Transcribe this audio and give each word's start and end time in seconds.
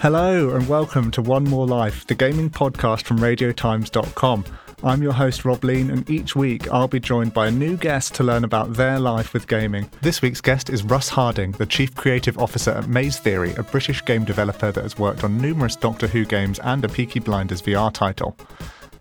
Hello 0.00 0.50
and 0.50 0.68
welcome 0.68 1.10
to 1.10 1.20
One 1.20 1.42
More 1.42 1.66
Life, 1.66 2.06
the 2.06 2.14
gaming 2.14 2.50
podcast 2.50 3.02
from 3.02 3.18
RadioTimes.com. 3.18 4.44
I'm 4.84 5.02
your 5.02 5.12
host 5.12 5.44
Rob 5.44 5.64
Lean, 5.64 5.90
and 5.90 6.08
each 6.08 6.36
week 6.36 6.70
I'll 6.70 6.86
be 6.86 7.00
joined 7.00 7.34
by 7.34 7.48
a 7.48 7.50
new 7.50 7.76
guest 7.76 8.14
to 8.14 8.22
learn 8.22 8.44
about 8.44 8.74
their 8.74 9.00
life 9.00 9.32
with 9.32 9.48
gaming. 9.48 9.90
This 10.00 10.22
week's 10.22 10.40
guest 10.40 10.70
is 10.70 10.84
Russ 10.84 11.08
Harding, 11.08 11.50
the 11.50 11.66
Chief 11.66 11.96
Creative 11.96 12.38
Officer 12.38 12.70
at 12.70 12.86
Maze 12.86 13.18
Theory, 13.18 13.54
a 13.56 13.64
British 13.64 14.04
game 14.04 14.24
developer 14.24 14.70
that 14.70 14.84
has 14.84 14.96
worked 14.96 15.24
on 15.24 15.36
numerous 15.36 15.74
Doctor 15.74 16.06
Who 16.06 16.24
games 16.24 16.60
and 16.60 16.84
a 16.84 16.88
Peaky 16.88 17.18
Blinders 17.18 17.60
VR 17.60 17.92
title. 17.92 18.36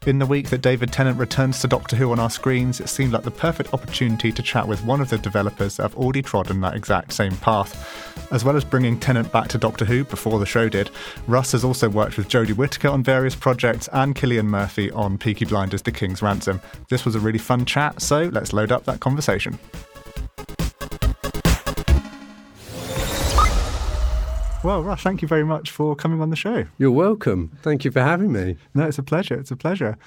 In 0.05 0.19
the 0.19 0.25
week 0.25 0.49
that 0.49 0.61
David 0.61 0.93
Tennant 0.93 1.19
returns 1.19 1.59
to 1.59 1.67
Doctor 1.67 1.95
Who 1.95 2.11
on 2.11 2.19
our 2.19 2.29
screens, 2.29 2.79
it 2.79 2.87
seemed 2.87 3.11
like 3.11 3.23
the 3.23 3.31
perfect 3.31 3.73
opportunity 3.73 4.31
to 4.31 4.41
chat 4.41 4.67
with 4.67 4.85
one 4.85 5.01
of 5.01 5.09
the 5.09 5.17
developers 5.17 5.77
that 5.77 5.83
have 5.83 5.95
already 5.95 6.21
trodden 6.21 6.61
that 6.61 6.75
exact 6.75 7.11
same 7.11 7.35
path. 7.37 8.31
As 8.31 8.45
well 8.45 8.55
as 8.55 8.63
bringing 8.63 8.99
Tennant 8.99 9.31
back 9.31 9.47
to 9.49 9.57
Doctor 9.57 9.83
Who 9.83 10.05
before 10.05 10.39
the 10.39 10.45
show 10.45 10.69
did, 10.69 10.91
Russ 11.27 11.51
has 11.51 11.63
also 11.63 11.89
worked 11.89 12.17
with 12.17 12.29
Jodie 12.29 12.55
Whittaker 12.55 12.89
on 12.89 13.03
various 13.03 13.35
projects 13.35 13.89
and 13.91 14.15
Cillian 14.15 14.45
Murphy 14.45 14.91
on 14.91 15.17
Peaky 15.17 15.45
Blinders 15.45 15.81
The 15.81 15.91
King's 15.91 16.21
Ransom. 16.21 16.61
This 16.89 17.03
was 17.03 17.15
a 17.15 17.19
really 17.19 17.39
fun 17.39 17.65
chat, 17.65 18.01
so 18.01 18.29
let's 18.31 18.53
load 18.53 18.71
up 18.71 18.85
that 18.85 18.99
conversation. 19.01 19.59
Well, 24.67 24.83
Russ, 24.83 25.01
thank 25.01 25.21
you 25.21 25.29
very 25.29 25.45
much 25.45 25.71
for 25.71 25.95
coming 25.95 26.19
on 26.21 26.29
the 26.29 26.35
show. 26.35 26.65
You're 26.77 26.91
welcome. 26.91 27.57
Thank 27.61 27.85
you 27.85 27.91
for 27.91 28.01
having 28.01 28.33
me. 28.33 28.57
No, 28.73 28.85
it's 28.85 28.97
a 28.97 29.01
pleasure. 29.01 29.35
It's 29.35 29.49
a 29.49 29.55
pleasure. 29.55 29.97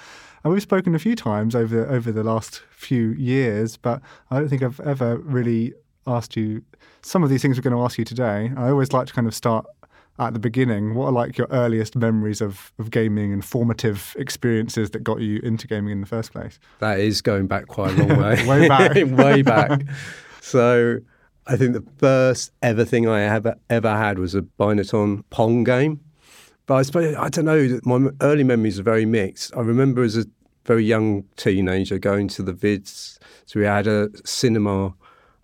And 0.44 0.52
we've 0.52 0.60
spoken 0.60 0.94
a 0.94 0.98
few 0.98 1.16
times 1.16 1.54
over 1.54 1.88
over 1.88 2.12
the 2.12 2.22
last 2.22 2.60
few 2.70 3.12
years, 3.12 3.78
but 3.78 4.02
I 4.30 4.38
don't 4.38 4.50
think 4.50 4.62
I've 4.62 4.78
ever 4.80 5.16
really 5.16 5.72
asked 6.06 6.36
you 6.36 6.62
some 7.00 7.22
of 7.22 7.30
these 7.30 7.40
things 7.40 7.56
we're 7.56 7.62
going 7.62 7.74
to 7.74 7.82
ask 7.82 7.96
you 7.96 8.04
today. 8.04 8.52
I 8.54 8.68
always 8.68 8.92
like 8.92 9.06
to 9.06 9.14
kind 9.14 9.26
of 9.26 9.34
start 9.34 9.64
at 10.18 10.34
the 10.34 10.38
beginning. 10.38 10.94
What 10.94 11.06
are 11.06 11.12
like 11.12 11.38
your 11.38 11.46
earliest 11.50 11.96
memories 11.96 12.42
of, 12.42 12.70
of 12.78 12.90
gaming 12.90 13.32
and 13.32 13.42
formative 13.42 14.14
experiences 14.18 14.90
that 14.90 15.02
got 15.02 15.22
you 15.22 15.40
into 15.42 15.68
gaming 15.68 15.92
in 15.92 16.02
the 16.02 16.06
first 16.06 16.32
place? 16.32 16.58
That 16.80 17.00
is 17.00 17.22
going 17.22 17.46
back 17.46 17.66
quite 17.66 17.98
a 17.98 18.04
long 18.04 18.20
way. 18.22 18.46
way 18.46 18.68
back. 18.68 18.94
way 19.06 19.40
back. 19.40 19.84
So 20.42 21.00
I 21.46 21.56
think 21.56 21.72
the 21.72 21.84
first 21.98 22.52
ever 22.62 22.84
thing 22.84 23.08
I 23.08 23.22
ever 23.22 23.56
ever 23.68 23.90
had 23.90 24.18
was 24.18 24.34
a 24.34 24.42
Binatone 24.42 25.24
Pong 25.30 25.64
game. 25.64 26.00
But 26.66 26.74
I 26.76 26.82
suppose 26.82 27.16
I 27.16 27.28
don't 27.28 27.46
know. 27.46 27.80
My 27.84 28.10
early 28.20 28.44
memories 28.44 28.78
are 28.78 28.84
very 28.84 29.06
mixed. 29.06 29.56
I 29.56 29.60
remember 29.60 30.02
as 30.02 30.16
a 30.16 30.26
very 30.64 30.84
young 30.84 31.24
teenager 31.36 31.98
going 31.98 32.28
to 32.28 32.42
the 32.42 32.52
vids. 32.52 33.18
So 33.46 33.58
we 33.58 33.66
had 33.66 33.86
a 33.86 34.08
cinema 34.24 34.94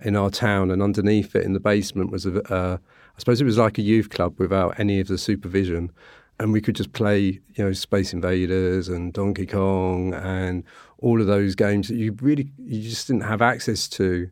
in 0.02 0.14
our 0.14 0.30
town, 0.30 0.70
and 0.70 0.82
underneath 0.82 1.34
it 1.34 1.44
in 1.44 1.52
the 1.52 1.60
basement 1.60 2.12
was 2.12 2.26
a. 2.26 2.40
Uh, 2.52 2.78
I 2.78 3.18
suppose 3.18 3.40
it 3.40 3.44
was 3.44 3.58
like 3.58 3.78
a 3.78 3.82
youth 3.82 4.10
club 4.10 4.38
without 4.38 4.78
any 4.78 5.00
of 5.00 5.08
the 5.08 5.16
supervision, 5.18 5.90
and 6.38 6.52
we 6.52 6.60
could 6.60 6.76
just 6.76 6.92
play, 6.92 7.40
you 7.54 7.64
know, 7.64 7.72
Space 7.72 8.12
Invaders 8.12 8.88
and 8.88 9.12
Donkey 9.12 9.46
Kong 9.46 10.12
and 10.14 10.62
all 10.98 11.20
of 11.20 11.26
those 11.26 11.54
games 11.54 11.88
that 11.88 11.96
you 11.96 12.12
really 12.20 12.52
you 12.58 12.82
just 12.82 13.06
didn't 13.06 13.22
have 13.22 13.42
access 13.42 13.88
to. 13.88 14.30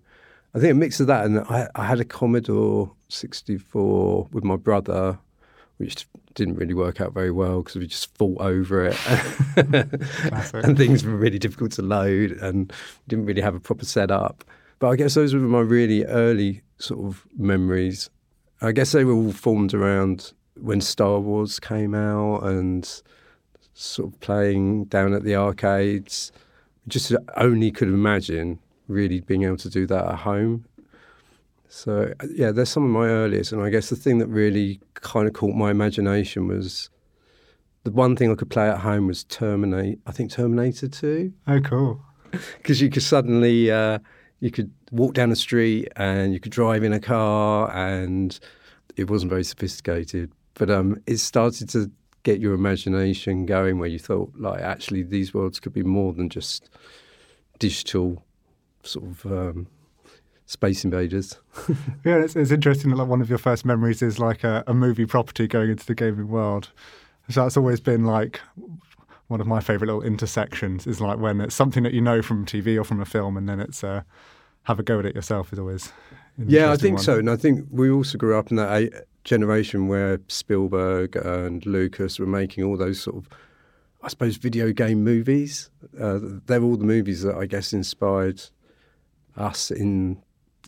I 0.55 0.61
think 0.61 0.71
a 0.71 0.75
mix 0.75 1.01
of 1.01 1.09
that, 1.09 1.25
and 1.25 1.41
I, 1.41 1.69
I 1.75 1.85
had 1.85 1.99
a 1.99 2.05
Commodore 2.05 2.93
64 3.09 4.29
with 4.31 4.45
my 4.45 4.55
brother, 4.55 5.19
which 5.79 6.07
didn't 6.35 6.55
really 6.55 6.75
work 6.75 7.01
out 7.01 7.13
very 7.13 7.33
well 7.33 7.63
because 7.63 7.77
we 7.77 7.89
just 7.89 8.17
fought 8.17 8.41
over 8.41 8.87
it, 8.87 8.97
and 10.55 10.79
things 10.79 11.05
were 11.05 11.17
really 11.17 11.41
difficult 11.41 11.73
to 11.73 11.83
load, 11.83 12.33
and 12.33 12.73
didn't 13.09 13.27
really 13.27 13.43
have 13.43 13.57
a 13.57 13.61
proper 13.61 13.85
setup. 13.85 14.45
But 14.79 14.91
I 14.91 14.97
guess 14.97 15.15
those 15.15 15.35
were 15.35 15.41
my 15.41 15.61
really 15.61 16.05
early 16.05 16.63
sort 16.79 17.05
of 17.05 17.27
memories. 17.37 18.09
I 18.61 18.71
guess 18.71 18.93
they 18.93 19.05
were 19.05 19.13
all 19.13 19.33
formed 19.33 19.75
around 19.75 20.33
when 20.61 20.81
Star 20.81 21.19
Wars 21.19 21.59
came 21.59 21.97
out 21.97 22.45
and 22.45 23.03
sort 23.73 24.13
of 24.13 24.21
playing 24.21 24.85
down 24.85 25.15
at 25.15 25.25
the 25.25 25.35
arcades. 25.35 26.31
Just 26.87 27.13
only 27.37 27.73
could 27.73 27.89
imagine 27.89 28.61
really 28.89 29.21
being 29.21 29.45
able 29.45 29.57
to 29.59 29.71
do 29.71 29.87
that 29.87 30.07
at 30.07 30.17
home. 30.17 30.65
So 31.69 32.13
yeah, 32.33 32.53
there's 32.53 32.69
some 32.69 32.85
of 32.85 32.91
my 32.91 33.07
earliest, 33.07 33.53
and 33.53 33.63
I 33.63 33.71
guess 33.71 33.91
the 33.91 33.97
thing 33.97 34.19
that 34.19 34.29
really 34.29 34.81
kind 34.95 35.27
of 35.27 35.35
caught 35.35 35.55
my 35.55 35.71
imagination 35.71 36.47
was 36.47 36.89
the 37.83 37.91
one 37.91 38.17
thing 38.17 38.31
I 38.31 38.35
could 38.35 38.51
play 38.51 38.69
at 38.69 38.79
home 38.79 39.07
was 39.07 39.25
Terminate. 39.25 39.99
I 40.07 40.13
think 40.13 40.31
Terminator 40.31 40.89
Two. 40.89 41.33
Oh, 41.47 41.61
cool! 41.61 42.01
Because 42.57 42.81
you 42.81 42.91
could 42.91 43.03
suddenly 43.03 43.71
uh, 43.71 43.99
you 44.41 44.51
could 44.51 44.73
walk 44.91 45.15
down 45.15 45.31
the 45.31 45.37
street 45.37 45.89
and 45.97 46.33
you 46.33 46.41
could 46.41 46.53
drive 46.53 46.83
in 46.83 46.93
a 46.93 47.01
car, 47.01 47.71
and 47.73 48.39
it 48.97 49.11
wasn't 49.11 49.31
very 49.31 49.45
sophisticated, 49.45 50.33
but 50.55 50.71
um, 50.71 51.01
it 51.07 51.19
started 51.19 51.69
to 51.71 51.91
get 52.25 52.41
your 52.41 52.55
imagination 52.55 53.47
going 53.47 53.79
where 53.79 53.89
you 53.89 53.99
thought 53.99 54.33
like 54.37 54.61
actually 54.61 55.03
these 55.03 55.35
worlds 55.35 55.61
could 55.61 55.73
be 55.73 55.83
more 55.83 56.13
than 56.13 56.29
just 56.29 56.71
digital 57.59 58.25
sort 58.87 59.07
of 59.07 59.27
um, 59.27 59.67
space 60.47 60.85
invaders. 60.85 61.39
yeah, 62.05 62.17
it's, 62.17 62.37
it's, 62.37 62.51
interesting 62.51 62.91
that 62.91 62.97
like 62.97 63.09
one 63.09 63.21
of 63.21 63.29
your 63.29 63.39
first 63.39 63.65
memories 63.65 64.03
is 64.03 64.19
like 64.19 64.45
a, 64.45 64.65
a, 64.67 64.75
movie 64.75 65.07
property 65.07 65.47
going 65.47 65.71
into 65.71 65.87
the 65.87 65.95
gaming 65.95 66.29
world. 66.29 66.71
So 67.31 67.43
that's 67.43 67.57
always 67.57 67.81
been 67.81 68.05
like 68.05 68.41
one 69.29 69.41
of 69.41 69.47
my 69.47 69.61
favorite 69.61 69.87
little 69.87 70.03
intersections 70.03 70.87
is 70.87 71.01
like 71.01 71.19
when 71.19 71.41
it's 71.41 71.55
something 71.55 71.83
that 71.85 71.95
you 71.95 72.01
know 72.01 72.21
from 72.21 72.45
TV 72.45 72.79
or 72.79 72.85
from 72.85 73.01
a 73.01 73.07
film, 73.07 73.37
and 73.37 73.49
then 73.49 73.61
it's 73.61 73.83
uh, 73.83 74.03
have 74.65 74.79
a 74.79 74.83
go 74.83 74.99
at 74.99 75.07
it 75.07 75.15
yourself 75.15 75.53
is 75.53 75.59
always. 75.59 75.93
Yeah, 76.37 76.73
I 76.73 76.77
think 76.77 76.97
one. 76.97 77.05
so, 77.05 77.19
and 77.19 77.31
I 77.31 77.37
think 77.37 77.67
we 77.71 77.91
also 77.91 78.19
grew 78.19 78.37
up 78.37 78.51
in 78.51 78.57
that 78.57 79.07
generation 79.23 79.89
where 79.89 80.21
Spielberg 80.29 81.17
and 81.17 81.65
Lucas 81.65 82.19
were 82.19 82.27
making 82.27 82.65
all 82.65 82.77
those 82.77 83.01
sort 83.01 83.17
of 83.17 83.29
I 84.03 84.09
suppose 84.09 84.37
video 84.37 84.71
game 84.71 85.03
movies. 85.03 85.71
Uh, 85.99 86.19
they're 86.47 86.63
all 86.63 86.77
the 86.77 86.85
movies 86.85 87.23
that 87.23 87.37
I 87.37 87.47
guess 87.47 87.73
inspired 87.73 88.43
us 89.37 89.71
in 89.71 90.23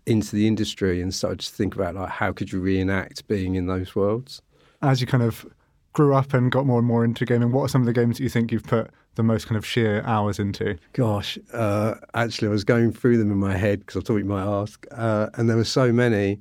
into 0.06 0.36
the 0.36 0.46
industry 0.46 1.02
and 1.02 1.12
started 1.12 1.40
to 1.40 1.50
think 1.50 1.74
about 1.74 1.94
like 1.94 2.08
how 2.08 2.32
could 2.32 2.52
you 2.52 2.60
reenact 2.60 3.26
being 3.26 3.56
in 3.56 3.66
those 3.66 3.96
worlds. 3.96 4.40
As 4.82 5.00
you 5.00 5.06
kind 5.06 5.22
of 5.22 5.44
grew 5.92 6.14
up 6.14 6.32
and 6.32 6.52
got 6.52 6.66
more 6.66 6.78
and 6.78 6.86
more 6.86 7.04
into 7.04 7.24
gaming, 7.24 7.50
what 7.50 7.62
are 7.62 7.68
some 7.68 7.82
of 7.82 7.86
the 7.86 7.92
games 7.92 8.18
that 8.18 8.22
you 8.22 8.28
think 8.28 8.52
you've 8.52 8.64
put 8.64 8.90
the 9.16 9.22
most 9.22 9.48
kind 9.48 9.56
of 9.56 9.66
sheer 9.66 10.02
hours 10.04 10.38
into? 10.38 10.76
Gosh, 10.92 11.38
uh, 11.52 11.94
actually, 12.14 12.48
I 12.48 12.50
was 12.50 12.64
going 12.64 12.92
through 12.92 13.16
them 13.18 13.32
in 13.32 13.38
my 13.38 13.56
head 13.56 13.80
because 13.80 13.96
I 13.96 14.00
thought 14.04 14.18
you 14.18 14.24
might 14.26 14.44
ask, 14.44 14.86
uh, 14.92 15.28
and 15.34 15.48
there 15.48 15.56
were 15.56 15.64
so 15.64 15.92
many. 15.92 16.38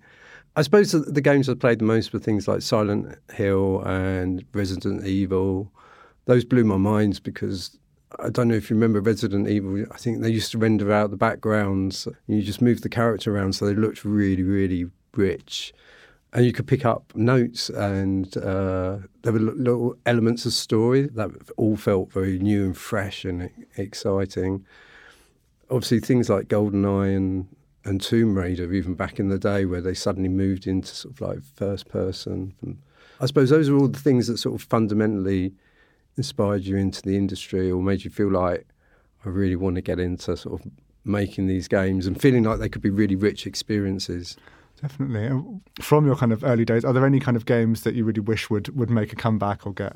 I 0.58 0.62
suppose 0.62 0.92
the, 0.92 1.00
the 1.00 1.22
games 1.22 1.50
I 1.50 1.54
played 1.56 1.80
the 1.80 1.86
most 1.86 2.14
were 2.14 2.20
things 2.20 2.48
like 2.48 2.62
Silent 2.62 3.18
Hill 3.34 3.82
and 3.86 4.46
Resident 4.54 5.06
Evil. 5.06 5.72
Those 6.26 6.46
blew 6.46 6.64
my 6.64 6.78
minds 6.78 7.20
because 7.20 7.78
I 8.20 8.30
don't 8.30 8.48
know 8.48 8.56
if 8.56 8.70
you 8.70 8.76
remember 8.76 9.02
Resident 9.02 9.48
Evil. 9.48 9.86
I 9.92 9.98
think 9.98 10.22
they 10.22 10.30
used 10.30 10.52
to 10.52 10.58
render 10.58 10.92
out 10.92 11.12
the 11.12 11.18
backgrounds. 11.18 12.08
You 12.28 12.42
just 12.42 12.62
moved 12.62 12.84
the 12.84 12.90
character 12.90 13.36
around, 13.36 13.54
so 13.54 13.66
they 13.66 13.74
looked 13.74 14.06
really, 14.06 14.44
really 14.44 14.86
rich. 15.16 15.74
And 16.34 16.46
you 16.46 16.52
could 16.52 16.68
pick 16.68 16.86
up 16.86 17.16
notes, 17.16 17.70
and 17.70 18.36
uh, 18.38 18.98
there 19.22 19.34
were 19.34 19.40
little 19.40 19.96
elements 20.06 20.46
of 20.46 20.54
story 20.54 21.08
that 21.14 21.32
all 21.58 21.78
felt 21.78 22.12
very 22.12 22.40
new 22.40 22.66
and 22.66 22.78
fresh 22.78 23.24
and 23.24 23.50
exciting. 23.78 24.66
Obviously, 25.70 26.00
things 26.00 26.30
like 26.30 26.48
GoldenEye 26.48 27.16
and 27.16 27.48
and 27.86 28.02
Tomb 28.02 28.36
Raider, 28.36 28.74
even 28.74 28.96
back 28.96 29.20
in 29.20 29.30
the 29.30 29.38
day, 29.38 29.66
where 29.66 29.80
they 29.80 29.94
suddenly 29.94 30.28
moved 30.28 30.66
into 30.66 30.94
sort 30.94 31.14
of 31.14 31.22
like 31.22 31.44
first 31.44 31.88
person. 31.88 32.54
I 33.20 33.28
suppose 33.28 33.52
those 33.52 33.70
are 33.70 33.78
all 33.78 33.88
the 33.88 34.00
things 34.00 34.28
that 34.28 34.38
sort 34.38 34.56
of 34.56 34.68
fundamentally 34.68 35.54
inspired 36.18 36.64
you 36.64 36.78
into 36.78 37.02
the 37.02 37.18
industry 37.18 37.72
or 37.72 37.82
made 37.82 38.04
you 38.04 38.12
feel 38.12 38.32
like 38.32 38.68
I 39.26 39.30
really 39.30 39.56
want 39.56 39.76
to 39.76 39.82
get 39.82 40.00
into 40.00 40.38
sort 40.38 40.62
of 40.62 40.72
making 41.04 41.48
these 41.48 41.68
games 41.68 42.08
and 42.08 42.20
feeling 42.20 42.44
like 42.44 42.60
they 42.60 42.70
could 42.70 42.82
be 42.82 42.90
really 42.90 43.16
rich 43.16 43.46
experiences? 43.46 44.38
Definitely. 44.82 45.62
From 45.82 46.06
your 46.06 46.16
kind 46.16 46.34
of 46.34 46.44
early 46.44 46.66
days, 46.66 46.84
are 46.84 46.94
there 46.94 47.06
any 47.06 47.20
kind 47.20 47.38
of 47.38 47.46
games 47.46 47.82
that 47.82 47.96
you 47.96 48.04
really 48.04 48.20
wish 48.20 48.50
would, 48.50 48.76
would 48.76 48.90
make 48.90 49.14
a 49.14 49.16
comeback 49.16 49.66
or 49.66 49.74
get 49.74 49.96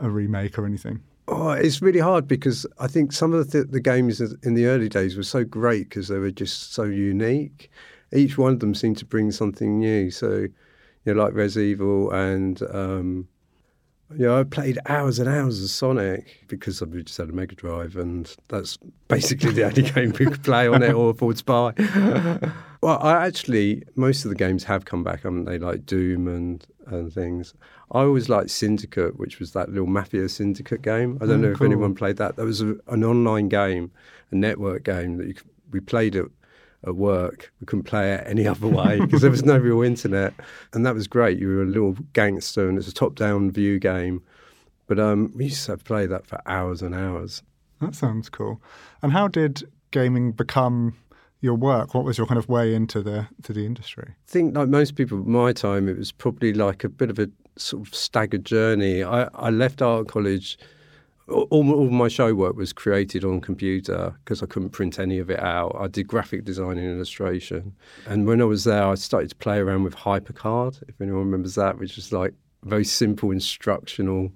a 0.00 0.10
remake 0.10 0.58
or 0.58 0.66
anything? 0.66 1.00
Oh, 1.28 1.50
it's 1.50 1.82
really 1.82 2.00
hard 2.00 2.26
because 2.26 2.66
I 2.78 2.86
think 2.86 3.12
some 3.12 3.34
of 3.34 3.50
the, 3.50 3.64
the 3.64 3.80
games 3.80 4.20
in 4.20 4.54
the 4.54 4.66
early 4.66 4.88
days 4.88 5.16
were 5.16 5.22
so 5.22 5.44
great 5.44 5.90
because 5.90 6.08
they 6.08 6.18
were 6.18 6.30
just 6.30 6.72
so 6.72 6.84
unique. 6.84 7.70
each 8.12 8.38
one 8.38 8.54
of 8.54 8.60
them 8.60 8.74
seemed 8.74 8.96
to 8.98 9.04
bring 9.04 9.30
something 9.30 9.78
new. 9.78 10.10
So, 10.10 10.48
you 11.04 11.14
know, 11.14 11.22
like 11.22 11.34
Res 11.34 11.58
Evil 11.58 12.10
and 12.10 12.62
um, 12.72 13.28
you 14.16 14.26
know, 14.26 14.40
I 14.40 14.44
played 14.44 14.78
hours 14.86 15.18
and 15.18 15.28
hours 15.28 15.62
of 15.62 15.70
Sonic 15.70 16.44
because 16.48 16.80
I 16.82 16.86
just 16.86 17.16
had 17.18 17.28
a 17.28 17.32
Mega 17.32 17.54
Drive, 17.54 17.96
and 17.96 18.34
that's 18.48 18.78
basically 19.08 19.52
the 19.52 19.64
only 19.64 19.82
game 19.90 20.10
we 20.18 20.26
could 20.26 20.42
play 20.42 20.66
on 20.66 20.82
it 20.82 20.92
or 20.94 21.10
afford 21.10 21.36
to 21.36 21.44
buy. 21.44 21.72
well, 22.80 22.98
I 23.02 23.26
actually 23.26 23.82
most 23.96 24.24
of 24.24 24.30
the 24.30 24.34
games 24.34 24.64
have 24.64 24.84
come 24.84 25.04
back, 25.04 25.22
haven't 25.22 25.44
they? 25.44 25.58
Like 25.58 25.84
Doom 25.86 26.26
and 26.28 26.66
and 26.86 27.12
things. 27.12 27.52
I 27.92 28.00
always 28.00 28.28
liked 28.28 28.50
Syndicate, 28.50 29.18
which 29.18 29.38
was 29.40 29.52
that 29.52 29.68
little 29.70 29.86
Mafia 29.86 30.28
Syndicate 30.28 30.82
game. 30.82 31.18
I 31.20 31.26
don't 31.26 31.44
Oh, 31.44 31.48
know 31.48 31.52
if 31.52 31.60
anyone 31.62 31.94
played 31.94 32.16
that. 32.16 32.36
That 32.36 32.44
was 32.44 32.60
a, 32.62 32.76
an 32.88 33.04
online 33.04 33.48
game, 33.48 33.90
a 34.30 34.34
network 34.34 34.84
game 34.84 35.18
that 35.18 35.26
you, 35.26 35.34
we 35.70 35.80
played 35.80 36.14
it 36.16 36.26
at 36.86 36.96
work. 36.96 37.52
We 37.60 37.66
couldn't 37.66 37.84
play 37.84 38.14
it 38.14 38.24
any 38.26 38.46
other 38.52 38.68
way 38.68 39.00
because 39.00 39.22
there 39.22 39.30
was 39.30 39.44
no 39.44 39.58
real 39.58 39.82
internet, 39.82 40.34
and 40.72 40.84
that 40.86 40.94
was 40.94 41.06
great. 41.06 41.38
You 41.38 41.48
were 41.48 41.62
a 41.62 41.66
little 41.66 41.96
gangster, 42.12 42.68
and 42.68 42.78
it's 42.78 42.88
a 42.88 42.94
top-down 42.94 43.50
view 43.50 43.78
game. 43.78 44.22
But 44.86 44.98
um, 44.98 45.32
we 45.34 45.44
used 45.46 45.66
to 45.66 45.76
play 45.76 46.06
that 46.06 46.26
for 46.26 46.40
hours 46.46 46.80
and 46.82 46.94
hours. 46.94 47.42
That 47.80 47.94
sounds 47.94 48.28
cool. 48.28 48.60
And 49.02 49.12
how 49.12 49.28
did 49.28 49.70
gaming 49.90 50.32
become 50.32 50.96
your 51.40 51.54
work? 51.54 51.94
What 51.94 52.04
was 52.04 52.18
your 52.18 52.26
kind 52.26 52.38
of 52.38 52.48
way 52.48 52.74
into 52.74 53.02
the 53.02 53.28
to 53.42 53.52
the 53.52 53.66
industry? 53.66 54.08
I 54.08 54.30
think, 54.30 54.56
like 54.56 54.68
most 54.68 54.96
people 54.96 55.18
my 55.18 55.52
time, 55.52 55.88
it 55.88 55.96
was 55.96 56.10
probably 56.10 56.52
like 56.52 56.84
a 56.84 56.88
bit 56.88 57.10
of 57.10 57.18
a 57.18 57.28
sort 57.56 57.86
of 57.86 57.94
staggered 57.94 58.44
journey. 58.44 59.02
I, 59.02 59.28
I 59.34 59.50
left 59.50 59.82
art 59.82 60.08
college. 60.08 60.58
All, 61.30 61.46
all 61.50 61.90
my 61.90 62.08
show 62.08 62.34
work 62.34 62.56
was 62.56 62.72
created 62.72 63.24
on 63.24 63.40
computer 63.40 64.14
because 64.24 64.42
I 64.42 64.46
couldn't 64.46 64.70
print 64.70 64.98
any 64.98 65.18
of 65.18 65.30
it 65.30 65.40
out. 65.40 65.76
I 65.78 65.86
did 65.86 66.08
graphic 66.08 66.44
design 66.44 66.78
and 66.78 66.96
illustration. 66.96 67.74
And 68.06 68.26
when 68.26 68.40
I 68.40 68.44
was 68.44 68.64
there, 68.64 68.84
I 68.84 68.94
started 68.94 69.30
to 69.30 69.36
play 69.36 69.58
around 69.58 69.84
with 69.84 69.94
HyperCard, 69.94 70.82
if 70.88 71.00
anyone 71.00 71.24
remembers 71.24 71.54
that, 71.56 71.78
which 71.78 71.98
is 71.98 72.12
like 72.12 72.32
very 72.64 72.84
simple 72.84 73.30
instructional 73.30 74.32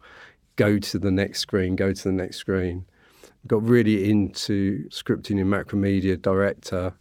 go 0.57 0.79
to 0.79 0.99
the 0.99 1.11
next 1.11 1.41
screen, 1.41 1.77
go 1.77 1.93
to 1.93 2.05
the 2.05 2.13
next 2.13 2.37
screen. 2.37 2.87
Got 3.47 3.67
really 3.67 4.11
into 4.11 4.89
scripting 4.91 5.41
in 5.41 5.49
Macromedia 5.49 6.21
Director. 6.21 6.95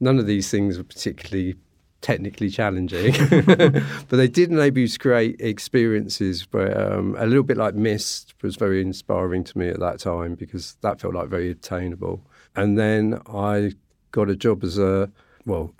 None 0.00 0.18
of 0.18 0.26
these 0.26 0.50
things 0.50 0.78
were 0.78 0.84
particularly 0.84 1.56
technically 2.02 2.50
challenging, 2.50 3.14
but 3.46 4.10
they 4.10 4.28
did 4.28 4.50
enable 4.50 4.80
you 4.80 4.88
to 4.88 4.98
create 4.98 5.40
experiences 5.40 6.46
where 6.50 6.92
um, 6.92 7.16
a 7.18 7.26
little 7.26 7.44
bit 7.44 7.56
like 7.56 7.74
Myst 7.74 8.34
was 8.42 8.56
very 8.56 8.82
inspiring 8.82 9.44
to 9.44 9.56
me 9.56 9.68
at 9.68 9.80
that 9.80 10.00
time 10.00 10.34
because 10.34 10.76
that 10.82 11.00
felt 11.00 11.14
like 11.14 11.28
very 11.28 11.50
attainable. 11.50 12.20
And 12.54 12.78
then 12.78 13.20
I 13.26 13.72
got 14.10 14.28
a 14.28 14.36
job 14.36 14.62
as 14.62 14.78
a, 14.78 15.10
well, 15.46 15.72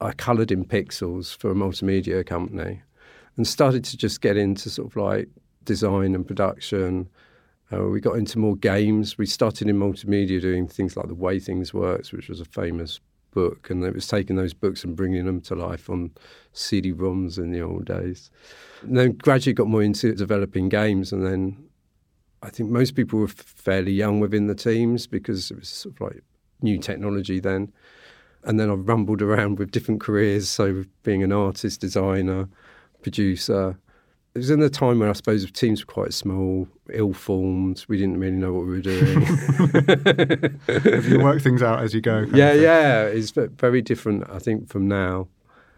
I 0.00 0.12
coloured 0.12 0.50
in 0.50 0.64
pixels 0.64 1.36
for 1.36 1.50
a 1.50 1.54
multimedia 1.54 2.26
company 2.26 2.82
and 3.36 3.46
started 3.46 3.84
to 3.84 3.96
just 3.96 4.20
get 4.20 4.36
into 4.36 4.70
sort 4.70 4.88
of 4.90 4.96
like 4.96 5.28
design 5.64 6.14
and 6.14 6.26
production. 6.26 7.08
Uh, 7.72 7.84
we 7.84 8.00
got 8.00 8.16
into 8.16 8.38
more 8.38 8.56
games. 8.56 9.18
We 9.18 9.26
started 9.26 9.68
in 9.68 9.78
multimedia 9.78 10.40
doing 10.40 10.66
things 10.66 10.96
like 10.96 11.08
The 11.08 11.14
Way 11.14 11.38
Things 11.38 11.74
Works, 11.74 12.12
which 12.12 12.28
was 12.28 12.40
a 12.40 12.44
famous 12.44 13.00
book, 13.36 13.68
and 13.68 13.84
it 13.84 13.94
was 13.94 14.08
taking 14.08 14.36
those 14.36 14.54
books 14.54 14.82
and 14.82 14.96
bringing 14.96 15.26
them 15.26 15.42
to 15.42 15.54
life 15.54 15.90
on 15.90 16.10
CD-ROMs 16.54 17.36
in 17.36 17.52
the 17.52 17.60
old 17.60 17.84
days. 17.84 18.30
And 18.80 18.96
then 18.96 19.12
gradually 19.12 19.52
got 19.52 19.68
more 19.68 19.82
into 19.82 20.14
developing 20.14 20.70
games, 20.70 21.12
and 21.12 21.22
then 21.26 21.68
I 22.42 22.48
think 22.48 22.70
most 22.70 22.94
people 22.94 23.18
were 23.18 23.28
fairly 23.28 23.92
young 23.92 24.20
within 24.20 24.46
the 24.46 24.54
teams 24.54 25.06
because 25.06 25.50
it 25.50 25.58
was 25.58 25.68
sort 25.68 25.94
of 25.96 26.00
like 26.00 26.22
new 26.62 26.78
technology 26.78 27.38
then. 27.38 27.72
And 28.44 28.58
then 28.58 28.70
I 28.70 28.74
rumbled 28.74 29.20
around 29.20 29.58
with 29.58 29.70
different 29.70 30.00
careers, 30.00 30.48
so 30.48 30.84
being 31.02 31.22
an 31.22 31.32
artist, 31.32 31.80
designer, 31.80 32.48
producer. 33.02 33.78
It 34.36 34.40
was 34.40 34.50
in 34.50 34.60
a 34.60 34.68
time 34.68 34.98
when 34.98 35.08
I 35.08 35.14
suppose 35.14 35.46
the 35.46 35.50
teams 35.50 35.80
were 35.80 35.90
quite 35.90 36.12
small, 36.12 36.68
ill-formed. 36.92 37.82
We 37.88 37.96
didn't 37.96 38.20
really 38.20 38.36
know 38.36 38.52
what 38.52 38.66
we 38.66 38.72
were 38.72 38.82
doing. 38.82 39.22
you 41.10 41.20
work 41.24 41.40
things 41.40 41.62
out 41.62 41.80
as 41.80 41.94
you 41.94 42.02
go. 42.02 42.26
yeah, 42.34 42.52
yeah, 42.52 43.04
it's 43.04 43.30
very 43.30 43.80
different, 43.80 44.28
I 44.28 44.38
think, 44.38 44.68
from 44.68 44.88
now. 44.88 45.28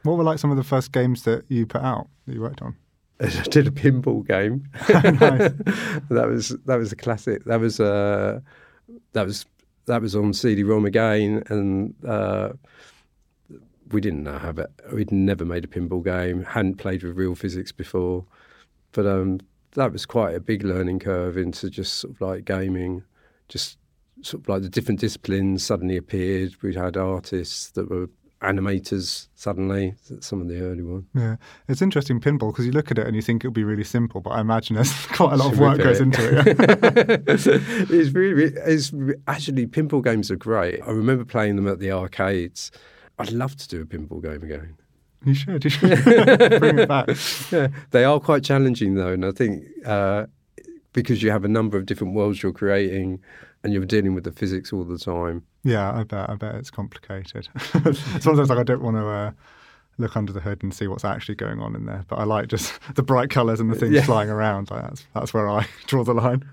What 0.03 0.17
were 0.17 0.25
like 0.25 0.41
some 0.41 0.51
of 0.51 0.57
the 0.57 0.65
first 0.65 0.91
games 0.91 1.23
that 1.23 1.45
you 1.47 1.67
put 1.67 1.83
out 1.83 2.09
that 2.27 2.35
you 2.35 2.41
worked 2.41 2.61
on? 2.61 2.75
I 3.21 3.29
did 3.29 3.69
a 3.69 3.71
pinball 3.71 4.27
game. 4.27 4.69
That 6.09 6.29
was 6.29 6.49
that 6.67 6.79
was 6.79 6.91
a 6.91 6.97
classic. 6.97 7.45
That 7.45 7.61
was 7.61 7.79
uh, 7.79 8.41
that 9.13 9.25
was 9.25 9.47
that 9.87 10.03
was 10.03 10.17
on 10.17 10.33
CD-ROM 10.33 10.85
again, 10.85 11.45
and 11.49 11.95
uh, 12.05 12.55
we 13.93 14.01
didn't 14.01 14.25
know 14.25 14.37
how 14.37 14.51
it. 14.51 14.71
We'd 14.93 15.13
never 15.13 15.45
made 15.45 15.63
a 15.65 15.69
pinball 15.69 16.03
game. 16.03 16.43
Hadn't 16.43 16.79
played 16.79 17.05
with 17.05 17.17
real 17.17 17.37
physics 17.37 17.71
before, 17.71 18.25
but 18.93 19.07
um, 19.07 19.41
that 19.73 19.93
was 19.93 20.07
quite 20.07 20.35
a 20.35 20.41
big 20.41 20.65
learning 20.65 20.99
curve 20.99 21.37
into 21.37 21.71
just 21.71 21.95
sort 21.95 22.15
of 22.15 22.21
like 22.21 22.45
gaming. 22.45 23.03
Just 23.49 23.79
sort 24.23 24.43
of 24.43 24.49
like 24.49 24.63
the 24.63 24.69
different 24.69 25.01
disciplines 25.01 25.65
suddenly 25.65 25.97
appeared. 25.97 26.55
We'd 26.63 26.77
had 26.77 26.97
artists 26.97 27.71
that 27.71 27.89
were 27.89 28.09
animators 28.43 29.29
suddenly. 29.35 29.95
Some 30.21 30.41
of 30.41 30.49
the 30.49 30.61
early 30.61 30.83
ones. 30.83 31.05
Yeah, 31.15 31.37
it's 31.69 31.83
interesting 31.83 32.21
pinball 32.21 32.53
because 32.53 32.67
you 32.67 32.73
look 32.73 32.91
at 32.91 32.99
it 32.99 33.07
and 33.07 33.17
you 33.17 33.23
think 33.23 33.45
it'll 33.45 33.53
be 33.53 33.65
really 33.65 33.85
simple, 33.85 34.21
but 34.21 34.31
I 34.31 34.41
imagine 34.41 34.77
there's 34.77 34.95
quite 35.07 35.33
a 35.33 35.37
lot 35.37 35.53
of 35.53 35.59
work 35.59 35.79
goes 35.79 36.01
into 36.01 36.21
it. 36.41 37.25
it's 37.29 38.13
really, 38.13 38.55
it's 38.57 38.93
actually 39.27 39.67
pinball 39.67 40.03
games 40.03 40.31
are 40.31 40.37
great. 40.37 40.81
I 40.83 40.91
remember 40.91 41.25
playing 41.25 41.57
them 41.57 41.69
at 41.69 41.79
the 41.79 41.93
arcades. 41.93 42.71
I'd 43.19 43.33
love 43.33 43.57
to 43.57 43.69
do 43.69 43.81
a 43.83 43.85
pinball 43.85 44.23
game 44.23 44.43
again. 44.43 44.77
You 45.25 45.35
should, 45.35 45.65
you 45.65 45.71
should 45.71 46.05
bring 46.61 46.79
it 46.79 46.89
back. 46.89 47.09
Yeah, 47.51 47.69
they 47.91 48.05
are 48.05 48.21
quite 48.21 48.45
challenging 48.45 48.95
though, 48.95 49.13
and 49.13 49.25
I 49.25 49.33
think 49.33 49.65
uh, 49.85 50.27
because 50.93 51.23
you 51.23 51.31
have 51.31 51.45
a 51.45 51.49
number 51.49 51.77
of 51.77 51.87
different 51.87 52.15
worlds 52.15 52.43
you're 52.43 52.53
creating, 52.53 53.21
and 53.63 53.73
you're 53.73 53.85
dealing 53.85 54.15
with 54.15 54.25
the 54.25 54.33
physics 54.33 54.73
all 54.73 54.85
the 54.85 54.99
time. 54.99 55.43
Yeah, 55.65 55.93
I 55.93 56.05
bet. 56.05 56.31
I 56.31 56.35
bet 56.37 56.55
it's 56.55 56.71
complicated. 56.71 57.49
Sometimes, 58.21 58.49
like, 58.49 58.59
I 58.59 58.63
don't 58.63 58.83
want 58.83 58.97
to 58.97 59.07
uh, 59.07 59.31
look 59.99 60.17
under 60.17 60.33
the 60.33 60.41
hood 60.41 60.63
and 60.63 60.73
see 60.73 60.87
what's 60.87 61.05
actually 61.05 61.35
going 61.35 61.61
on 61.61 61.75
in 61.75 61.85
there, 61.87 62.05
but 62.09 62.17
I 62.21 62.25
like 62.25 62.47
just 62.49 62.73
the 62.95 63.03
bright 63.03 63.31
colours 63.31 63.59
and 63.61 63.69
the 63.71 63.75
things 63.75 63.93
Yeah. 63.95 64.05
flying 64.05 64.31
around. 64.31 64.71
Like, 64.71 64.83
that's 64.83 65.07
that's 65.15 65.35
where 65.35 65.49
I 65.49 65.67
draw 65.87 66.05
the 66.05 66.15
line. 66.15 66.49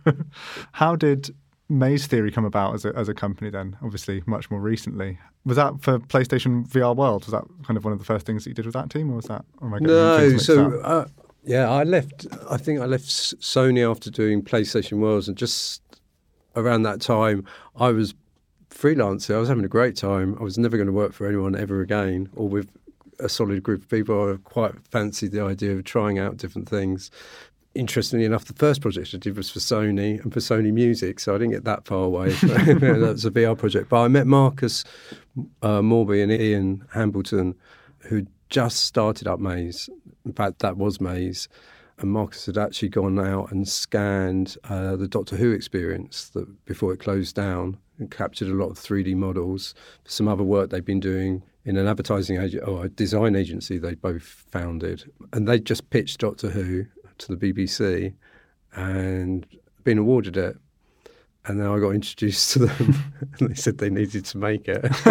How 0.73 0.95
did 0.95 1.33
Maze 1.67 2.05
Theory 2.05 2.31
come 2.31 2.45
about 2.45 2.75
as 2.75 2.85
a 2.85 2.95
as 2.95 3.09
a 3.09 3.13
company? 3.13 3.49
Then, 3.49 3.77
obviously, 3.81 4.21
much 4.25 4.51
more 4.51 4.59
recently. 4.59 5.19
Was 5.45 5.57
that 5.57 5.81
for 5.81 5.99
PlayStation 5.99 6.67
VR 6.67 6.95
World? 6.95 7.25
Was 7.25 7.31
that 7.31 7.43
kind 7.65 7.77
of 7.77 7.83
one 7.83 7.93
of 7.93 7.99
the 7.99 8.05
first 8.05 8.25
things 8.25 8.43
that 8.43 8.51
you 8.51 8.53
did 8.53 8.65
with 8.65 8.73
that 8.73 8.89
team, 8.89 9.11
or 9.11 9.15
was 9.15 9.25
that? 9.25 9.45
Or 9.59 9.67
am 9.67 9.73
I 9.73 9.79
No, 9.79 10.37
so 10.37 10.79
uh, 10.81 11.07
yeah, 11.43 11.69
I 11.69 11.83
left. 11.83 12.27
I 12.49 12.57
think 12.57 12.79
I 12.79 12.85
left 12.85 13.05
Sony 13.05 13.89
after 13.89 14.11
doing 14.11 14.43
PlayStation 14.43 14.99
Worlds, 14.99 15.27
and 15.27 15.37
just 15.37 15.81
around 16.55 16.83
that 16.83 17.01
time, 17.01 17.45
I 17.75 17.91
was 17.91 18.13
freelancing. 18.69 19.35
I 19.35 19.39
was 19.39 19.49
having 19.49 19.65
a 19.65 19.69
great 19.69 19.95
time. 19.95 20.35
I 20.39 20.43
was 20.43 20.57
never 20.57 20.77
going 20.77 20.87
to 20.87 20.93
work 20.93 21.13
for 21.13 21.27
anyone 21.27 21.55
ever 21.55 21.81
again, 21.81 22.29
or 22.35 22.47
with 22.47 22.71
a 23.19 23.29
solid 23.29 23.63
group 23.63 23.83
of 23.83 23.89
people. 23.89 24.33
I 24.33 24.37
quite 24.37 24.73
fancied 24.91 25.31
the 25.31 25.41
idea 25.41 25.73
of 25.73 25.83
trying 25.83 26.19
out 26.19 26.37
different 26.37 26.69
things. 26.69 27.11
Interestingly 27.75 28.25
enough, 28.25 28.45
the 28.45 28.53
first 28.53 28.81
project 28.81 29.13
I 29.13 29.17
did 29.17 29.35
was 29.35 29.49
for 29.49 29.59
Sony 29.59 30.23
and 30.23 30.33
for 30.33 30.39
Sony 30.39 30.71
Music, 30.71 31.19
so 31.19 31.35
I 31.35 31.37
didn't 31.37 31.51
get 31.51 31.65
that 31.65 31.85
far 31.85 32.05
away. 32.05 32.29
that 32.41 32.99
was 33.01 33.25
a 33.25 33.31
VR 33.31 33.57
project. 33.57 33.89
But 33.89 34.01
I 34.01 34.07
met 34.07 34.25
Marcus 34.25 34.85
uh, 35.61 35.81
Moresby 35.81 36.21
and 36.21 36.31
Ian 36.31 36.85
Hambleton, 36.93 37.53
who 37.99 38.25
just 38.49 38.85
started 38.85 39.27
up 39.27 39.39
Maze. 39.39 39.89
In 40.25 40.33
fact, 40.33 40.59
that 40.59 40.77
was 40.77 41.01
Maze. 41.01 41.49
And 41.97 42.11
Marcus 42.11 42.45
had 42.45 42.57
actually 42.57 42.89
gone 42.89 43.19
out 43.19 43.51
and 43.51 43.67
scanned 43.67 44.57
uh, 44.65 44.95
the 44.95 45.07
Doctor 45.07 45.35
Who 45.35 45.51
experience 45.51 46.29
that 46.29 46.65
before 46.65 46.93
it 46.93 46.99
closed 46.99 47.35
down 47.35 47.77
and 47.99 48.11
captured 48.11 48.49
a 48.49 48.53
lot 48.53 48.69
of 48.69 48.77
3D 48.77 49.15
models 49.15 49.73
for 50.03 50.11
some 50.11 50.27
other 50.27 50.43
work 50.43 50.69
they'd 50.69 50.83
been 50.83 50.99
doing 50.99 51.43
in 51.63 51.77
an 51.77 51.87
advertising 51.87 52.37
agent 52.37 52.67
or 52.67 52.85
a 52.85 52.89
design 52.89 53.35
agency 53.35 53.77
they 53.77 53.95
both 53.95 54.45
founded. 54.51 55.09
And 55.33 55.47
they 55.47 55.59
just 55.59 55.89
pitched 55.89 56.19
Doctor 56.19 56.49
Who 56.49 56.85
to 57.19 57.35
the 57.35 57.53
BBC 57.53 58.13
and 58.75 59.45
been 59.83 59.97
awarded 59.97 60.37
it. 60.37 60.57
And 61.47 61.59
then 61.59 61.67
I 61.67 61.77
got 61.79 61.91
introduced 61.91 62.53
to 62.53 62.59
them, 62.65 62.95
and 63.39 63.49
they 63.49 63.53
said 63.53 63.77
they 63.77 63.91
needed 63.91 64.25
to 64.25 64.37
make 64.39 64.67
it. 64.67 64.81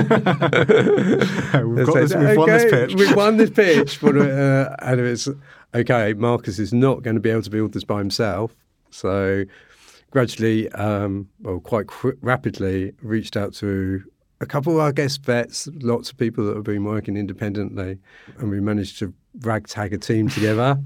we've 1.64 1.86
got 1.86 1.94
this, 1.94 2.10
said, 2.10 2.26
we've 2.26 2.36
won 2.36 2.48
this 2.48 2.70
pitch. 2.70 2.94
We've 2.96 3.16
won 3.16 3.36
this 3.36 3.50
pitch. 3.50 4.00
But, 4.00 4.16
uh, 4.18 4.74
and 4.80 5.00
it's 5.00 5.28
okay, 5.74 6.12
Marcus 6.14 6.58
is 6.58 6.72
not 6.72 7.02
going 7.02 7.14
to 7.14 7.20
be 7.20 7.30
able 7.30 7.42
to 7.42 7.50
build 7.50 7.72
this 7.72 7.84
by 7.84 7.98
himself. 7.98 8.56
So 8.90 9.44
gradually, 10.10 10.68
um, 10.72 11.28
well, 11.40 11.60
quite 11.60 11.86
qu- 11.86 12.18
rapidly, 12.20 12.92
reached 13.00 13.36
out 13.36 13.54
to 13.54 14.02
a 14.40 14.46
couple 14.46 14.74
of 14.74 14.80
our 14.80 14.92
guest 14.92 15.24
vets, 15.24 15.68
lots 15.82 16.10
of 16.10 16.16
people 16.16 16.44
that 16.46 16.56
have 16.56 16.64
been 16.64 16.84
working 16.84 17.16
independently, 17.16 17.98
and 18.38 18.50
we 18.50 18.60
managed 18.60 18.98
to 18.98 19.14
ragtag 19.40 19.92
a 19.92 19.98
team 19.98 20.28
together. 20.28 20.78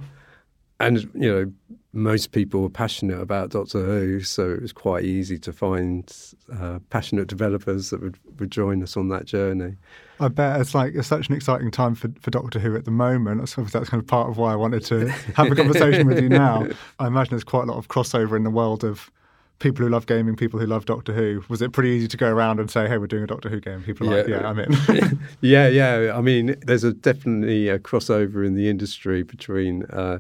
And 0.81 1.03
you 1.15 1.33
know, 1.33 1.53
most 1.93 2.33
people 2.33 2.63
were 2.63 2.69
passionate 2.69 3.21
about 3.21 3.51
Doctor 3.51 3.85
Who, 3.85 4.21
so 4.21 4.51
it 4.51 4.63
was 4.63 4.73
quite 4.73 5.05
easy 5.05 5.39
to 5.39 5.53
find 5.53 6.11
uh, 6.53 6.79
passionate 6.91 7.29
developers 7.29 7.91
that 7.91 8.03
would, 8.03 8.19
would 8.39 8.51
join 8.51 8.83
us 8.83 8.97
on 8.97 9.09
that 9.09 9.25
journey. 9.25 9.77
I 10.21 10.29
bet 10.29 10.61
it's 10.61 10.75
like 10.75 10.95
it's 10.95 11.09
such 11.09 11.29
an 11.29 11.35
exciting 11.35 11.71
time 11.71 11.95
for, 11.95 12.09
for 12.21 12.31
Doctor 12.31 12.59
Who 12.59 12.77
at 12.77 12.85
the 12.85 12.91
moment. 12.91 13.41
That's, 13.41 13.55
that's 13.73 13.89
kind 13.89 14.03
of 14.03 14.07
part 14.07 14.29
of 14.29 14.37
why 14.37 14.53
I 14.53 14.57
wanted 14.57 14.85
to 14.87 15.09
have 15.09 15.51
a 15.51 15.55
conversation 15.55 16.07
with 16.07 16.21
you 16.21 16.29
now. 16.29 16.67
I 16.99 17.07
imagine 17.07 17.31
there's 17.31 17.45
quite 17.45 17.65
a 17.65 17.67
lot 17.67 17.79
of 17.79 17.89
crossover 17.89 18.37
in 18.37 18.45
the 18.45 18.51
world 18.51 18.85
of 18.85 19.11
people 19.59 19.85
who 19.85 19.91
love 19.91 20.07
gaming, 20.07 20.37
people 20.37 20.61
who 20.61 20.67
love 20.67 20.85
Doctor 20.85 21.13
Who. 21.13 21.43
Was 21.49 21.63
it 21.63 21.73
pretty 21.73 21.91
easy 21.91 22.09
to 22.09 22.17
go 22.17 22.29
around 22.29 22.61
and 22.61 22.71
say, 22.71 22.87
"Hey, 22.87 22.99
we're 22.99 23.07
doing 23.07 23.25
a 23.25 23.27
Doctor 23.27 23.49
Who 23.49 23.61
game"? 23.61 23.83
People 23.83 24.09
are 24.13 24.19
like, 24.19 24.29
"Yeah, 24.29 24.49
I'm 24.49 24.59
in." 24.59 25.19
yeah, 25.41 25.69
yeah. 25.69 26.13
I 26.17 26.21
mean, 26.21 26.57
there's 26.63 26.85
a 26.85 26.93
definitely 26.93 27.69
a 27.69 27.79
crossover 27.79 28.47
in 28.47 28.55
the 28.55 28.69
industry 28.69 29.23
between. 29.23 29.85
Uh, 29.87 30.19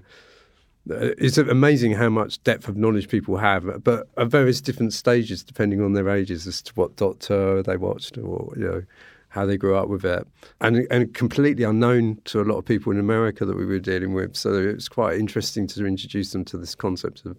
it's 0.88 1.38
amazing 1.38 1.92
how 1.92 2.08
much 2.08 2.42
depth 2.44 2.68
of 2.68 2.76
knowledge 2.76 3.08
people 3.08 3.36
have, 3.36 3.82
but 3.84 4.08
at 4.16 4.28
various 4.28 4.60
different 4.60 4.92
stages, 4.92 5.42
depending 5.42 5.82
on 5.82 5.92
their 5.92 6.08
ages, 6.08 6.46
as 6.46 6.62
to 6.62 6.72
what 6.74 6.96
Doctor 6.96 7.62
they 7.62 7.76
watched 7.76 8.18
or 8.18 8.52
you 8.56 8.64
know 8.64 8.82
how 9.30 9.44
they 9.44 9.58
grew 9.58 9.76
up 9.76 9.88
with 9.88 10.04
it, 10.04 10.26
and 10.60 10.86
and 10.90 11.14
completely 11.14 11.64
unknown 11.64 12.18
to 12.24 12.40
a 12.40 12.44
lot 12.44 12.56
of 12.56 12.64
people 12.64 12.92
in 12.92 12.98
America 12.98 13.44
that 13.44 13.56
we 13.56 13.66
were 13.66 13.78
dealing 13.78 14.14
with. 14.14 14.36
So 14.36 14.54
it 14.54 14.74
was 14.74 14.88
quite 14.88 15.18
interesting 15.18 15.66
to 15.68 15.86
introduce 15.86 16.32
them 16.32 16.44
to 16.46 16.58
this 16.58 16.74
concept 16.74 17.24
of 17.26 17.38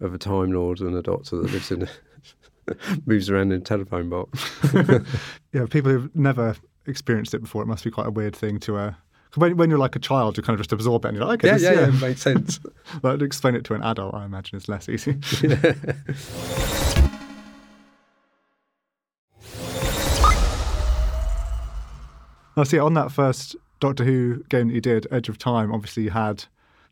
of 0.00 0.14
a 0.14 0.18
Time 0.18 0.52
Lord 0.52 0.80
and 0.80 0.94
a 0.96 1.02
Doctor 1.02 1.36
that 1.36 1.52
lives 1.52 1.70
in 1.70 1.82
a, 1.82 2.74
moves 3.06 3.30
around 3.30 3.52
in 3.52 3.60
a 3.60 3.64
telephone 3.64 4.08
box. 4.10 4.50
yeah, 5.52 5.66
people 5.70 5.92
who've 5.92 6.14
never 6.16 6.56
experienced 6.86 7.34
it 7.34 7.40
before, 7.40 7.62
it 7.62 7.66
must 7.66 7.84
be 7.84 7.90
quite 7.90 8.06
a 8.06 8.10
weird 8.10 8.34
thing 8.34 8.58
to 8.60 8.76
uh, 8.76 8.94
when, 9.36 9.56
when 9.56 9.70
you're 9.70 9.78
like 9.78 9.96
a 9.96 10.00
child, 10.00 10.36
you 10.36 10.42
kind 10.42 10.54
of 10.54 10.60
just 10.60 10.72
absorb 10.72 11.04
it 11.04 11.08
and 11.08 11.16
you're 11.16 11.26
like, 11.26 11.44
okay, 11.44 11.48
yeah, 11.48 11.54
this, 11.54 11.62
yeah, 11.62 11.72
yeah, 11.72 11.88
it 11.88 12.00
makes 12.00 12.22
sense. 12.22 12.60
but 13.02 13.18
to 13.18 13.24
explain 13.24 13.54
it 13.54 13.64
to 13.64 13.74
an 13.74 13.82
adult, 13.82 14.14
I 14.14 14.24
imagine, 14.24 14.56
is 14.56 14.68
less 14.68 14.88
easy. 14.88 15.18
I 22.56 22.62
see 22.62 22.78
on 22.78 22.94
that 22.94 23.10
first 23.10 23.56
Doctor 23.80 24.04
Who 24.04 24.44
game 24.48 24.68
that 24.68 24.74
you 24.74 24.80
did, 24.80 25.06
Edge 25.10 25.28
of 25.28 25.38
Time, 25.38 25.72
obviously 25.72 26.04
you 26.04 26.10
had 26.10 26.44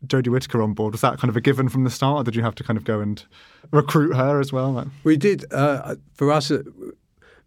Jodie 0.05 0.27
Whittaker 0.27 0.61
on 0.61 0.73
board. 0.73 0.93
Was 0.93 1.01
that 1.01 1.17
kind 1.19 1.29
of 1.29 1.37
a 1.37 1.41
given 1.41 1.69
from 1.69 1.85
the 1.85 1.89
start, 1.89 2.21
or 2.21 2.23
did 2.23 2.35
you 2.35 2.43
have 2.43 2.55
to 2.55 2.63
kind 2.63 2.77
of 2.77 2.83
go 2.83 2.99
and 2.99 3.23
recruit 3.71 4.15
her 4.15 4.39
as 4.39 4.51
well? 4.51 4.85
We 5.03 5.15
did. 5.15 5.45
Uh, 5.51 5.95
for 6.13 6.31
us, 6.31 6.51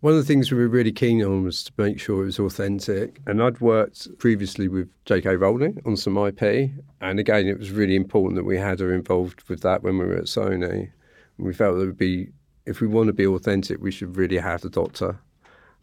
one 0.06 0.14
of 0.14 0.20
the 0.20 0.24
things 0.24 0.52
we 0.52 0.58
were 0.58 0.68
really 0.68 0.92
keen 0.92 1.20
on 1.24 1.42
was 1.42 1.64
to 1.64 1.72
make 1.78 1.98
sure 1.98 2.22
it 2.22 2.26
was 2.26 2.38
authentic. 2.38 3.20
And 3.26 3.42
I'd 3.42 3.60
worked 3.60 4.06
previously 4.18 4.68
with 4.68 4.88
J.K. 5.04 5.34
Rowling 5.34 5.82
on 5.84 5.96
some 5.96 6.16
IP. 6.16 6.70
And 7.00 7.18
again, 7.18 7.48
it 7.48 7.58
was 7.58 7.72
really 7.72 7.96
important 7.96 8.36
that 8.36 8.44
we 8.44 8.56
had 8.56 8.78
her 8.78 8.94
involved 8.94 9.42
with 9.48 9.62
that 9.62 9.82
when 9.82 9.98
we 9.98 10.04
were 10.04 10.14
at 10.14 10.26
Sony. 10.26 10.92
We 11.38 11.52
felt 11.52 11.76
that 11.76 11.86
would 11.86 11.98
be, 11.98 12.28
if 12.66 12.80
we 12.80 12.86
want 12.86 13.08
to 13.08 13.14
be 13.14 13.26
authentic, 13.26 13.82
we 13.82 13.90
should 13.90 14.16
really 14.16 14.38
have 14.38 14.60
the 14.60 14.70
Doctor. 14.70 15.18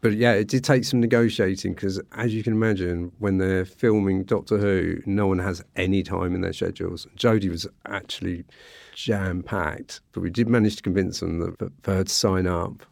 But 0.00 0.14
yeah, 0.14 0.32
it 0.32 0.48
did 0.48 0.64
take 0.64 0.84
some 0.84 1.00
negotiating 1.00 1.74
because, 1.74 2.00
as 2.12 2.32
you 2.32 2.42
can 2.42 2.54
imagine, 2.54 3.12
when 3.18 3.36
they're 3.36 3.66
filming 3.66 4.24
Doctor 4.24 4.56
Who, 4.56 5.02
no 5.04 5.26
one 5.26 5.40
has 5.40 5.62
any 5.76 6.02
time 6.02 6.34
in 6.34 6.40
their 6.40 6.54
schedules. 6.54 7.06
Jodie 7.18 7.50
was 7.50 7.66
actually 7.88 8.46
jam 8.94 9.42
packed, 9.42 10.00
but 10.12 10.22
we 10.22 10.30
did 10.30 10.48
manage 10.48 10.76
to 10.76 10.82
convince 10.82 11.20
them 11.20 11.40
that 11.40 11.72
for 11.82 11.92
her 11.92 12.04
to 12.04 12.10
sign 12.10 12.46
up 12.46 12.86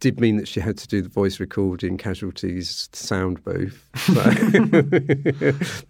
did 0.00 0.20
mean 0.20 0.36
that 0.36 0.48
she 0.48 0.60
had 0.60 0.76
to 0.78 0.88
do 0.88 1.02
the 1.02 1.08
voice 1.08 1.40
recording 1.40 1.96
Casualty's 1.96 2.88
sound 2.92 3.42
booth. 3.44 3.88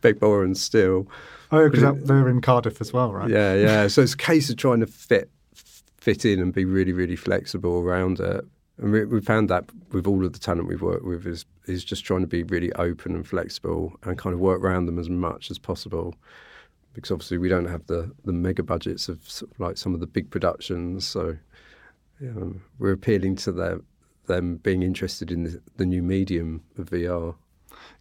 Beg, 0.01 0.21
borrow 0.21 0.45
and 0.45 0.57
steal. 0.57 1.09
Oh, 1.53 1.69
because 1.69 2.05
they're 2.05 2.29
in 2.29 2.41
Cardiff 2.41 2.81
as 2.81 2.93
well, 2.93 3.13
right? 3.13 3.31
Yeah, 3.31 3.55
yeah. 3.55 3.89
So 3.89 4.03
it's 4.03 4.15
a 4.15 4.19
case 4.19 4.51
of 4.51 4.57
trying 4.57 4.81
to 4.81 4.87
fit 4.87 5.31
fit 5.55 6.25
in 6.25 6.41
and 6.41 6.53
be 6.53 6.65
really, 6.65 6.93
really 6.93 7.17
flexible 7.17 7.81
around 7.81 8.21
it. 8.21 8.45
And 8.79 8.93
we, 8.93 9.05
we 9.07 9.21
found 9.21 9.49
that 9.49 9.65
with 9.91 10.07
all 10.07 10.25
of 10.25 10.33
the 10.33 10.39
talent 10.39 10.69
we've 10.69 10.83
worked 10.83 11.05
with 11.05 11.27
is 11.27 11.45
is 11.67 11.85
just 11.85 12.05
trying 12.05 12.21
to 12.21 12.29
be 12.29 12.45
really 12.45 12.73
open 12.75 13.15
and 13.15 13.27
flexible 13.27 13.93
and 14.05 14.17
kind 14.17 14.35
of 14.35 14.39
work 14.39 14.63
around 14.63 14.87
them 14.87 14.99
as 14.99 15.11
much 15.11 15.51
as 15.51 15.59
possible. 15.59 16.15
Because 16.95 17.11
obviously 17.11 17.39
we 17.39 17.49
don't 17.49 17.67
have 17.67 17.87
the, 17.89 18.11
the 18.25 18.33
mega 18.33 18.63
budgets 18.63 19.09
of, 19.09 19.29
sort 19.29 19.51
of 19.51 19.61
like 19.61 19.77
some 19.77 19.93
of 19.93 20.01
the 20.01 20.07
big 20.07 20.31
productions, 20.31 21.07
so 21.07 21.37
we're 22.79 22.93
appealing 22.93 23.37
to 23.37 23.53
their 23.53 23.81
them 24.27 24.57
being 24.57 24.83
interested 24.83 25.31
in 25.31 25.45
the, 25.45 25.63
the 25.77 25.87
new 25.87 26.03
medium 26.03 26.63
of 26.79 26.91
VR. 26.91 27.35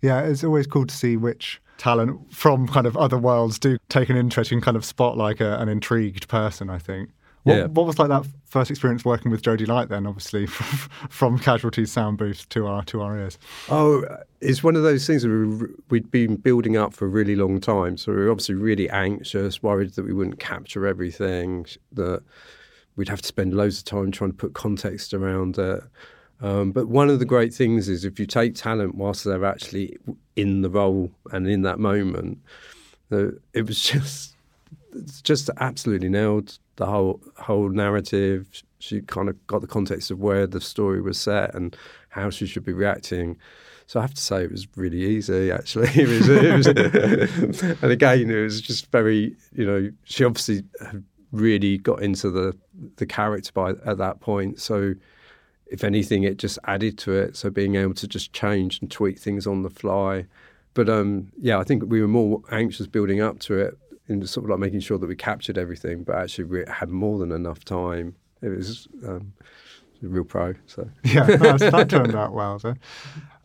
Yeah, 0.01 0.21
it's 0.21 0.43
always 0.43 0.67
cool 0.67 0.85
to 0.85 0.95
see 0.95 1.17
which 1.17 1.61
talent 1.77 2.33
from 2.33 2.67
kind 2.67 2.87
of 2.87 2.95
other 2.95 3.17
worlds 3.17 3.59
do 3.59 3.77
take 3.89 4.09
an 4.09 4.17
interest 4.17 4.51
in 4.51 4.61
kind 4.61 4.77
of 4.77 4.85
spot 4.85 5.17
like 5.17 5.41
a, 5.41 5.57
an 5.57 5.69
intrigued 5.69 6.27
person. 6.27 6.69
I 6.69 6.79
think. 6.79 7.09
What, 7.45 7.57
yeah. 7.57 7.65
what 7.65 7.85
was 7.85 7.99
like 7.99 8.09
that 8.09 8.25
first 8.47 8.71
experience 8.71 9.05
working 9.05 9.29
with 9.29 9.43
Jodie 9.43 9.67
Light 9.67 9.89
then? 9.89 10.07
Obviously, 10.07 10.47
from 11.09 11.37
Casualty's 11.37 11.91
sound 11.91 12.17
booth 12.17 12.49
to 12.49 12.65
our 12.65 12.83
to 12.85 13.01
our 13.01 13.19
ears. 13.19 13.37
Oh, 13.69 14.03
it's 14.41 14.63
one 14.63 14.75
of 14.75 14.81
those 14.81 15.05
things 15.05 15.21
that 15.21 15.75
we'd 15.89 16.09
been 16.09 16.37
building 16.37 16.75
up 16.75 16.91
for 16.91 17.05
a 17.05 17.09
really 17.09 17.35
long 17.35 17.61
time. 17.61 17.97
So 17.97 18.11
we 18.11 18.17
were 18.17 18.31
obviously 18.31 18.55
really 18.55 18.89
anxious, 18.89 19.61
worried 19.61 19.93
that 19.93 20.05
we 20.05 20.13
wouldn't 20.13 20.39
capture 20.39 20.87
everything, 20.87 21.67
that 21.91 22.23
we'd 22.95 23.09
have 23.09 23.21
to 23.21 23.27
spend 23.27 23.53
loads 23.53 23.77
of 23.77 23.85
time 23.85 24.11
trying 24.11 24.31
to 24.31 24.37
put 24.37 24.55
context 24.55 25.13
around 25.13 25.59
it. 25.59 25.83
Um, 26.41 26.71
but 26.71 26.87
one 26.87 27.09
of 27.09 27.19
the 27.19 27.25
great 27.25 27.53
things 27.53 27.87
is 27.87 28.03
if 28.03 28.19
you 28.19 28.25
take 28.25 28.55
talent 28.55 28.95
whilst 28.95 29.23
they're 29.23 29.45
actually 29.45 29.97
in 30.35 30.61
the 30.61 30.69
role 30.69 31.11
and 31.31 31.47
in 31.47 31.61
that 31.61 31.79
moment, 31.79 32.39
uh, 33.11 33.27
it 33.53 33.67
was 33.67 33.81
just 33.91 34.35
just 35.23 35.49
absolutely 35.59 36.09
nailed 36.09 36.57
the 36.77 36.85
whole 36.85 37.21
whole 37.37 37.69
narrative. 37.69 38.47
She 38.79 39.01
kind 39.01 39.29
of 39.29 39.47
got 39.47 39.61
the 39.61 39.67
context 39.67 40.11
of 40.11 40.19
where 40.19 40.45
the 40.45 40.61
story 40.61 41.01
was 41.01 41.19
set 41.19 41.55
and 41.55 41.75
how 42.09 42.29
she 42.29 42.45
should 42.45 42.65
be 42.65 42.73
reacting. 42.73 43.37
So 43.87 43.99
I 43.99 44.03
have 44.03 44.13
to 44.13 44.21
say 44.21 44.43
it 44.43 44.51
was 44.51 44.67
really 44.75 45.01
easy. 45.01 45.51
Actually, 45.51 45.89
it 45.95 46.07
was, 46.07 46.29
it 46.29 47.47
was 47.47 47.61
and 47.81 47.91
again, 47.91 48.29
it 48.29 48.41
was 48.41 48.61
just 48.61 48.91
very 48.91 49.35
you 49.53 49.65
know 49.65 49.91
she 50.03 50.23
obviously 50.23 50.63
really 51.31 51.77
got 51.77 52.01
into 52.01 52.29
the 52.29 52.55
the 52.97 53.05
character 53.05 53.51
by 53.53 53.71
at 53.85 53.97
that 53.97 54.19
point. 54.19 54.59
So 54.59 54.95
if 55.67 55.83
anything, 55.83 56.23
it 56.23 56.37
just 56.37 56.59
added 56.65 56.97
to 56.99 57.13
it. 57.13 57.35
So 57.35 57.49
being 57.49 57.75
able 57.75 57.93
to 57.95 58.07
just 58.07 58.33
change 58.33 58.79
and 58.81 58.89
tweak 58.89 59.19
things 59.19 59.47
on 59.47 59.63
the 59.63 59.69
fly. 59.69 60.25
But 60.73 60.89
um, 60.89 61.31
yeah, 61.39 61.57
I 61.57 61.63
think 61.63 61.83
we 61.87 62.01
were 62.01 62.07
more 62.07 62.41
anxious 62.51 62.87
building 62.87 63.21
up 63.21 63.39
to 63.41 63.57
it 63.57 63.77
in 64.07 64.25
sort 64.27 64.45
of 64.45 64.49
like 64.51 64.59
making 64.59 64.81
sure 64.81 64.97
that 64.97 65.07
we 65.07 65.15
captured 65.15 65.57
everything, 65.57 66.03
but 66.03 66.15
actually 66.15 66.43
we 66.43 66.63
had 66.67 66.89
more 66.89 67.17
than 67.17 67.31
enough 67.31 67.65
time. 67.65 68.15
It 68.41 68.49
was 68.49 68.87
um, 69.07 69.33
real 70.01 70.23
pro. 70.23 70.53
So 70.67 70.89
yeah, 71.03 71.23
that 71.23 71.87
turned 71.89 72.15
out 72.15 72.33
well. 72.33 72.59
So. 72.59 72.75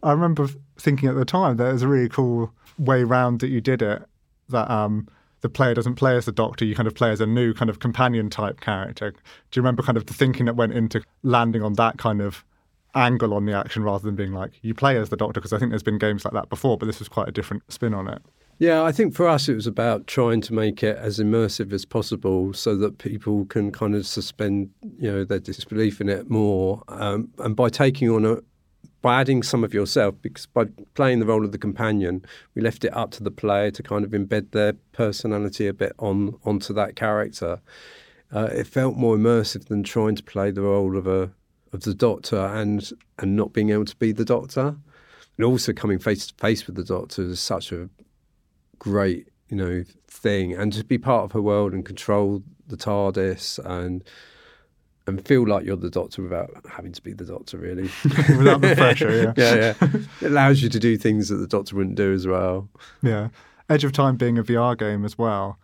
I 0.03 0.13
remember 0.13 0.49
thinking 0.79 1.09
at 1.09 1.15
the 1.15 1.25
time 1.25 1.57
that 1.57 1.69
it 1.69 1.73
was 1.73 1.83
a 1.83 1.89
really 1.89 2.09
cool 2.09 2.53
way 2.79 3.05
round 3.05 3.41
that 3.41 3.49
you 3.49 3.61
did 3.61 3.83
it. 3.83 4.03
That 4.49 4.71
um, 4.71 5.09
the 5.41 5.49
player 5.49 5.75
doesn't 5.75 5.95
play 5.95 6.17
as 6.17 6.25
the 6.25 6.33
Doctor, 6.33 6.65
you 6.65 6.75
kind 6.75 6.87
of 6.87 6.95
play 6.95 7.11
as 7.11 7.21
a 7.21 7.27
new 7.27 7.55
kind 7.55 7.71
of 7.71 7.79
companion 7.79 8.31
type 8.31 8.61
character. 8.61 9.11
Do 9.11 9.19
you 9.55 9.63
remember 9.63 9.83
kind 9.83 9.97
of 9.97 10.07
the 10.07 10.15
thinking 10.15 10.47
that 10.47 10.57
went 10.57 10.73
into 10.73 11.03
landing 11.23 11.63
on 11.63 11.75
that 11.75 11.99
kind 11.99 12.21
of 12.21 12.45
angle 12.95 13.33
on 13.35 13.47
the 13.47 13.53
action 13.53 13.85
rather 13.85 14.05
than 14.05 14.17
being 14.17 14.33
like 14.33 14.53
you 14.63 14.75
play 14.75 14.97
as 14.97 15.09
the 15.09 15.17
Doctor? 15.17 15.41
Because 15.41 15.53
I 15.53 15.59
think 15.59 15.71
there's 15.71 15.83
been 15.83 15.99
games 15.99 16.25
like 16.25 16.35
that 16.35 16.49
before, 16.49 16.77
but 16.77 16.87
this 16.87 16.99
was 16.99 17.09
quite 17.09 17.29
a 17.29 17.33
different 17.33 17.63
spin 17.73 17.95
on 17.95 18.09
it. 18.09 18.23
Yeah, 18.59 18.83
I 18.83 18.93
think 18.93 19.15
for 19.15 19.27
us 19.27 19.49
it 19.49 19.55
was 19.55 19.67
about 19.67 20.07
trying 20.07 20.43
to 20.43 20.53
make 20.53 20.83
it 20.83 20.99
as 20.99 21.19
immersive 21.19 21.73
as 21.73 21.87
possible 21.87 22.53
so 22.53 22.77
that 22.77 22.99
people 22.99 23.47
can 23.47 23.73
kind 23.73 23.95
of 23.95 24.07
suspend, 24.07 24.69
you 24.99 25.11
know, 25.11 25.25
their 25.25 25.39
disbelief 25.39 25.99
in 25.99 26.11
it 26.11 26.29
more. 26.29 26.83
Um, 26.89 27.31
and 27.39 27.57
by 27.57 27.71
taking 27.71 28.11
on 28.11 28.27
a, 28.27 28.37
by 29.03 29.21
adding 29.21 29.43
some 29.43 29.65
of 29.65 29.73
yourself, 29.73 30.15
because 30.21 30.47
by 30.47 30.67
playing 30.95 31.21
the 31.21 31.27
role 31.27 31.45
of 31.45 31.53
the 31.53 31.59
companion, 31.59 32.25
we 32.55 32.63
left 32.63 32.85
it 32.85 32.95
up 32.95 33.11
to 33.13 33.23
the 33.23 33.31
player 33.31 33.71
to 33.71 33.83
kind 33.83 34.05
of 34.05 34.11
embed 34.11 34.51
their 34.51 34.75
personality 34.93 35.67
a 35.67 35.73
bit 35.73 35.93
on 35.99 36.37
onto 36.45 36.75
that 36.75 36.97
character. 36.97 37.61
Uh, 38.33 38.49
it 38.53 38.67
felt 38.67 38.97
more 38.97 39.17
immersive 39.17 39.67
than 39.67 39.83
trying 39.83 40.15
to 40.15 40.23
play 40.23 40.51
the 40.51 40.63
role 40.63 40.97
of 40.97 41.07
a 41.07 41.31
of 41.73 41.83
the 41.83 41.95
doctor 41.95 42.39
and 42.39 42.91
and 43.19 43.37
not 43.37 43.53
being 43.53 43.71
able 43.71 43.85
to 43.85 43.97
be 43.97 44.13
the 44.13 44.25
doctor, 44.25 44.77
and 45.37 45.45
also 45.45 45.73
coming 45.73 45.99
face 45.99 46.27
to 46.27 46.35
face 46.35 46.67
with 46.67 46.77
the 46.77 46.85
doctor 46.85 47.23
is 47.23 47.41
such 47.41 47.73
a 47.73 47.89
great 48.79 49.29
you 49.49 49.57
know 49.57 49.85
thing, 50.09 50.53
and 50.53 50.73
to 50.75 50.85
be 50.85 50.99
part 50.99 51.25
of 51.25 51.33
her 51.33 51.43
world 51.43 51.73
and 51.73 51.87
control 51.87 52.43
the 52.67 52.77
TARDIS 52.77 53.59
and 53.65 54.05
and 55.07 55.27
feel 55.27 55.47
like 55.47 55.65
you're 55.65 55.77
the 55.77 55.91
doctor 55.91 56.23
without 56.23 56.51
having 56.71 56.93
to 56.93 57.03
be 57.03 57.13
the 57.13 57.25
doctor, 57.25 57.57
really. 57.57 57.91
without 58.05 58.61
the 58.61 58.75
pressure, 58.77 59.11
yeah. 59.11 59.33
yeah, 59.37 59.75
yeah. 59.81 59.89
It 60.21 60.27
allows 60.27 60.63
you 60.63 60.69
to 60.69 60.79
do 60.79 60.97
things 60.97 61.29
that 61.29 61.37
the 61.37 61.47
doctor 61.47 61.77
wouldn't 61.77 61.97
do 61.97 62.13
as 62.13 62.27
well. 62.27 62.69
Yeah. 63.03 63.29
Edge 63.69 63.85
of 63.85 63.93
Time 63.93 64.17
being 64.17 64.39
a 64.39 64.45
VR 64.45 64.77
game 64.77 65.05
as 65.05 65.17
well. 65.17 65.59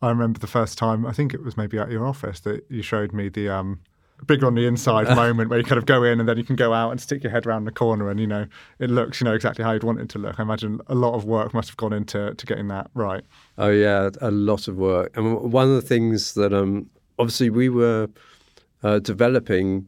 I 0.00 0.08
remember 0.08 0.38
the 0.38 0.46
first 0.46 0.78
time, 0.78 1.06
I 1.06 1.12
think 1.12 1.32
it 1.32 1.42
was 1.42 1.56
maybe 1.56 1.78
at 1.78 1.90
your 1.90 2.06
office, 2.06 2.40
that 2.40 2.64
you 2.68 2.82
showed 2.82 3.12
me 3.12 3.28
the 3.28 3.48
um, 3.48 3.80
bigger 4.26 4.46
on 4.46 4.54
the 4.54 4.66
inside 4.66 5.08
moment 5.16 5.50
where 5.50 5.58
you 5.58 5.64
kind 5.64 5.78
of 5.78 5.86
go 5.86 6.02
in 6.02 6.20
and 6.20 6.28
then 6.28 6.36
you 6.36 6.44
can 6.44 6.56
go 6.56 6.72
out 6.72 6.90
and 6.90 7.00
stick 7.00 7.22
your 7.22 7.30
head 7.30 7.46
around 7.46 7.64
the 7.64 7.72
corner 7.72 8.10
and 8.10 8.20
you 8.20 8.26
know 8.26 8.46
it 8.78 8.90
looks 8.90 9.20
you 9.20 9.24
know 9.24 9.34
exactly 9.34 9.64
how 9.64 9.72
you'd 9.72 9.84
want 9.84 10.00
it 10.00 10.08
to 10.10 10.18
look. 10.18 10.38
I 10.38 10.42
imagine 10.42 10.80
a 10.86 10.94
lot 10.94 11.14
of 11.14 11.24
work 11.24 11.54
must 11.54 11.68
have 11.68 11.76
gone 11.76 11.92
into 11.92 12.34
to 12.34 12.46
getting 12.46 12.68
that 12.68 12.90
right. 12.94 13.22
Oh 13.58 13.70
yeah, 13.70 14.10
a 14.20 14.30
lot 14.30 14.68
of 14.68 14.76
work. 14.76 15.16
And 15.16 15.52
one 15.52 15.68
of 15.68 15.74
the 15.74 15.82
things 15.82 16.34
that 16.34 16.52
um 16.52 16.88
obviously 17.18 17.50
we 17.50 17.68
were 17.68 18.08
uh, 18.82 18.98
developing 18.98 19.86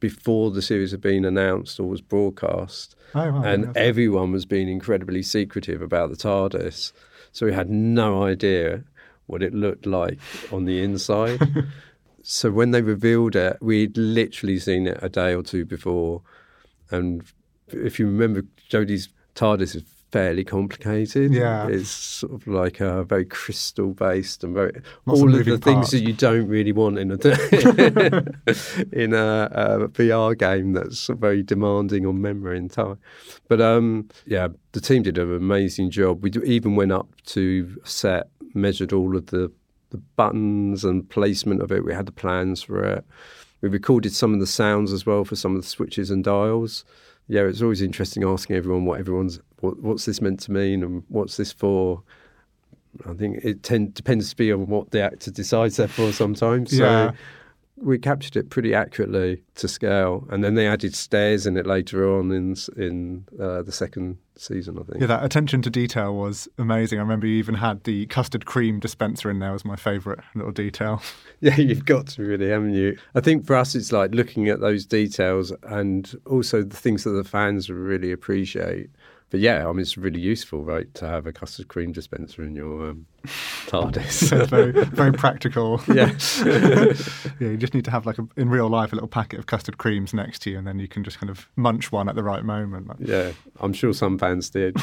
before 0.00 0.50
the 0.50 0.62
series 0.62 0.92
had 0.92 1.00
been 1.00 1.24
announced 1.24 1.80
or 1.80 1.88
was 1.88 2.00
broadcast, 2.00 2.94
Oh, 3.14 3.42
and 3.42 3.76
everyone 3.76 4.32
was 4.32 4.44
being 4.44 4.68
incredibly 4.68 5.22
secretive 5.22 5.82
about 5.82 6.10
the 6.10 6.16
TARDIS, 6.16 6.92
so 7.32 7.46
we 7.46 7.52
had 7.52 7.70
no 7.70 8.22
idea 8.22 8.84
what 9.26 9.42
it 9.42 9.54
looked 9.54 9.86
like 9.86 10.18
on 10.52 10.66
the 10.66 10.82
inside. 10.82 11.40
so 12.22 12.50
when 12.50 12.70
they 12.70 12.82
revealed 12.82 13.34
it, 13.34 13.56
we'd 13.60 13.96
literally 13.96 14.58
seen 14.58 14.86
it 14.86 14.98
a 15.02 15.08
day 15.08 15.34
or 15.34 15.42
two 15.42 15.64
before, 15.64 16.22
and 16.90 17.24
if 17.68 17.98
you 17.98 18.06
remember, 18.06 18.42
Jodie's 18.68 19.08
TARDIS 19.34 19.74
is 19.76 19.84
fairly 20.10 20.44
complicated. 20.44 21.32
Yeah. 21.32 21.68
it's 21.68 21.90
sort 21.90 22.32
of 22.32 22.46
like 22.46 22.80
a 22.80 23.04
very 23.04 23.24
crystal 23.24 23.92
based 23.92 24.44
and 24.44 24.54
very 24.54 24.72
Lots 25.06 25.20
all 25.20 25.28
of 25.28 25.34
moving 25.34 25.54
the 25.54 25.58
things 25.58 25.90
that 25.90 26.00
you 26.00 26.12
don't 26.12 26.48
really 26.48 26.72
want 26.72 26.98
in 26.98 27.10
a 27.10 27.14
in 28.92 29.14
a, 29.14 29.48
a 29.52 29.88
VR 29.88 30.36
game 30.36 30.72
that's 30.72 31.06
very 31.08 31.42
demanding 31.42 32.06
on 32.06 32.20
memory 32.20 32.58
and 32.58 32.70
time. 32.70 32.98
But 33.48 33.60
um, 33.60 34.08
yeah, 34.26 34.48
the 34.72 34.80
team 34.80 35.02
did 35.02 35.18
an 35.18 35.34
amazing 35.34 35.90
job. 35.90 36.22
We 36.22 36.30
even 36.44 36.76
went 36.76 36.92
up 36.92 37.08
to 37.26 37.80
set, 37.84 38.28
measured 38.54 38.92
all 38.92 39.16
of 39.16 39.26
the 39.26 39.52
the 39.90 39.98
buttons 40.16 40.84
and 40.84 41.08
placement 41.08 41.62
of 41.62 41.72
it. 41.72 41.84
We 41.84 41.94
had 41.94 42.06
the 42.06 42.12
plans 42.12 42.62
for 42.62 42.84
it. 42.84 43.04
We 43.60 43.68
recorded 43.68 44.14
some 44.14 44.34
of 44.34 44.40
the 44.40 44.46
sounds 44.46 44.92
as 44.92 45.06
well 45.06 45.24
for 45.24 45.34
some 45.34 45.56
of 45.56 45.62
the 45.62 45.68
switches 45.68 46.10
and 46.10 46.22
dials. 46.22 46.84
Yeah, 47.26 47.42
it's 47.42 47.62
always 47.62 47.82
interesting 47.82 48.22
asking 48.24 48.56
everyone 48.56 48.84
what 48.84 49.00
everyone's 49.00 49.40
what, 49.60 49.80
what's 49.80 50.04
this 50.04 50.20
meant 50.20 50.40
to 50.40 50.52
mean 50.52 50.82
and 50.82 51.02
what's 51.08 51.36
this 51.36 51.52
for. 51.52 52.02
I 53.08 53.12
think 53.12 53.44
it 53.44 53.62
tend, 53.62 53.94
depends 53.94 54.30
to 54.30 54.36
be 54.36 54.50
on 54.52 54.66
what 54.66 54.90
the 54.90 55.00
actor 55.02 55.30
decides 55.30 55.76
they're 55.76 55.88
for 55.88 56.10
sometimes. 56.12 56.76
So 56.76 56.82
Yeah. 56.84 57.12
we 57.76 57.98
captured 57.98 58.34
it 58.36 58.50
pretty 58.50 58.74
accurately 58.74 59.42
to 59.56 59.68
scale, 59.68 60.26
and 60.30 60.42
then 60.42 60.54
they 60.54 60.66
added 60.66 60.94
stairs 60.96 61.46
in 61.46 61.56
it 61.56 61.66
later 61.66 62.10
on 62.18 62.32
in 62.32 62.56
in 62.76 63.24
uh, 63.40 63.62
the 63.62 63.70
second 63.70 64.16
season, 64.36 64.78
I 64.78 64.82
think. 64.84 65.00
Yeah, 65.00 65.06
that 65.08 65.22
attention 65.24 65.62
to 65.62 65.70
detail 65.70 66.14
was 66.16 66.48
amazing. 66.58 66.98
I 66.98 67.02
remember 67.02 67.26
you 67.26 67.36
even 67.36 67.56
had 67.56 67.84
the 67.84 68.06
custard 68.06 68.46
cream 68.46 68.80
dispenser 68.80 69.30
in 69.30 69.38
there 69.38 69.52
was 69.52 69.64
my 69.64 69.76
favourite 69.76 70.20
little 70.34 70.52
detail. 70.52 71.02
Yeah, 71.40 71.54
you've 71.56 71.84
got 71.84 72.08
to 72.08 72.24
really, 72.24 72.48
haven't 72.48 72.74
you? 72.74 72.98
I 73.14 73.20
think 73.20 73.46
for 73.46 73.54
us, 73.54 73.76
it's 73.76 73.92
like 73.92 74.12
looking 74.12 74.48
at 74.48 74.58
those 74.58 74.84
details 74.84 75.52
and 75.62 76.12
also 76.26 76.64
the 76.64 76.74
things 76.74 77.04
that 77.04 77.10
the 77.10 77.22
fans 77.22 77.70
really 77.70 78.10
appreciate. 78.10 78.90
But 79.30 79.40
yeah, 79.40 79.68
I 79.68 79.72
mean, 79.72 79.80
it's 79.80 79.98
really 79.98 80.20
useful, 80.20 80.64
right, 80.64 80.92
to 80.94 81.06
have 81.06 81.26
a 81.26 81.32
custard 81.32 81.68
cream 81.68 81.92
dispenser 81.92 82.42
in 82.44 82.56
your 82.56 82.90
um, 82.90 83.06
TARDIS. 83.66 84.48
Very, 84.48 84.72
very 84.84 85.12
practical. 85.12 85.82
yeah. 85.88 86.14
yeah, 87.38 87.50
you 87.50 87.58
just 87.58 87.74
need 87.74 87.84
to 87.84 87.90
have 87.90 88.06
like 88.06 88.18
a, 88.18 88.26
in 88.36 88.48
real 88.48 88.68
life 88.68 88.92
a 88.92 88.96
little 88.96 89.08
packet 89.08 89.38
of 89.38 89.44
custard 89.46 89.76
creams 89.76 90.14
next 90.14 90.40
to 90.42 90.50
you, 90.50 90.58
and 90.58 90.66
then 90.66 90.78
you 90.78 90.88
can 90.88 91.04
just 91.04 91.18
kind 91.18 91.28
of 91.28 91.46
munch 91.56 91.92
one 91.92 92.08
at 92.08 92.14
the 92.14 92.22
right 92.22 92.42
moment. 92.42 92.90
Yeah, 92.98 93.32
I'm 93.60 93.74
sure 93.74 93.92
some 93.92 94.18
fans 94.18 94.48
did. 94.48 94.80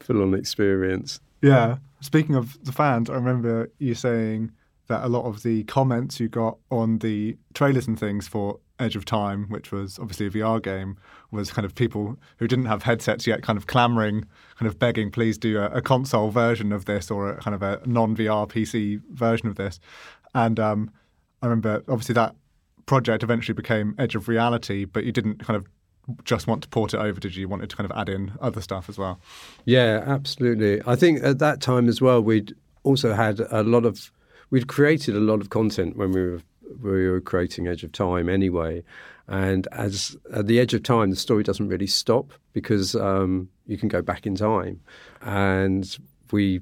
Full 0.00 0.22
on 0.22 0.34
experience. 0.34 1.20
Yeah. 1.40 1.78
Speaking 2.00 2.36
of 2.36 2.56
the 2.64 2.72
fans, 2.72 3.10
I 3.10 3.14
remember 3.14 3.70
you 3.78 3.94
saying 3.94 4.52
that 4.86 5.04
a 5.04 5.08
lot 5.08 5.24
of 5.24 5.42
the 5.42 5.64
comments 5.64 6.20
you 6.20 6.28
got 6.28 6.58
on 6.70 6.98
the 6.98 7.36
trailers 7.54 7.86
and 7.86 7.98
things 7.98 8.28
for 8.28 8.60
Edge 8.82 8.96
of 8.96 9.04
Time, 9.04 9.46
which 9.48 9.72
was 9.72 9.98
obviously 9.98 10.26
a 10.26 10.30
VR 10.30 10.62
game, 10.62 10.96
was 11.30 11.50
kind 11.50 11.64
of 11.64 11.74
people 11.74 12.18
who 12.38 12.48
didn't 12.48 12.66
have 12.66 12.82
headsets 12.82 13.26
yet 13.26 13.42
kind 13.42 13.56
of 13.56 13.66
clamoring, 13.66 14.24
kind 14.58 14.68
of 14.68 14.78
begging, 14.78 15.10
please 15.10 15.38
do 15.38 15.58
a, 15.58 15.66
a 15.66 15.82
console 15.82 16.30
version 16.30 16.72
of 16.72 16.84
this 16.84 17.10
or 17.10 17.30
a 17.30 17.36
kind 17.36 17.54
of 17.54 17.62
a 17.62 17.80
non 17.86 18.16
VR 18.16 18.48
PC 18.48 19.00
version 19.10 19.48
of 19.48 19.56
this. 19.56 19.80
And 20.34 20.58
um, 20.60 20.90
I 21.42 21.46
remember 21.46 21.82
obviously 21.88 22.14
that 22.14 22.34
project 22.86 23.22
eventually 23.22 23.54
became 23.54 23.94
Edge 23.98 24.14
of 24.14 24.28
Reality, 24.28 24.84
but 24.84 25.04
you 25.04 25.12
didn't 25.12 25.44
kind 25.44 25.56
of 25.56 25.66
just 26.24 26.46
want 26.46 26.62
to 26.62 26.68
port 26.68 26.94
it 26.94 26.98
over, 26.98 27.20
did 27.20 27.36
you? 27.36 27.42
You 27.42 27.48
wanted 27.48 27.70
to 27.70 27.76
kind 27.76 27.90
of 27.90 27.96
add 27.96 28.08
in 28.08 28.32
other 28.40 28.60
stuff 28.60 28.88
as 28.88 28.98
well. 28.98 29.20
Yeah, 29.64 30.02
absolutely. 30.06 30.82
I 30.86 30.96
think 30.96 31.22
at 31.22 31.38
that 31.38 31.60
time 31.60 31.88
as 31.88 32.00
well, 32.00 32.20
we'd 32.20 32.54
also 32.82 33.14
had 33.14 33.40
a 33.40 33.62
lot 33.62 33.84
of, 33.84 34.10
we'd 34.50 34.66
created 34.66 35.14
a 35.14 35.20
lot 35.20 35.40
of 35.40 35.50
content 35.50 35.96
when 35.96 36.12
we 36.12 36.20
were 36.20 36.40
we 36.80 37.08
were 37.08 37.20
creating 37.20 37.66
Edge 37.66 37.84
of 37.84 37.92
Time 37.92 38.28
anyway. 38.28 38.82
And 39.28 39.68
as 39.72 40.16
at 40.32 40.46
the 40.46 40.60
edge 40.60 40.74
of 40.74 40.82
time, 40.82 41.10
the 41.10 41.16
story 41.16 41.42
doesn't 41.42 41.68
really 41.68 41.86
stop 41.86 42.32
because 42.52 42.94
um, 42.94 43.48
you 43.66 43.78
can 43.78 43.88
go 43.88 44.02
back 44.02 44.26
in 44.26 44.34
time. 44.34 44.80
And 45.22 45.96
we 46.32 46.60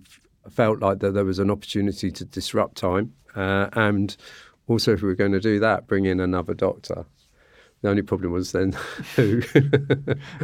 felt 0.48 0.80
like 0.80 1.00
that 1.00 1.12
there 1.12 1.24
was 1.24 1.38
an 1.38 1.50
opportunity 1.50 2.10
to 2.10 2.24
disrupt 2.24 2.76
time. 2.76 3.14
Uh, 3.34 3.68
and 3.72 4.16
also, 4.66 4.92
if 4.92 5.02
we 5.02 5.08
were 5.08 5.14
going 5.14 5.32
to 5.32 5.40
do 5.40 5.58
that, 5.60 5.86
bring 5.86 6.04
in 6.04 6.20
another 6.20 6.54
doctor. 6.54 7.04
The 7.82 7.88
only 7.88 8.02
problem 8.02 8.32
was 8.32 8.52
then 8.52 8.72
who. 9.16 9.42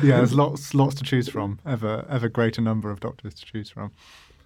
yeah, 0.02 0.16
there's 0.16 0.32
lots 0.32 0.74
lots 0.74 0.94
to 0.96 1.04
choose 1.04 1.28
from. 1.28 1.60
Ever 1.66 2.06
ever 2.08 2.28
greater 2.28 2.62
number 2.62 2.90
of 2.90 3.00
doctors 3.00 3.34
to 3.34 3.44
choose 3.44 3.68
from. 3.68 3.92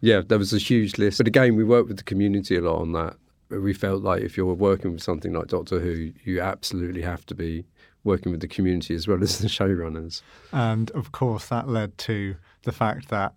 Yeah, 0.01 0.23
there 0.27 0.39
was 0.39 0.53
a 0.53 0.59
huge 0.59 0.99
list. 0.99 1.19
But 1.19 1.29
again, 1.29 1.57
we 1.57 1.65
worked 1.65 1.89
with 1.89 1.99
the 1.99 2.03
community 2.03 2.57
a 2.57 2.61
lot 2.61 2.81
on 2.81 2.93
that. 2.93 3.17
We 3.51 3.73
felt 3.73 4.03
like 4.03 4.23
if 4.23 4.37
you're 4.37 4.55
working 4.55 4.93
with 4.93 5.03
something 5.03 5.33
like 5.33 5.49
Doctor 5.49 5.81
Who, 5.81 6.13
you 6.25 6.41
absolutely 6.41 7.03
have 7.03 7.27
to 7.27 7.35
be 7.35 7.65
working 8.05 8.33
with 8.33 8.41
the 8.41 8.49
community 8.49 8.95
as 8.95 9.07
well 9.07 9.23
as 9.23 9.39
the 9.39 9.49
showrunners. 9.49 10.23
And 10.53 10.91
of 10.93 11.13
course, 11.13 11.47
that 11.49 11.69
led 11.69 11.99
to 11.99 12.37
the 12.63 12.73
fact 12.73 13.09
that, 13.09 13.35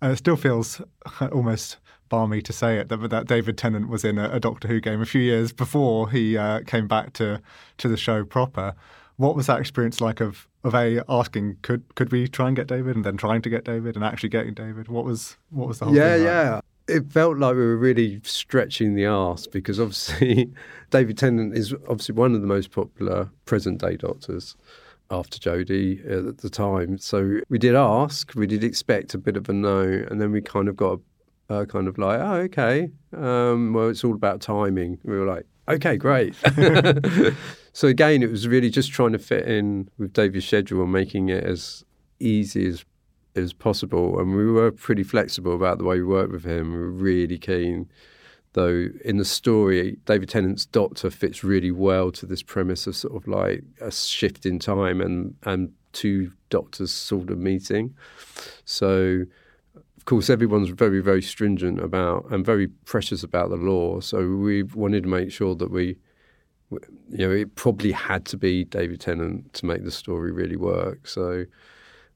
and 0.00 0.12
it 0.12 0.16
still 0.16 0.36
feels 0.36 0.80
almost 1.32 1.78
balmy 2.08 2.42
to 2.42 2.52
say 2.52 2.78
it, 2.78 2.88
that, 2.88 3.10
that 3.10 3.26
David 3.26 3.56
Tennant 3.56 3.88
was 3.88 4.04
in 4.04 4.18
a, 4.18 4.30
a 4.30 4.40
Doctor 4.40 4.68
Who 4.68 4.80
game 4.80 5.00
a 5.00 5.06
few 5.06 5.22
years 5.22 5.52
before 5.52 6.10
he 6.10 6.36
uh, 6.36 6.60
came 6.66 6.86
back 6.86 7.12
to, 7.14 7.40
to 7.78 7.88
the 7.88 7.96
show 7.96 8.24
proper. 8.24 8.74
What 9.16 9.36
was 9.36 9.46
that 9.46 9.60
experience 9.60 10.00
like 10.00 10.20
of, 10.20 10.46
of 10.64 10.74
a 10.74 11.02
asking 11.08 11.58
could 11.62 11.94
could 11.94 12.12
we 12.12 12.28
try 12.28 12.48
and 12.48 12.56
get 12.56 12.66
David 12.66 12.96
and 12.96 13.04
then 13.04 13.16
trying 13.16 13.42
to 13.42 13.50
get 13.50 13.64
David 13.64 13.94
and 13.94 14.04
actually 14.04 14.30
getting 14.30 14.54
David? 14.54 14.88
What 14.88 15.04
was 15.04 15.36
what 15.50 15.68
was 15.68 15.78
the 15.78 15.86
whole 15.86 15.94
yeah, 15.94 16.14
thing 16.14 16.24
like? 16.24 16.32
yeah. 16.32 16.60
It 16.88 17.10
felt 17.12 17.38
like 17.38 17.54
we 17.54 17.60
were 17.60 17.76
really 17.76 18.20
stretching 18.24 18.94
the 18.94 19.06
arse 19.06 19.46
because 19.46 19.78
obviously 19.78 20.52
David 20.90 21.16
Tennant 21.16 21.56
is 21.56 21.72
obviously 21.88 22.14
one 22.14 22.34
of 22.34 22.40
the 22.40 22.46
most 22.46 22.70
popular 22.70 23.30
present 23.44 23.80
day 23.80 23.96
doctors 23.96 24.56
after 25.10 25.38
Jodie 25.38 26.00
at 26.10 26.38
the 26.38 26.50
time. 26.50 26.98
So 26.98 27.40
we 27.48 27.58
did 27.58 27.74
ask, 27.74 28.34
we 28.34 28.46
did 28.46 28.64
expect 28.64 29.14
a 29.14 29.18
bit 29.18 29.36
of 29.36 29.48
a 29.48 29.52
no, 29.52 29.82
and 29.82 30.20
then 30.20 30.32
we 30.32 30.40
kind 30.40 30.68
of 30.68 30.76
got 30.76 31.00
a, 31.48 31.54
a 31.54 31.66
kind 31.66 31.86
of 31.86 31.98
like, 31.98 32.18
oh, 32.18 32.34
okay. 32.34 32.90
Um, 33.16 33.74
well, 33.74 33.88
it's 33.88 34.02
all 34.02 34.14
about 34.14 34.40
timing. 34.40 34.98
We 35.04 35.18
were 35.18 35.26
like, 35.26 35.46
okay, 35.68 35.96
great. 35.96 36.34
so 37.72 37.88
again, 37.88 38.22
it 38.22 38.30
was 38.30 38.48
really 38.48 38.70
just 38.70 38.90
trying 38.90 39.12
to 39.12 39.18
fit 39.18 39.46
in 39.46 39.88
with 39.98 40.12
David's 40.12 40.46
schedule 40.46 40.82
and 40.82 40.92
making 40.92 41.28
it 41.28 41.44
as 41.44 41.84
easy 42.18 42.66
as 42.66 42.84
as 43.34 43.52
possible. 43.52 44.18
And 44.18 44.34
we 44.34 44.46
were 44.46 44.70
pretty 44.70 45.02
flexible 45.02 45.54
about 45.54 45.78
the 45.78 45.84
way 45.84 45.96
we 45.96 46.04
worked 46.04 46.32
with 46.32 46.44
him. 46.44 46.72
We 46.72 46.78
were 46.78 46.90
really 46.90 47.38
keen, 47.38 47.88
though, 48.52 48.88
in 49.04 49.16
the 49.16 49.24
story, 49.24 49.98
David 50.04 50.28
Tennant's 50.28 50.66
Doctor 50.66 51.10
fits 51.10 51.42
really 51.42 51.70
well 51.70 52.10
to 52.12 52.26
this 52.26 52.42
premise 52.42 52.86
of 52.86 52.96
sort 52.96 53.16
of 53.16 53.26
like 53.26 53.64
a 53.80 53.90
shift 53.90 54.46
in 54.46 54.58
time 54.58 55.00
and, 55.00 55.34
and 55.44 55.72
two 55.92 56.32
doctors 56.50 56.90
sort 56.90 57.30
of 57.30 57.38
meeting. 57.38 57.94
So, 58.64 59.24
of 59.96 60.04
course, 60.04 60.28
everyone's 60.28 60.70
very, 60.70 61.00
very 61.00 61.22
stringent 61.22 61.80
about 61.80 62.26
and 62.30 62.44
very 62.44 62.66
precious 62.66 63.22
about 63.22 63.50
the 63.50 63.56
lore. 63.56 64.02
So 64.02 64.26
we 64.36 64.64
wanted 64.64 65.04
to 65.04 65.08
make 65.08 65.30
sure 65.30 65.54
that 65.54 65.70
we, 65.70 65.96
you 66.70 67.28
know, 67.28 67.30
it 67.30 67.54
probably 67.54 67.92
had 67.92 68.24
to 68.26 68.36
be 68.36 68.64
David 68.64 69.00
Tennant 69.00 69.52
to 69.54 69.66
make 69.66 69.84
the 69.84 69.90
story 69.90 70.32
really 70.32 70.56
work. 70.56 71.06
So 71.06 71.44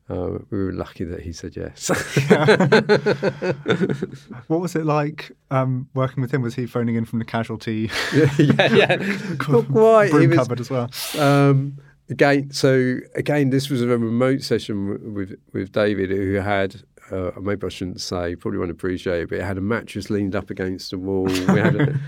uh, 0.08 0.38
we 0.50 0.64
were 0.64 0.72
lucky 0.72 1.04
that 1.04 1.22
he 1.22 1.32
said 1.32 1.56
yes. 1.56 1.88
What 4.46 4.60
was 4.60 4.76
it 4.76 4.84
like 4.84 5.32
um, 5.50 5.88
working 5.94 6.20
with 6.20 6.32
him? 6.32 6.42
Was 6.42 6.54
he 6.54 6.66
phoning 6.66 6.94
in 6.94 7.04
from 7.04 7.18
the 7.18 7.24
casualty 7.24 7.90
yeah, 8.38 8.38
yeah. 8.38 8.96
Not 9.48 9.68
quite. 9.68 10.06
He 10.06 10.12
broom 10.12 10.30
was, 10.30 10.38
cupboard 10.38 10.60
as 10.60 10.70
well? 10.70 10.90
um, 11.18 11.78
again, 12.08 12.52
so 12.52 12.98
again, 13.16 13.50
this 13.50 13.68
was 13.68 13.82
a 13.82 13.88
remote 13.88 14.42
session 14.42 15.14
with 15.14 15.36
with 15.52 15.72
David, 15.72 16.10
who 16.10 16.34
had 16.34 16.76
uh, 17.10 17.30
maybe 17.40 17.66
I 17.66 17.70
shouldn't 17.70 18.00
say, 18.00 18.36
probably 18.36 18.58
won't 18.58 18.70
appreciate 18.70 19.22
it, 19.22 19.28
but 19.28 19.38
it 19.38 19.44
had 19.44 19.58
a 19.58 19.62
mattress 19.62 20.10
leaned 20.10 20.34
up 20.34 20.50
against 20.50 20.90
the 20.90 20.98
wall. 20.98 21.24
We 21.24 21.60
had 21.60 21.76
a, 21.76 22.00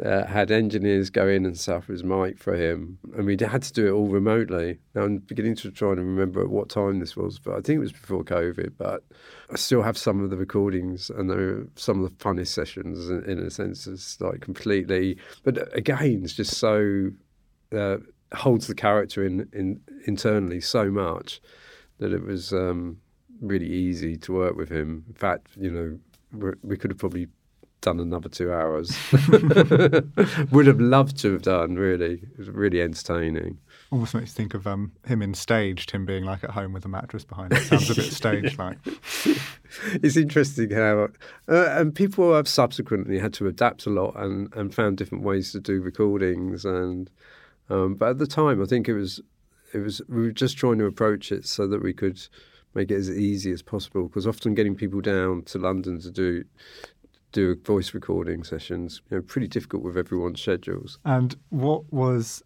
uh, 0.04 0.26
had 0.26 0.50
engineers 0.50 1.10
go 1.10 1.28
in 1.28 1.46
and 1.46 1.58
stuff 1.58 1.86
his 1.86 2.04
mic 2.04 2.38
for 2.38 2.54
him, 2.54 2.98
and 3.16 3.26
we 3.26 3.36
had 3.40 3.62
to 3.62 3.72
do 3.72 3.86
it 3.86 3.90
all 3.90 4.08
remotely. 4.08 4.78
Now 4.94 5.02
I'm 5.02 5.18
beginning 5.18 5.56
to 5.56 5.70
try 5.70 5.90
and 5.92 5.98
remember 6.00 6.42
at 6.42 6.50
what 6.50 6.68
time 6.68 7.00
this 7.00 7.16
was, 7.16 7.38
but 7.38 7.52
I 7.52 7.60
think 7.60 7.76
it 7.76 7.80
was 7.80 7.92
before 7.92 8.24
COVID. 8.24 8.72
But 8.76 9.04
I 9.50 9.56
still 9.56 9.82
have 9.82 9.96
some 9.96 10.22
of 10.22 10.30
the 10.30 10.36
recordings, 10.36 11.10
and 11.10 11.30
they're 11.30 11.66
some 11.76 12.02
of 12.02 12.10
the 12.10 12.24
funnest 12.24 12.48
sessions 12.48 13.08
in, 13.08 13.24
in 13.24 13.38
a 13.38 13.50
sense. 13.50 13.86
It's 13.86 14.20
like 14.20 14.40
completely, 14.40 15.18
but 15.44 15.74
again, 15.76 16.22
it's 16.24 16.34
just 16.34 16.56
so 16.56 17.10
uh, 17.74 17.98
holds 18.34 18.66
the 18.66 18.74
character 18.74 19.24
in, 19.24 19.48
in 19.52 19.80
internally 20.06 20.60
so 20.60 20.90
much 20.90 21.40
that 21.98 22.12
it 22.12 22.24
was 22.24 22.52
um, 22.52 22.98
really 23.42 23.66
easy 23.66 24.16
to 24.16 24.32
work 24.32 24.56
with 24.56 24.70
him. 24.70 25.04
In 25.08 25.14
fact, 25.14 25.48
you 25.56 25.70
know, 25.70 26.56
we 26.62 26.76
could 26.76 26.90
have 26.90 26.98
probably 26.98 27.28
done 27.82 28.00
another 28.00 28.28
two 28.28 28.52
hours. 28.52 28.96
Would 30.50 30.66
have 30.66 30.80
loved 30.80 31.18
to 31.18 31.32
have 31.32 31.42
done. 31.42 31.74
Really, 31.74 32.14
it 32.14 32.38
was 32.38 32.48
really 32.48 32.80
entertaining. 32.80 33.58
Almost 33.90 34.14
makes 34.14 34.30
you 34.30 34.34
think 34.34 34.54
of 34.54 34.66
um, 34.66 34.92
him 35.04 35.20
in 35.20 35.34
staged, 35.34 35.90
him 35.90 36.06
being 36.06 36.24
like 36.24 36.42
at 36.42 36.50
home 36.50 36.72
with 36.72 36.86
a 36.86 36.88
mattress 36.88 37.24
behind 37.24 37.52
it. 37.52 37.60
Sounds 37.60 37.90
a 37.90 37.94
bit 37.94 38.04
staged 38.12 38.58
like. 38.58 38.78
it's 40.02 40.16
interesting 40.16 40.70
how, 40.70 41.08
uh, 41.48 41.66
and 41.72 41.94
people 41.94 42.34
have 42.34 42.48
subsequently 42.48 43.18
had 43.18 43.34
to 43.34 43.46
adapt 43.46 43.84
a 43.84 43.90
lot 43.90 44.16
and, 44.16 44.54
and 44.54 44.74
found 44.74 44.96
different 44.96 45.24
ways 45.24 45.52
to 45.52 45.60
do 45.60 45.82
recordings. 45.82 46.64
And 46.64 47.10
um, 47.68 47.96
but 47.96 48.10
at 48.10 48.18
the 48.18 48.26
time, 48.26 48.62
I 48.62 48.64
think 48.64 48.88
it 48.88 48.94
was 48.94 49.20
it 49.74 49.78
was 49.78 50.00
we 50.08 50.22
were 50.22 50.32
just 50.32 50.56
trying 50.56 50.78
to 50.78 50.86
approach 50.86 51.32
it 51.32 51.46
so 51.46 51.66
that 51.66 51.82
we 51.82 51.92
could 51.92 52.20
make 52.74 52.90
it 52.90 52.96
as 52.96 53.10
easy 53.10 53.52
as 53.52 53.62
possible 53.62 54.04
because 54.04 54.26
often 54.26 54.54
getting 54.54 54.74
people 54.74 55.00
down 55.00 55.42
to 55.42 55.58
London 55.58 56.00
to 56.00 56.10
do 56.10 56.44
do 57.32 57.56
voice 57.64 57.94
recording 57.94 58.44
sessions. 58.44 59.00
You 59.10 59.16
know, 59.16 59.22
pretty 59.22 59.48
difficult 59.48 59.82
with 59.82 59.96
everyone's 59.96 60.40
schedules. 60.40 60.98
And 61.04 61.34
what 61.48 61.90
was 61.92 62.42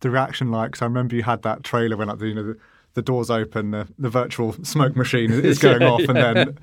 the 0.00 0.10
reaction 0.10 0.50
like? 0.50 0.72
Because 0.72 0.82
I 0.82 0.86
remember 0.86 1.14
you 1.14 1.22
had 1.22 1.42
that 1.42 1.62
trailer 1.62 1.96
when, 1.96 2.08
like, 2.08 2.20
you 2.20 2.34
know, 2.34 2.42
the, 2.42 2.56
the 2.94 3.02
doors 3.02 3.30
open, 3.30 3.70
the, 3.70 3.88
the 3.98 4.10
virtual 4.10 4.52
smoke 4.64 4.96
machine 4.96 5.30
is 5.30 5.58
going 5.60 5.82
yeah, 5.82 5.90
off, 5.90 6.00
and 6.00 6.16
then 6.16 6.58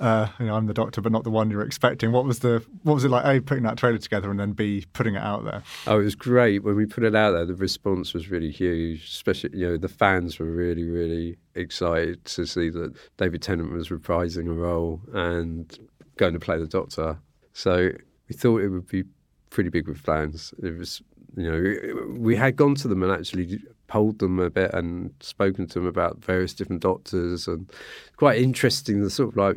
uh, 0.00 0.28
you 0.38 0.46
know, 0.46 0.54
I'm 0.54 0.66
the 0.66 0.74
doctor, 0.74 1.00
but 1.00 1.12
not 1.12 1.24
the 1.24 1.30
one 1.30 1.50
you're 1.50 1.62
expecting. 1.62 2.12
What 2.12 2.24
was 2.24 2.40
the 2.40 2.64
what 2.82 2.94
was 2.94 3.04
it 3.04 3.08
like? 3.10 3.24
A 3.24 3.40
putting 3.40 3.64
that 3.64 3.76
trailer 3.76 3.98
together, 3.98 4.30
and 4.30 4.38
then 4.38 4.52
B 4.52 4.84
putting 4.92 5.14
it 5.14 5.22
out 5.22 5.44
there. 5.44 5.62
Oh, 5.86 6.00
it 6.00 6.04
was 6.04 6.14
great 6.14 6.62
when 6.62 6.76
we 6.76 6.86
put 6.86 7.04
it 7.04 7.14
out 7.14 7.32
there. 7.32 7.46
The 7.46 7.54
response 7.54 8.14
was 8.14 8.30
really 8.30 8.50
huge. 8.50 9.04
Especially, 9.04 9.50
you 9.58 9.68
know, 9.68 9.76
the 9.76 9.88
fans 9.88 10.38
were 10.38 10.46
really, 10.46 10.84
really 10.84 11.36
excited 11.54 12.24
to 12.24 12.46
see 12.46 12.70
that 12.70 12.94
David 13.16 13.42
Tennant 13.42 13.72
was 13.72 13.88
reprising 13.88 14.48
a 14.48 14.52
role 14.52 15.00
and 15.12 15.78
going 16.16 16.34
to 16.34 16.40
play 16.40 16.58
the 16.58 16.66
Doctor. 16.66 17.18
So 17.52 17.90
we 18.28 18.36
thought 18.36 18.62
it 18.62 18.68
would 18.68 18.86
be 18.86 19.04
pretty 19.50 19.70
big 19.70 19.88
with 19.88 19.98
fans. 19.98 20.54
It 20.62 20.76
was, 20.76 21.02
you 21.36 21.50
know, 21.50 22.14
we 22.16 22.36
had 22.36 22.56
gone 22.56 22.74
to 22.76 22.88
them 22.88 23.02
and 23.02 23.12
actually 23.12 23.60
polled 23.90 24.20
them 24.20 24.38
a 24.38 24.48
bit 24.48 24.72
and 24.72 25.12
spoken 25.18 25.66
to 25.66 25.74
them 25.74 25.86
about 25.86 26.24
various 26.24 26.54
different 26.54 26.80
doctors 26.80 27.48
and 27.48 27.68
quite 28.16 28.40
interesting. 28.40 29.02
The 29.02 29.10
sort 29.10 29.30
of 29.30 29.36
like 29.36 29.56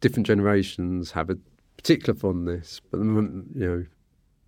different 0.00 0.26
generations 0.26 1.12
have 1.12 1.30
a 1.30 1.38
particular 1.76 2.18
fondness, 2.18 2.80
but 2.90 2.98
you 2.98 3.46
know, 3.54 3.86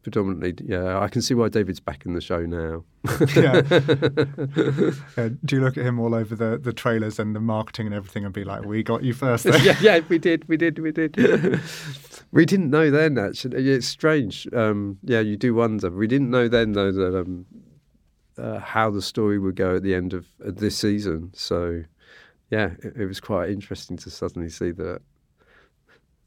predominantly, 0.02 0.66
yeah, 0.66 0.98
I 0.98 1.06
can 1.06 1.22
see 1.22 1.32
why 1.32 1.48
David's 1.48 1.78
back 1.78 2.04
in 2.04 2.14
the 2.14 2.20
show 2.20 2.44
now. 2.44 2.84
yeah. 3.36 3.62
yeah. 5.16 5.28
Do 5.44 5.56
you 5.56 5.62
look 5.62 5.78
at 5.78 5.86
him 5.86 6.00
all 6.00 6.12
over 6.12 6.34
the, 6.34 6.58
the 6.58 6.72
trailers 6.72 7.20
and 7.20 7.36
the 7.36 7.40
marketing 7.40 7.86
and 7.86 7.94
everything 7.94 8.24
and 8.24 8.34
be 8.34 8.42
like, 8.42 8.64
we 8.64 8.82
got 8.82 9.04
you 9.04 9.14
first? 9.14 9.44
yeah, 9.62 9.76
yeah, 9.80 10.00
we 10.08 10.18
did, 10.18 10.48
we 10.48 10.56
did, 10.56 10.80
we 10.80 10.90
did. 10.90 11.16
we 12.32 12.44
didn't 12.44 12.70
know 12.70 12.90
then, 12.90 13.16
actually. 13.16 13.70
It's 13.70 13.86
strange. 13.86 14.48
Um, 14.52 14.98
yeah, 15.04 15.20
you 15.20 15.36
do 15.36 15.54
wonder. 15.54 15.88
We 15.88 16.08
didn't 16.08 16.30
know 16.30 16.48
then, 16.48 16.72
though, 16.72 16.90
that 16.90 17.16
um, 17.16 17.46
uh, 18.38 18.58
how 18.58 18.90
the 18.90 19.02
story 19.02 19.38
would 19.38 19.56
go 19.56 19.76
at 19.76 19.82
the 19.82 19.94
end 19.94 20.12
of, 20.12 20.26
of 20.40 20.56
this 20.56 20.76
season. 20.76 21.30
So, 21.34 21.82
yeah, 22.50 22.70
it, 22.82 22.96
it 22.96 23.06
was 23.06 23.20
quite 23.20 23.50
interesting 23.50 23.96
to 23.98 24.10
suddenly 24.10 24.48
see 24.48 24.70
that 24.72 25.00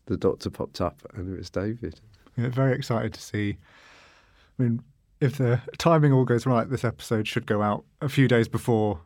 the 0.05 0.17
doctor 0.17 0.49
popped 0.49 0.81
up 0.81 1.01
and 1.13 1.33
it 1.33 1.37
was 1.37 1.49
David. 1.49 1.99
Yeah, 2.37 2.49
very 2.49 2.75
excited 2.75 3.13
to 3.13 3.21
see. 3.21 3.57
I 4.57 4.63
mean, 4.63 4.81
if 5.19 5.37
the 5.37 5.61
timing 5.77 6.13
all 6.13 6.25
goes 6.25 6.45
right, 6.45 6.69
this 6.69 6.83
episode 6.83 7.27
should 7.27 7.45
go 7.45 7.61
out 7.61 7.83
a 8.01 8.09
few 8.09 8.27
days 8.27 8.47
before 8.47 9.01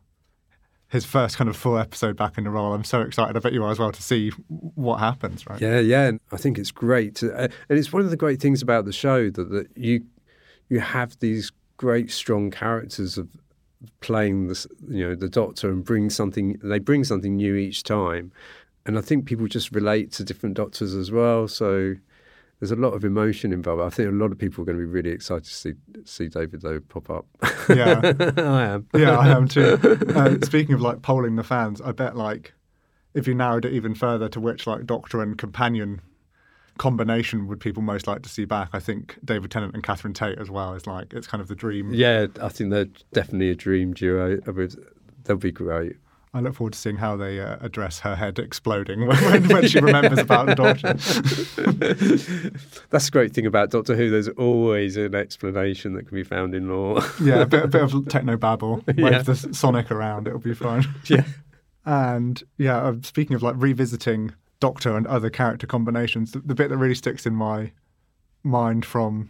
his 0.89 1.05
first 1.05 1.37
kind 1.37 1.49
of 1.49 1.55
full 1.55 1.77
episode 1.77 2.17
back 2.17 2.37
in 2.37 2.43
the 2.43 2.49
role. 2.49 2.73
I'm 2.73 2.83
so 2.83 3.01
excited. 3.01 3.37
I 3.37 3.39
bet 3.39 3.53
you 3.53 3.63
are 3.63 3.71
as 3.71 3.79
well 3.79 3.93
to 3.93 4.03
see 4.03 4.29
what 4.49 4.97
happens, 4.97 5.47
right? 5.47 5.59
Yeah, 5.61 5.79
yeah. 5.79 6.07
And 6.07 6.19
I 6.33 6.37
think 6.37 6.57
it's 6.57 6.71
great. 6.71 7.15
To, 7.15 7.33
uh, 7.33 7.47
and 7.69 7.79
it's 7.79 7.93
one 7.93 8.03
of 8.03 8.09
the 8.09 8.17
great 8.17 8.41
things 8.41 8.61
about 8.61 8.83
the 8.83 8.91
show 8.91 9.29
that, 9.29 9.49
that 9.49 9.67
you 9.75 10.03
you 10.67 10.81
have 10.81 11.17
these 11.19 11.51
great 11.81 12.11
strong 12.11 12.51
characters 12.51 13.17
of 13.17 13.27
playing 14.01 14.47
the 14.47 14.67
you 14.87 15.03
know 15.03 15.15
the 15.15 15.27
Doctor 15.27 15.67
and 15.69 15.83
bring 15.83 16.11
something. 16.11 16.59
They 16.63 16.77
bring 16.77 17.03
something 17.03 17.35
new 17.35 17.55
each 17.55 17.81
time, 17.81 18.31
and 18.85 18.99
I 18.99 19.01
think 19.01 19.25
people 19.25 19.47
just 19.47 19.71
relate 19.71 20.11
to 20.13 20.23
different 20.23 20.55
Doctors 20.55 20.93
as 20.93 21.09
well. 21.09 21.47
So 21.47 21.95
there's 22.59 22.69
a 22.69 22.75
lot 22.75 22.93
of 22.93 23.03
emotion 23.03 23.51
involved. 23.51 23.81
I 23.81 23.89
think 23.89 24.09
a 24.09 24.11
lot 24.11 24.31
of 24.31 24.37
people 24.37 24.61
are 24.61 24.65
going 24.65 24.77
to 24.77 24.85
be 24.85 24.91
really 24.91 25.09
excited 25.09 25.45
to 25.45 25.53
see 25.53 25.73
see 26.05 26.27
David 26.27 26.61
though 26.61 26.79
pop 26.81 27.09
up. 27.09 27.25
Yeah, 27.67 27.99
I 28.37 28.65
am. 28.65 28.87
Yeah, 28.93 29.17
I 29.17 29.29
am 29.29 29.47
too. 29.47 29.79
Uh, 30.11 30.37
speaking 30.43 30.75
of 30.75 30.81
like 30.81 31.01
polling 31.01 31.35
the 31.35 31.43
fans, 31.43 31.81
I 31.81 31.93
bet 31.93 32.15
like 32.15 32.53
if 33.15 33.27
you 33.27 33.33
narrowed 33.33 33.65
it 33.65 33.73
even 33.73 33.95
further 33.95 34.29
to 34.29 34.39
which 34.39 34.67
like 34.67 34.85
Doctor 34.85 35.23
and 35.23 35.35
companion 35.35 36.01
combination 36.81 37.45
would 37.45 37.59
people 37.59 37.83
most 37.83 38.07
like 38.07 38.23
to 38.23 38.29
see 38.29 38.43
back? 38.43 38.69
I 38.73 38.79
think 38.79 39.19
David 39.23 39.51
Tennant 39.51 39.75
and 39.75 39.83
Catherine 39.83 40.15
Tate 40.15 40.39
as 40.39 40.49
well 40.49 40.73
is 40.73 40.87
like 40.87 41.13
it's 41.13 41.27
kind 41.27 41.39
of 41.39 41.47
the 41.47 41.53
dream. 41.53 41.93
Yeah, 41.93 42.25
I 42.41 42.49
think 42.49 42.71
they're 42.71 42.87
definitely 43.13 43.51
a 43.51 43.55
dream 43.55 43.93
duo. 43.93 44.37
They'll 45.23 45.37
be 45.37 45.51
great. 45.51 45.97
I 46.33 46.39
look 46.39 46.55
forward 46.55 46.73
to 46.73 46.79
seeing 46.79 46.95
how 46.95 47.15
they 47.17 47.39
uh, 47.39 47.57
address 47.61 47.99
her 47.99 48.15
head 48.15 48.39
exploding 48.39 49.05
when, 49.07 49.47
when 49.47 49.67
she 49.67 49.79
remembers 49.81 50.17
about 50.17 50.47
the 50.47 50.55
Doctor. 50.55 50.93
That's 52.89 53.05
the 53.05 53.11
great 53.11 53.35
thing 53.35 53.45
about 53.45 53.69
Doctor 53.69 53.95
Who. 53.95 54.09
There's 54.09 54.29
always 54.29 54.97
an 54.97 55.13
explanation 55.13 55.93
that 55.93 56.07
can 56.07 56.15
be 56.15 56.23
found 56.23 56.55
in 56.55 56.67
lore. 56.67 57.01
yeah, 57.21 57.41
a 57.41 57.45
bit, 57.45 57.65
a 57.65 57.67
bit 57.67 57.83
of 57.83 58.07
techno 58.07 58.37
babble. 58.37 58.83
Wave 58.87 58.97
yeah. 58.97 59.21
the 59.21 59.35
Sonic 59.35 59.91
around, 59.91 60.25
it'll 60.25 60.39
be 60.39 60.55
fine. 60.55 60.83
Yeah. 61.05 61.25
And 61.85 62.41
yeah, 62.57 62.77
uh, 62.77 62.95
speaking 63.03 63.35
of 63.35 63.43
like 63.43 63.55
revisiting 63.57 64.33
Doctor 64.61 64.95
and 64.95 65.05
other 65.07 65.29
character 65.29 65.67
combinations, 65.67 66.31
the, 66.31 66.39
the 66.39 66.55
bit 66.55 66.69
that 66.69 66.77
really 66.77 66.95
sticks 66.95 67.25
in 67.25 67.35
my 67.35 67.73
mind 68.43 68.85
from 68.85 69.29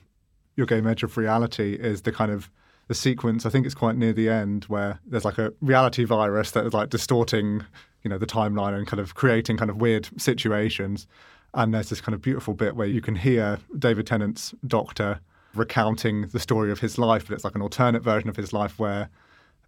your 0.56 0.68
game 0.68 0.86
Edge 0.86 1.02
of 1.02 1.18
Reality 1.18 1.74
is 1.74 2.04
the 2.04 2.12
kind 2.12 2.32
of 2.32 2.52
the 2.88 2.94
sequence. 2.94 3.46
I 3.46 3.50
think 3.50 3.66
it's 3.66 3.74
quite 3.74 3.96
near 3.96 4.14
the 4.14 4.30
end 4.30 4.66
where 4.66 5.00
there's 5.06 5.26
like 5.26 5.38
a 5.40 5.54
reality 5.62 6.04
virus 6.04 6.52
that 6.52 6.66
is 6.66 6.74
like 6.74 6.90
distorting, 6.90 7.66
you 8.04 8.10
know, 8.10 8.18
the 8.18 8.26
timeline 8.28 8.78
and 8.78 8.86
kind 8.86 9.00
of 9.00 9.16
creating 9.16 9.58
kind 9.58 9.72
of 9.72 9.78
weird 9.78 10.10
situations. 10.22 11.08
And 11.54 11.74
there's 11.74 11.90
this 11.90 12.02
kind 12.02 12.14
of 12.14 12.22
beautiful 12.22 12.54
bit 12.54 12.76
where 12.76 12.88
you 12.88 13.02
can 13.02 13.16
hear 13.16 13.60
David 13.80 14.08
Tennant's 14.08 14.54
doctor 14.68 15.20
recounting 15.56 16.28
the 16.28 16.40
story 16.40 16.72
of 16.72 16.80
his 16.80 16.98
life, 16.98 17.28
but 17.28 17.34
it's 17.34 17.44
like 17.44 17.56
an 17.56 17.62
alternate 17.62 18.04
version 18.04 18.30
of 18.30 18.36
his 18.36 18.54
life 18.54 18.78
where 18.78 19.10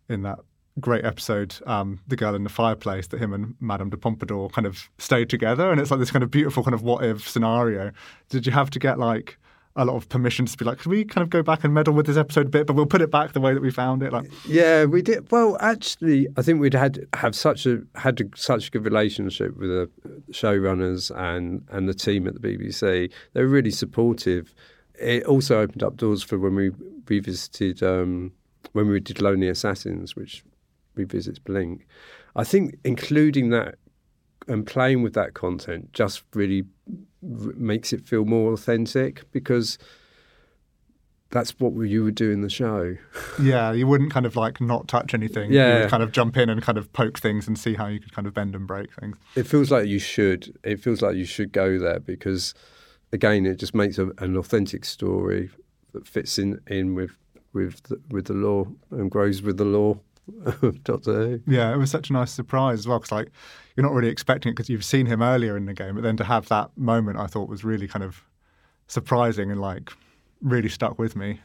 in 0.09 0.21
that 0.23 0.39
great 0.79 1.05
episode, 1.05 1.55
um, 1.65 1.99
The 2.07 2.15
Girl 2.15 2.35
in 2.35 2.43
the 2.43 2.49
Fireplace, 2.49 3.07
that 3.07 3.19
him 3.19 3.33
and 3.33 3.55
Madame 3.59 3.89
de 3.89 3.97
Pompadour 3.97 4.49
kind 4.49 4.65
of 4.65 4.89
stayed 4.97 5.29
together. 5.29 5.71
And 5.71 5.79
it's 5.79 5.91
like 5.91 5.99
this 5.99 6.11
kind 6.11 6.23
of 6.23 6.31
beautiful 6.31 6.63
kind 6.63 6.73
of 6.73 6.81
what 6.81 7.03
if 7.05 7.27
scenario. 7.27 7.91
Did 8.29 8.45
you 8.45 8.51
have 8.51 8.69
to 8.71 8.79
get 8.79 8.99
like 8.99 9.37
a 9.75 9.85
lot 9.85 9.95
of 9.95 10.07
permission 10.09 10.45
to 10.45 10.57
be 10.57 10.65
like, 10.65 10.79
could 10.79 10.89
we 10.89 11.03
kind 11.03 11.23
of 11.23 11.29
go 11.29 11.41
back 11.41 11.63
and 11.63 11.73
meddle 11.73 11.93
with 11.93 12.05
this 12.05 12.17
episode 12.17 12.47
a 12.47 12.49
bit, 12.49 12.67
but 12.67 12.75
we'll 12.75 12.85
put 12.85 13.01
it 13.01 13.09
back 13.09 13.33
the 13.33 13.41
way 13.41 13.53
that 13.53 13.61
we 13.61 13.71
found 13.71 14.03
it. 14.03 14.13
Like, 14.13 14.29
yeah, 14.47 14.85
we 14.85 15.01
did. 15.01 15.31
Well, 15.31 15.57
actually, 15.59 16.27
I 16.37 16.43
think 16.43 16.59
we'd 16.59 16.73
had 16.73 17.07
have 17.15 17.35
such 17.35 17.65
a 17.65 17.81
had 17.95 18.21
a, 18.21 18.25
such 18.35 18.67
a 18.67 18.71
good 18.71 18.85
relationship 18.85 19.57
with 19.57 19.69
the 19.69 19.89
showrunners 20.31 21.15
and 21.15 21.65
and 21.71 21.89
the 21.89 21.93
team 21.93 22.27
at 22.27 22.39
the 22.39 22.39
BBC. 22.39 23.11
They 23.33 23.41
were 23.41 23.47
really 23.47 23.71
supportive. 23.71 24.53
It 24.99 25.23
also 25.25 25.59
opened 25.59 25.81
up 25.81 25.97
doors 25.97 26.21
for 26.21 26.37
when 26.37 26.53
we 26.53 26.71
revisited 27.07 27.81
um, 27.81 28.31
when 28.73 28.87
we 28.87 28.99
did 28.99 29.21
Lonely 29.21 29.47
Assassins, 29.47 30.15
which 30.15 30.43
revisits 30.95 31.39
Blink. 31.39 31.85
I 32.35 32.43
think 32.43 32.75
including 32.83 33.49
that 33.49 33.75
and 34.47 34.65
playing 34.65 35.03
with 35.03 35.13
that 35.13 35.33
content 35.33 35.93
just 35.93 36.23
really 36.33 36.63
makes 37.21 37.93
it 37.93 38.05
feel 38.05 38.25
more 38.25 38.51
authentic 38.53 39.31
because 39.31 39.77
that's 41.33 41.59
what 41.59 41.73
you 41.87 42.03
would 42.03 42.15
do 42.15 42.29
in 42.29 42.41
the 42.41 42.49
show. 42.49 42.95
yeah, 43.41 43.71
you 43.71 43.87
wouldn't 43.87 44.11
kind 44.11 44.25
of 44.25 44.35
like 44.35 44.61
not 44.61 44.87
touch 44.87 45.13
anything. 45.13 45.51
Yeah. 45.51 45.75
You 45.75 45.81
would 45.81 45.89
kind 45.89 46.03
of 46.03 46.11
jump 46.11 46.37
in 46.37 46.49
and 46.49 46.61
kind 46.61 46.77
of 46.77 46.93
poke 46.93 47.19
things 47.19 47.47
and 47.47 47.57
see 47.57 47.73
how 47.73 47.87
you 47.87 47.99
could 47.99 48.13
kind 48.13 48.27
of 48.27 48.33
bend 48.33 48.55
and 48.55 48.67
break 48.67 48.93
things. 48.93 49.17
It 49.35 49.47
feels 49.47 49.71
like 49.71 49.87
you 49.87 49.99
should. 49.99 50.57
It 50.63 50.81
feels 50.81 51.01
like 51.01 51.15
you 51.15 51.25
should 51.25 51.51
go 51.51 51.79
there 51.79 51.99
because, 51.99 52.53
again, 53.11 53.45
it 53.45 53.55
just 53.55 53.73
makes 53.73 53.97
a, 53.97 54.11
an 54.19 54.37
authentic 54.37 54.85
story 54.85 55.49
that 55.93 56.07
fits 56.07 56.37
in, 56.37 56.61
in 56.67 56.93
with 56.93 57.17
with 57.51 57.83
the, 57.83 58.01
with 58.09 58.25
the 58.25 58.33
lore 58.33 58.67
and 58.91 59.09
grows 59.09 59.41
with 59.41 59.57
the 59.57 59.65
lore. 59.65 59.99
Of 60.45 60.83
Doctor 60.83 61.13
Who. 61.13 61.39
Yeah, 61.47 61.73
it 61.73 61.77
was 61.77 61.91
such 61.91 62.09
a 62.09 62.13
nice 62.13 62.31
surprise 62.31 62.79
as 62.79 62.87
well 62.87 62.99
because 62.99 63.11
like 63.11 63.31
you're 63.75 63.85
not 63.85 63.93
really 63.93 64.09
expecting 64.09 64.51
it 64.51 64.53
because 64.53 64.69
you've 64.69 64.85
seen 64.85 65.05
him 65.05 65.21
earlier 65.21 65.57
in 65.57 65.65
the 65.65 65.73
game, 65.73 65.95
but 65.95 66.03
then 66.03 66.17
to 66.17 66.23
have 66.23 66.47
that 66.49 66.69
moment, 66.77 67.17
I 67.17 67.27
thought 67.27 67.49
was 67.49 67.63
really 67.63 67.87
kind 67.87 68.03
of 68.03 68.23
surprising 68.87 69.51
and 69.51 69.59
like 69.59 69.91
really 70.41 70.69
stuck 70.69 70.99
with 70.99 71.15
me. 71.15 71.41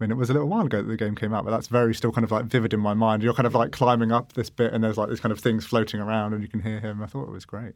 I 0.00 0.04
mean, 0.04 0.10
it 0.10 0.16
was 0.16 0.30
a 0.30 0.32
little 0.32 0.48
while 0.48 0.64
ago 0.64 0.78
that 0.78 0.88
the 0.88 0.96
game 0.96 1.14
came 1.14 1.34
out, 1.34 1.44
but 1.44 1.50
that's 1.50 1.66
very 1.66 1.94
still 1.94 2.10
kind 2.10 2.24
of 2.24 2.30
like 2.30 2.46
vivid 2.46 2.72
in 2.72 2.80
my 2.80 2.94
mind. 2.94 3.22
You're 3.22 3.34
kind 3.34 3.46
of 3.46 3.54
like 3.54 3.70
climbing 3.70 4.12
up 4.12 4.32
this 4.32 4.48
bit, 4.48 4.72
and 4.72 4.82
there's 4.82 4.96
like 4.96 5.10
these 5.10 5.20
kind 5.20 5.30
of 5.30 5.40
things 5.40 5.66
floating 5.66 6.00
around, 6.00 6.32
and 6.32 6.42
you 6.42 6.48
can 6.48 6.60
hear 6.60 6.80
him. 6.80 7.02
I 7.02 7.06
thought 7.06 7.24
it 7.24 7.32
was 7.32 7.44
great. 7.44 7.74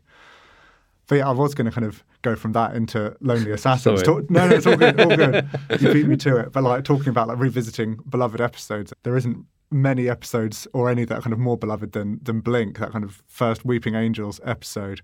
But 1.07 1.17
yeah, 1.17 1.29
I 1.29 1.33
was 1.33 1.55
going 1.55 1.67
to 1.67 1.71
kind 1.71 1.87
of 1.87 2.03
go 2.23 2.35
from 2.35 2.53
that 2.53 2.75
into 2.75 3.15
Lonely 3.21 3.51
Assassins. 3.53 4.03
Talk, 4.03 4.31
no, 4.31 4.49
no, 4.49 4.57
it's 4.57 4.67
all 4.67 4.77
good, 4.77 4.99
all 4.99 5.15
good. 5.15 5.47
You 5.81 5.93
beat 5.93 6.07
me 6.07 6.17
to 6.17 6.39
it. 6.39 6.53
But 6.53 6.63
like 6.63 6.85
talking 6.85 7.09
about 7.09 7.29
like 7.29 7.39
revisiting 7.39 7.97
beloved 8.09 8.41
episodes, 8.41 8.93
there 9.03 9.17
isn't 9.19 9.45
many 9.75 10.09
episodes 10.09 10.69
or 10.73 10.89
any 10.89 11.05
that 11.05 11.23
kind 11.23 11.33
of 11.33 11.39
more 11.39 11.59
beloved 11.59 11.93
than 11.93 12.21
than 12.23 12.41
Blink, 12.41 12.79
that 12.79 12.93
kind 12.93 13.05
of 13.05 13.23
first 13.27 13.65
Weeping 13.65 13.95
Angels 13.95 14.41
episode. 14.45 15.03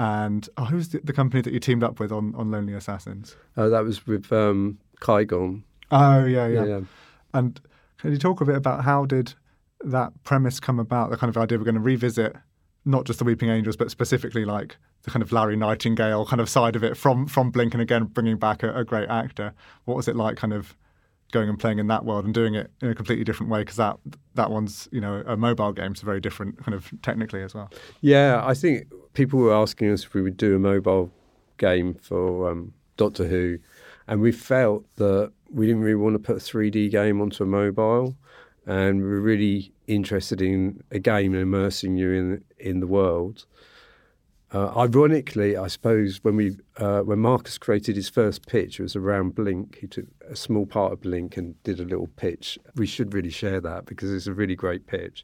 And 0.00 0.48
oh, 0.56 0.64
who's 0.64 0.88
the, 0.88 1.00
the 1.02 1.12
company 1.12 1.42
that 1.42 1.52
you 1.52 1.58
teamed 1.58 1.82
up 1.82 2.00
with 2.00 2.12
on, 2.12 2.34
on 2.36 2.50
Lonely 2.50 2.72
Assassins? 2.72 3.36
Oh, 3.56 3.68
that 3.68 3.84
was 3.84 4.06
with 4.06 4.32
um, 4.32 4.78
Kaigan. 5.00 5.62
Oh 5.90 6.24
yeah, 6.24 6.46
yeah, 6.46 6.64
Yeah. 6.64 6.80
And 7.34 7.60
can 7.98 8.12
you 8.12 8.18
talk 8.18 8.40
a 8.40 8.44
bit 8.44 8.56
about 8.56 8.84
how 8.84 9.04
did 9.04 9.34
that 9.84 10.12
premise 10.24 10.60
come 10.60 10.78
about? 10.78 11.10
The 11.10 11.16
kind 11.16 11.28
of 11.28 11.36
idea 11.36 11.58
we're 11.58 11.64
going 11.64 11.74
to 11.74 11.80
revisit 11.80 12.36
not 12.84 13.04
just 13.04 13.18
the 13.18 13.24
Weeping 13.24 13.50
Angels, 13.50 13.76
but 13.76 13.90
specifically 13.90 14.44
like 14.44 14.76
the 15.02 15.10
kind 15.10 15.22
of 15.22 15.32
Larry 15.32 15.56
Nightingale 15.56 16.24
kind 16.26 16.40
of 16.40 16.48
side 16.48 16.76
of 16.76 16.82
it 16.82 16.96
from 16.96 17.26
from 17.26 17.50
Blink, 17.50 17.74
and 17.74 17.82
again 17.82 18.04
bringing 18.04 18.38
back 18.38 18.62
a, 18.62 18.74
a 18.74 18.84
great 18.84 19.08
actor. 19.08 19.52
What 19.84 19.96
was 19.96 20.08
it 20.08 20.16
like, 20.16 20.36
kind 20.36 20.52
of 20.52 20.76
going 21.32 21.48
and 21.48 21.58
playing 21.58 21.78
in 21.78 21.86
that 21.88 22.04
world 22.04 22.24
and 22.24 22.34
doing 22.34 22.54
it 22.54 22.70
in 22.80 22.88
a 22.88 22.94
completely 22.94 23.24
different 23.24 23.50
way? 23.50 23.60
Because 23.60 23.76
that 23.76 23.98
that 24.34 24.50
one's 24.50 24.88
you 24.92 25.00
know 25.00 25.22
a 25.26 25.36
mobile 25.36 25.72
game, 25.72 25.94
so 25.94 26.04
very 26.04 26.20
different 26.20 26.62
kind 26.64 26.74
of 26.74 26.90
technically 27.02 27.42
as 27.42 27.54
well. 27.54 27.70
Yeah, 28.00 28.42
I 28.44 28.54
think 28.54 28.88
people 29.14 29.38
were 29.38 29.54
asking 29.54 29.90
us 29.90 30.04
if 30.04 30.14
we 30.14 30.22
would 30.22 30.36
do 30.36 30.56
a 30.56 30.58
mobile 30.58 31.10
game 31.56 31.94
for 31.94 32.50
um, 32.50 32.72
Doctor 32.96 33.26
Who, 33.26 33.58
and 34.06 34.20
we 34.20 34.32
felt 34.32 34.84
that 34.96 35.32
we 35.50 35.66
didn't 35.66 35.82
really 35.82 35.96
want 35.96 36.14
to 36.14 36.18
put 36.18 36.36
a 36.36 36.40
3D 36.40 36.90
game 36.90 37.20
onto 37.20 37.42
a 37.42 37.46
mobile, 37.46 38.16
and 38.66 39.02
we're 39.02 39.20
really 39.20 39.72
interested 39.86 40.42
in 40.42 40.82
a 40.90 40.98
game 40.98 41.34
immersing 41.34 41.96
you 41.96 42.12
in 42.12 42.44
in 42.58 42.80
the 42.80 42.86
world. 42.86 43.46
Uh, 44.50 44.72
ironically, 44.78 45.58
I 45.58 45.66
suppose 45.66 46.24
when 46.24 46.36
we 46.36 46.56
uh, 46.78 47.00
when 47.00 47.18
Marcus 47.18 47.58
created 47.58 47.96
his 47.96 48.08
first 48.08 48.46
pitch, 48.46 48.80
it 48.80 48.82
was 48.82 48.96
around 48.96 49.34
Blink. 49.34 49.78
He 49.78 49.86
took 49.86 50.06
a 50.28 50.34
small 50.36 50.64
part 50.64 50.92
of 50.92 51.02
Blink 51.02 51.36
and 51.36 51.62
did 51.64 51.80
a 51.80 51.84
little 51.84 52.08
pitch. 52.16 52.58
We 52.74 52.86
should 52.86 53.12
really 53.12 53.30
share 53.30 53.60
that 53.60 53.84
because 53.84 54.10
it's 54.12 54.26
a 54.26 54.32
really 54.32 54.54
great 54.54 54.86
pitch. 54.86 55.22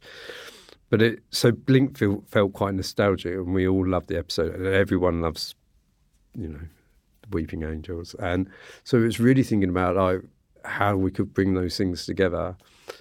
But 0.90 1.00
it 1.00 1.22
so 1.30 1.52
Blink 1.52 1.96
feel, 1.96 2.22
felt 2.26 2.52
quite 2.52 2.74
nostalgic, 2.74 3.34
and 3.34 3.54
we 3.54 3.66
all 3.66 3.86
loved 3.86 4.08
the 4.08 4.18
episode, 4.18 4.54
and 4.56 4.66
everyone 4.66 5.22
loves, 5.22 5.54
you 6.34 6.48
know, 6.48 6.60
Weeping 7.30 7.62
Angels, 7.62 8.14
and 8.18 8.50
so 8.84 8.98
it 8.98 9.04
was 9.04 9.20
really 9.20 9.42
thinking 9.42 9.70
about 9.70 9.96
like 9.96 10.20
how 10.66 10.96
we 10.96 11.10
could 11.10 11.32
bring 11.32 11.54
those 11.54 11.78
things 11.78 12.04
together, 12.04 12.56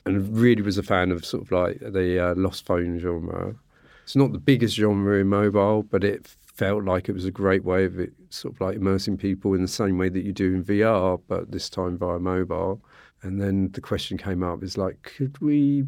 and 0.05 0.37
really 0.37 0.61
was 0.61 0.77
a 0.77 0.83
fan 0.83 1.11
of 1.11 1.25
sort 1.25 1.43
of 1.43 1.51
like 1.51 1.79
the 1.79 2.17
uh, 2.17 2.35
lost 2.35 2.65
phone 2.65 2.97
genre. 2.97 3.55
It's 4.03 4.15
not 4.15 4.31
the 4.33 4.39
biggest 4.39 4.75
genre 4.75 5.19
in 5.19 5.27
mobile, 5.27 5.83
but 5.83 6.03
it 6.03 6.27
felt 6.27 6.83
like 6.83 7.09
it 7.09 7.13
was 7.13 7.25
a 7.25 7.31
great 7.31 7.63
way 7.63 7.85
of 7.85 7.99
it, 7.99 8.13
sort 8.29 8.53
of 8.53 8.61
like 8.61 8.75
immersing 8.75 9.17
people 9.17 9.53
in 9.53 9.61
the 9.61 9.67
same 9.67 9.97
way 9.97 10.09
that 10.09 10.23
you 10.23 10.31
do 10.31 10.55
in 10.55 10.63
VR, 10.63 11.19
but 11.27 11.51
this 11.51 11.69
time 11.69 11.97
via 11.97 12.19
mobile. 12.19 12.81
And 13.21 13.41
then 13.41 13.71
the 13.71 13.81
question 13.81 14.17
came 14.17 14.43
up: 14.43 14.63
is 14.63 14.77
like, 14.77 15.01
could 15.01 15.39
we? 15.39 15.85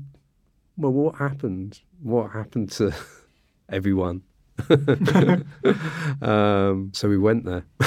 Well, 0.78 0.91
what 0.91 1.15
happened? 1.15 1.82
What 2.01 2.32
happened 2.32 2.71
to 2.73 2.93
everyone? 3.69 4.23
um, 6.21 6.91
so 6.93 7.10
we 7.10 7.17
went 7.17 7.43
there 7.43 7.65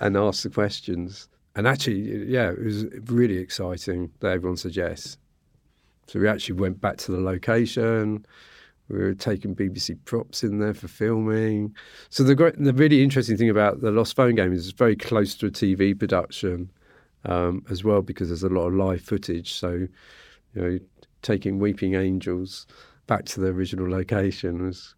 and 0.00 0.16
asked 0.16 0.42
the 0.42 0.50
questions. 0.52 1.28
And 1.56 1.66
actually, 1.66 2.26
yeah, 2.26 2.50
it 2.50 2.62
was 2.62 2.84
really 3.06 3.38
exciting 3.38 4.10
that 4.20 4.32
everyone 4.32 4.56
said 4.56 4.76
yes. 4.76 5.16
So 6.10 6.18
we 6.18 6.26
actually 6.26 6.56
went 6.56 6.80
back 6.80 6.96
to 6.98 7.12
the 7.12 7.20
location. 7.20 8.26
We 8.88 8.98
were 8.98 9.14
taking 9.14 9.54
BBC 9.54 9.96
props 10.04 10.42
in 10.42 10.58
there 10.58 10.74
for 10.74 10.88
filming. 10.88 11.72
So 12.08 12.24
the 12.24 12.34
great, 12.34 12.58
the 12.58 12.72
really 12.72 13.04
interesting 13.04 13.36
thing 13.36 13.48
about 13.48 13.80
the 13.80 13.92
Lost 13.92 14.16
Phone 14.16 14.34
game 14.34 14.52
is 14.52 14.66
it's 14.66 14.76
very 14.76 14.96
close 14.96 15.36
to 15.36 15.46
a 15.46 15.50
TV 15.52 15.96
production 15.96 16.68
um, 17.26 17.64
as 17.70 17.84
well 17.84 18.02
because 18.02 18.26
there's 18.26 18.42
a 18.42 18.48
lot 18.48 18.66
of 18.66 18.74
live 18.74 19.02
footage. 19.02 19.52
So 19.52 19.86
you 20.54 20.60
know, 20.60 20.78
taking 21.22 21.60
Weeping 21.60 21.94
Angels 21.94 22.66
back 23.06 23.24
to 23.26 23.40
the 23.40 23.46
original 23.46 23.88
location 23.88 24.66
was 24.66 24.96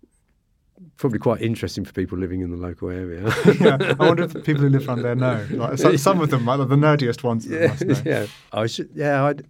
probably 0.97 1.19
quite 1.19 1.43
interesting 1.43 1.85
for 1.85 1.93
people 1.93 2.17
living 2.17 2.41
in 2.41 2.51
the 2.51 2.57
local 2.57 2.89
area. 2.89 3.23
yeah, 3.61 3.77
I 4.01 4.07
wonder 4.09 4.23
if 4.23 4.33
the 4.33 4.41
people 4.41 4.63
who 4.63 4.71
live 4.71 4.89
around 4.89 5.03
there 5.03 5.15
know. 5.15 5.47
Like, 5.51 5.79
some, 5.79 5.99
some 5.99 6.21
of 6.23 6.31
them, 6.31 6.47
like 6.47 6.57
the 6.67 6.75
nerdiest 6.75 7.23
ones, 7.23 7.47
yeah, 7.49 7.77
yeah. 8.07 8.27
I 8.53 8.67
should, 8.67 8.89
yeah, 8.95 9.25
I'd, 9.25 9.47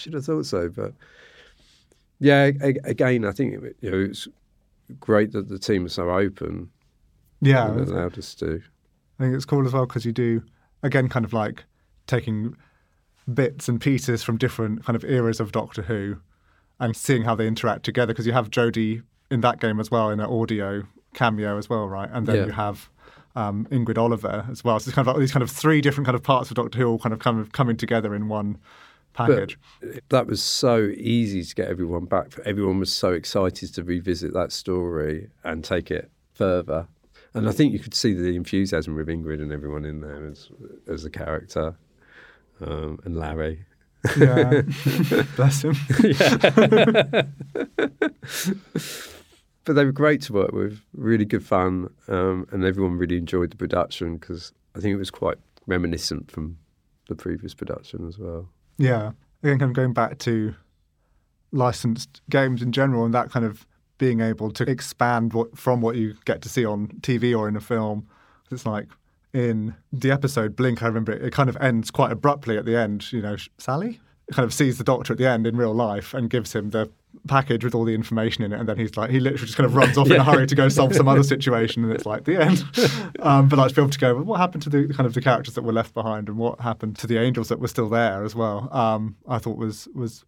should 0.00 0.14
have 0.14 0.24
thought 0.24 0.46
so, 0.46 0.68
but 0.68 0.92
yeah. 2.18 2.50
Again, 2.84 3.24
I 3.24 3.32
think 3.32 3.62
it, 3.62 3.76
you 3.80 3.90
know 3.90 4.00
it's 4.00 4.28
great 4.98 5.32
that 5.32 5.48
the 5.48 5.58
team 5.58 5.86
is 5.86 5.92
so 5.94 6.10
open. 6.10 6.70
Yeah, 7.40 7.70
and 7.70 7.80
allowed 7.88 8.18
us 8.18 8.34
to. 8.36 8.60
I 9.18 9.22
think 9.24 9.34
it's 9.34 9.44
cool 9.44 9.66
as 9.66 9.72
well 9.72 9.86
because 9.86 10.04
you 10.04 10.12
do 10.12 10.42
again 10.82 11.08
kind 11.08 11.24
of 11.24 11.32
like 11.32 11.64
taking 12.06 12.56
bits 13.32 13.68
and 13.68 13.80
pieces 13.80 14.22
from 14.22 14.36
different 14.36 14.84
kind 14.84 14.96
of 14.96 15.04
eras 15.04 15.40
of 15.40 15.52
Doctor 15.52 15.82
Who 15.82 16.18
and 16.78 16.96
seeing 16.96 17.22
how 17.22 17.34
they 17.34 17.46
interact 17.46 17.84
together 17.84 18.12
because 18.12 18.26
you 18.26 18.32
have 18.32 18.50
Jodie 18.50 19.02
in 19.30 19.40
that 19.42 19.60
game 19.60 19.78
as 19.78 19.90
well 19.90 20.10
in 20.10 20.18
an 20.20 20.26
audio 20.26 20.82
cameo 21.14 21.56
as 21.58 21.68
well, 21.68 21.86
right? 21.88 22.08
And 22.12 22.26
then 22.26 22.36
Yeah. 22.36 22.46
you 22.46 22.52
have 22.52 22.88
um, 23.36 23.66
Ingrid 23.70 23.98
Oliver 23.98 24.46
as 24.50 24.64
well. 24.64 24.80
So 24.80 24.88
it's 24.88 24.94
kind 24.94 25.06
of 25.06 25.14
like 25.14 25.20
these 25.20 25.30
kind 25.32 25.42
of 25.42 25.50
three 25.50 25.80
different 25.80 26.06
kind 26.06 26.16
of 26.16 26.22
parts 26.22 26.50
of 26.50 26.56
Doctor 26.56 26.78
Who 26.78 26.88
all 26.88 26.98
kind 26.98 27.12
of 27.12 27.18
kind 27.20 27.38
of 27.38 27.52
coming 27.52 27.76
together 27.76 28.14
in 28.14 28.28
one 28.28 28.58
package. 29.12 29.58
That 30.08 30.26
was 30.26 30.42
so 30.42 30.90
easy 30.96 31.44
to 31.44 31.54
get 31.54 31.68
everyone 31.68 32.06
back. 32.06 32.38
Everyone 32.44 32.78
was 32.78 32.92
so 32.92 33.12
excited 33.12 33.74
to 33.74 33.84
revisit 33.84 34.32
that 34.34 34.52
story 34.52 35.28
and 35.44 35.64
take 35.64 35.90
it 35.90 36.10
further. 36.34 36.88
And 37.34 37.48
I 37.48 37.52
think 37.52 37.72
you 37.72 37.78
could 37.78 37.94
see 37.94 38.12
the 38.12 38.34
enthusiasm 38.34 38.96
with 38.96 39.06
Ingrid 39.08 39.40
and 39.40 39.52
everyone 39.52 39.84
in 39.84 40.00
there 40.00 40.26
as 40.26 40.50
as 40.88 41.04
a 41.04 41.10
character, 41.10 41.76
um, 42.60 42.98
and 43.04 43.16
Larry. 43.16 43.64
yeah, 44.18 44.62
bless 45.36 45.62
him. 45.62 45.76
but 49.64 49.74
they 49.74 49.84
were 49.84 49.92
great 49.92 50.22
to 50.22 50.32
work 50.32 50.52
with, 50.52 50.80
really 50.94 51.24
good 51.24 51.44
fun, 51.44 51.90
um, 52.08 52.48
and 52.50 52.64
everyone 52.64 52.96
really 52.96 53.18
enjoyed 53.18 53.50
the 53.50 53.56
production 53.56 54.16
because 54.16 54.52
I 54.74 54.80
think 54.80 54.94
it 54.94 54.98
was 54.98 55.10
quite 55.10 55.38
reminiscent 55.66 56.30
from 56.30 56.58
the 57.08 57.14
previous 57.14 57.54
production 57.54 58.08
as 58.08 58.18
well. 58.18 58.48
Yeah. 58.80 59.12
Again, 59.42 59.58
kind 59.58 59.70
of 59.70 59.72
going 59.74 59.92
back 59.92 60.18
to 60.20 60.54
licensed 61.52 62.22
games 62.30 62.62
in 62.62 62.72
general 62.72 63.04
and 63.04 63.12
that 63.14 63.30
kind 63.30 63.44
of 63.44 63.66
being 63.98 64.20
able 64.20 64.50
to 64.52 64.68
expand 64.68 65.34
what, 65.34 65.56
from 65.58 65.82
what 65.82 65.96
you 65.96 66.14
get 66.24 66.40
to 66.42 66.48
see 66.48 66.64
on 66.64 66.88
TV 67.00 67.38
or 67.38 67.46
in 67.46 67.56
a 67.56 67.60
film. 67.60 68.08
It's 68.50 68.64
like 68.64 68.88
in 69.34 69.74
the 69.92 70.10
episode 70.10 70.56
Blink, 70.56 70.82
I 70.82 70.86
remember 70.86 71.12
it, 71.12 71.22
it 71.22 71.32
kind 71.32 71.50
of 71.50 71.56
ends 71.58 71.90
quite 71.90 72.10
abruptly 72.10 72.56
at 72.56 72.64
the 72.64 72.76
end. 72.76 73.12
You 73.12 73.20
know, 73.20 73.36
Sally 73.58 74.00
kind 74.32 74.46
of 74.46 74.54
sees 74.54 74.78
the 74.78 74.84
doctor 74.84 75.12
at 75.12 75.18
the 75.18 75.28
end 75.28 75.46
in 75.46 75.56
real 75.56 75.74
life 75.74 76.14
and 76.14 76.30
gives 76.30 76.54
him 76.54 76.70
the 76.70 76.90
package 77.26 77.64
with 77.64 77.74
all 77.74 77.84
the 77.84 77.94
information 77.94 78.44
in 78.44 78.52
it. 78.52 78.60
And 78.60 78.68
then 78.68 78.78
he's 78.78 78.96
like, 78.96 79.10
he 79.10 79.20
literally 79.20 79.46
just 79.46 79.56
kind 79.56 79.66
of 79.66 79.74
runs 79.74 79.96
off 79.98 80.10
in 80.10 80.16
a 80.16 80.24
hurry 80.24 80.46
to 80.46 80.54
go 80.54 80.68
solve 80.70 80.94
some 80.94 81.08
other 81.08 81.22
situation. 81.22 81.84
And 81.84 81.92
it's 81.92 82.06
like 82.06 82.24
the 82.24 82.40
end. 82.40 82.64
Um, 83.20 83.48
but 83.48 83.58
like 83.58 83.68
to 83.70 83.74
be 83.74 83.82
able 83.82 83.90
to 83.90 83.98
go, 83.98 84.14
well, 84.14 84.24
what 84.24 84.40
happened 84.40 84.62
to 84.64 84.70
the 84.70 84.88
kind 84.94 85.06
of 85.06 85.14
the 85.14 85.20
characters 85.20 85.54
that 85.54 85.62
were 85.62 85.72
left 85.72 85.94
behind 85.94 86.28
and 86.28 86.38
what 86.38 86.60
happened 86.60 86.96
to 86.98 87.06
the 87.06 87.18
angels 87.18 87.48
that 87.48 87.60
were 87.60 87.68
still 87.68 87.88
there 87.88 88.24
as 88.24 88.34
well? 88.34 88.68
Um, 88.74 89.16
I 89.28 89.38
thought 89.38 89.56
was 89.56 89.88
was 89.94 90.24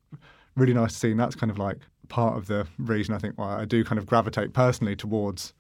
really 0.57 0.75
nice 0.75 0.93
to 0.93 0.99
see. 0.99 1.11
And 1.11 1.21
that's 1.21 1.35
kind 1.35 1.51
of 1.51 1.59
like 1.59 1.79
part 2.09 2.37
of 2.37 2.47
the 2.47 2.67
reason 2.79 3.15
I 3.15 3.19
think 3.19 3.39
why 3.39 3.61
I 3.61 3.65
do 3.65 3.85
kind 3.85 3.99
of 3.99 4.07
gravitate 4.07 4.53
personally 4.53 4.97
towards 4.97 5.55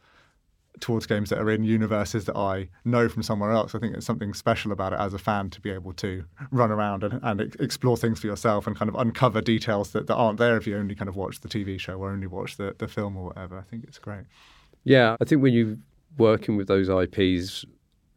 towards 0.80 1.06
games 1.06 1.30
that 1.30 1.38
are 1.38 1.50
in 1.50 1.64
universes 1.64 2.24
that 2.24 2.36
I 2.36 2.68
know 2.84 3.08
from 3.08 3.22
somewhere 3.22 3.52
else. 3.52 3.74
I 3.74 3.78
think 3.78 3.94
it's 3.94 4.06
something 4.06 4.34
special 4.34 4.72
about 4.72 4.92
it 4.92 4.98
as 4.98 5.14
a 5.14 5.18
fan 5.18 5.50
to 5.50 5.60
be 5.60 5.70
able 5.70 5.92
to 5.94 6.24
run 6.50 6.70
around 6.70 7.04
and, 7.04 7.20
and 7.22 7.40
explore 7.60 7.96
things 7.96 8.20
for 8.20 8.26
yourself 8.26 8.66
and 8.66 8.76
kind 8.76 8.88
of 8.88 8.94
uncover 8.96 9.40
details 9.40 9.92
that, 9.92 10.06
that 10.06 10.14
aren't 10.14 10.38
there 10.38 10.56
if 10.56 10.66
you 10.66 10.76
only 10.76 10.94
kind 10.94 11.08
of 11.08 11.16
watch 11.16 11.40
the 11.40 11.48
TV 11.48 11.78
show 11.78 11.94
or 11.94 12.10
only 12.10 12.26
watch 12.26 12.56
the, 12.56 12.74
the 12.78 12.88
film 12.88 13.16
or 13.16 13.26
whatever. 13.26 13.58
I 13.58 13.62
think 13.62 13.84
it's 13.84 13.98
great. 13.98 14.24
Yeah, 14.84 15.16
I 15.20 15.24
think 15.24 15.42
when 15.42 15.52
you're 15.52 15.76
working 16.16 16.56
with 16.56 16.68
those 16.68 16.88
IPs, 16.88 17.64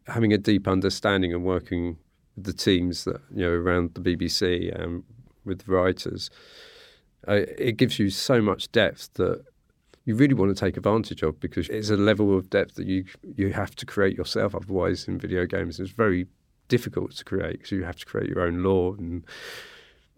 having 0.08 0.34
a 0.34 0.38
deep 0.38 0.68
understanding 0.68 1.34
and 1.34 1.44
working 1.44 1.98
with 2.36 2.46
the 2.46 2.54
teams 2.54 3.06
that 3.06 3.22
you 3.34 3.42
know 3.42 3.52
around 3.52 3.94
the 3.94 4.02
BBC 4.02 4.74
and 4.82 5.04
with 5.44 5.66
the 5.66 5.72
writers, 5.72 6.30
uh, 7.28 7.42
it 7.58 7.78
gives 7.78 8.00
you 8.00 8.10
so 8.10 8.42
much 8.42 8.72
depth 8.72 9.14
that 9.16 9.44
you 10.06 10.16
really 10.16 10.34
want 10.34 10.56
to 10.56 10.60
take 10.60 10.78
advantage 10.78 11.24
of 11.24 11.40
because 11.40 11.68
it's 11.70 11.90
a 11.90 11.98
level 11.98 12.38
of 12.38 12.50
depth 12.50 12.76
that 12.76 12.88
you 12.88 13.06
you 13.36 13.52
have 13.52 13.76
to 13.76 13.86
create 13.86 14.16
yourself. 14.18 14.56
Otherwise, 14.56 15.08
in 15.08 15.20
video 15.20 15.46
games, 15.46 15.80
it's 15.80 15.92
very 15.92 16.28
difficult 16.68 17.12
to 17.12 17.26
create 17.26 17.54
because 17.54 17.72
you 17.72 17.84
have 17.84 17.98
to 17.98 18.06
create 18.06 18.30
your 18.30 18.42
own 18.42 18.64
lore 18.64 18.96
and 18.98 19.24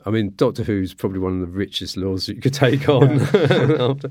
I 0.05 0.09
mean, 0.09 0.33
Doctor 0.37 0.63
Who's 0.63 0.93
probably 0.93 1.19
one 1.19 1.33
of 1.33 1.39
the 1.41 1.57
richest 1.57 1.97
laws 1.97 2.27
that 2.27 2.35
you 2.35 2.41
could 2.41 2.53
take 2.53 2.87
on 2.87 3.19
after 3.81 4.09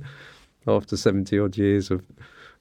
after 0.66 0.96
seventy 0.96 1.38
odd 1.38 1.56
years 1.56 1.90
of. 1.90 2.04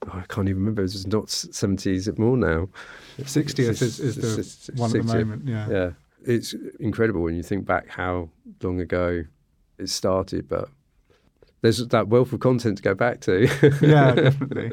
Oh, 0.08 0.12
I 0.14 0.24
can't 0.28 0.48
even 0.48 0.62
remember. 0.62 0.84
It's 0.84 1.08
not 1.08 1.30
seventy. 1.30 1.96
Is 1.96 2.08
it 2.08 2.20
more 2.20 2.38
now? 2.38 2.70
60th 3.18 3.82
is, 3.82 4.00
is 4.00 4.16
the 4.16 4.74
one 4.74 4.92
60th. 4.92 5.00
at 5.00 5.08
the 5.08 5.26
moment. 5.26 5.48
Yeah. 5.48 5.70
Yeah. 5.70 5.90
It's 6.26 6.54
incredible 6.80 7.22
when 7.22 7.36
you 7.36 7.44
think 7.44 7.66
back 7.66 7.88
how 7.88 8.30
long 8.62 8.82
ago 8.82 9.24
it 9.78 9.90
started, 9.90 10.48
but 10.48 10.70
there's 11.66 11.86
that 11.88 12.08
wealth 12.10 12.32
of 12.32 12.40
content 12.40 12.78
to 12.78 12.84
go 12.84 12.94
back 12.94 13.22
to. 13.22 13.48
yeah, 13.82 14.12
definitely. 14.16 14.72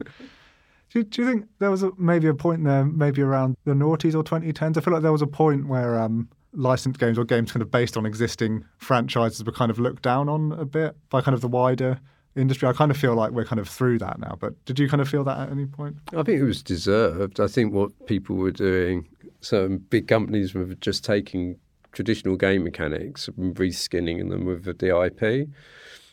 Do, 0.90 1.02
do, 1.02 1.22
you 1.22 1.28
think 1.28 1.48
there 1.58 1.70
was 1.70 1.82
a, 1.82 1.90
maybe 1.96 2.28
a 2.28 2.34
point 2.34 2.64
there, 2.64 2.84
maybe 2.84 3.22
around 3.22 3.56
the 3.64 3.72
noughties 3.72 4.14
or 4.14 4.22
2010s? 4.22 4.76
I 4.76 4.80
feel 4.80 4.92
like 4.92 5.02
there 5.02 5.10
was 5.10 5.22
a 5.22 5.26
point 5.26 5.68
where 5.68 5.98
um, 5.98 6.28
licensed 6.52 7.00
games 7.00 7.18
or 7.18 7.24
games 7.24 7.50
kind 7.50 7.62
of 7.62 7.70
based 7.70 7.96
on 7.96 8.04
existing 8.04 8.66
franchises 8.76 9.42
were 9.42 9.52
kind 9.52 9.70
of 9.70 9.78
looked 9.78 10.02
down 10.02 10.28
on 10.28 10.52
a 10.52 10.66
bit 10.66 10.94
by 11.08 11.22
kind 11.22 11.34
of 11.34 11.40
the 11.40 11.48
wider 11.48 11.98
industry. 12.36 12.68
I 12.68 12.74
kind 12.74 12.90
of 12.90 12.98
feel 12.98 13.14
like 13.14 13.30
we're 13.30 13.46
kind 13.46 13.58
of 13.58 13.70
through 13.70 13.98
that 14.00 14.18
now. 14.18 14.36
But 14.38 14.62
did 14.66 14.78
you 14.78 14.86
kind 14.86 15.00
of 15.00 15.08
feel 15.08 15.24
that 15.24 15.38
at 15.38 15.50
any 15.50 15.64
point? 15.64 15.96
I 16.08 16.22
think 16.22 16.40
it 16.40 16.44
was 16.44 16.62
deserved. 16.62 17.40
I 17.40 17.46
think 17.46 17.72
what 17.72 18.06
people 18.06 18.36
were 18.36 18.50
doing, 18.50 19.08
some 19.40 19.78
big 19.78 20.08
companies 20.08 20.52
were 20.52 20.74
just 20.74 21.06
taking 21.06 21.58
traditional 21.92 22.36
game 22.36 22.64
mechanics 22.64 23.28
and 23.28 23.54
reskinning 23.54 24.28
them 24.28 24.44
with 24.44 24.64
the 24.64 25.04
IP. 25.04 25.48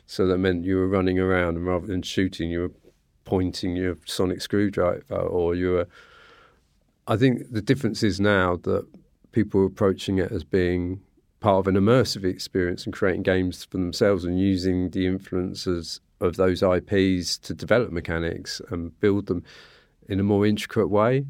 So 0.09 0.25
that 0.25 0.39
meant 0.39 0.65
you 0.65 0.77
were 0.77 0.87
running 0.87 1.19
around 1.19 1.55
and 1.55 1.67
rather 1.67 1.85
than 1.85 2.01
shooting, 2.01 2.49
you 2.49 2.61
were 2.61 2.71
pointing 3.25 3.75
your 3.75 3.95
sonic 4.05 4.41
screwdriver 4.41 5.15
or 5.15 5.53
you 5.53 5.69
were. 5.69 5.87
I 7.07 7.15
think 7.15 7.51
the 7.51 7.61
difference 7.61 8.01
is 8.01 8.19
now 8.19 8.55
that 8.63 8.87
people 9.33 9.61
are 9.61 9.65
approaching 9.65 10.17
it 10.17 10.31
as 10.31 10.43
being 10.43 11.01
part 11.41 11.59
of 11.59 11.67
an 11.67 11.75
immersive 11.75 12.23
experience 12.23 12.85
and 12.85 12.93
creating 12.93 13.21
games 13.21 13.65
for 13.65 13.77
themselves 13.77 14.25
and 14.25 14.39
using 14.39 14.89
the 14.89 15.05
influences 15.05 16.01
of 16.21 16.37
those 16.37 16.63
IPs 16.63 17.37
to 17.37 17.53
develop 17.53 17.91
mechanics 17.91 18.63
and 18.71 18.99
build 18.99 19.27
them 19.27 19.43
in 20.07 20.19
a 20.19 20.23
more 20.23 20.43
intricate 20.43 20.89
way. 20.89 21.27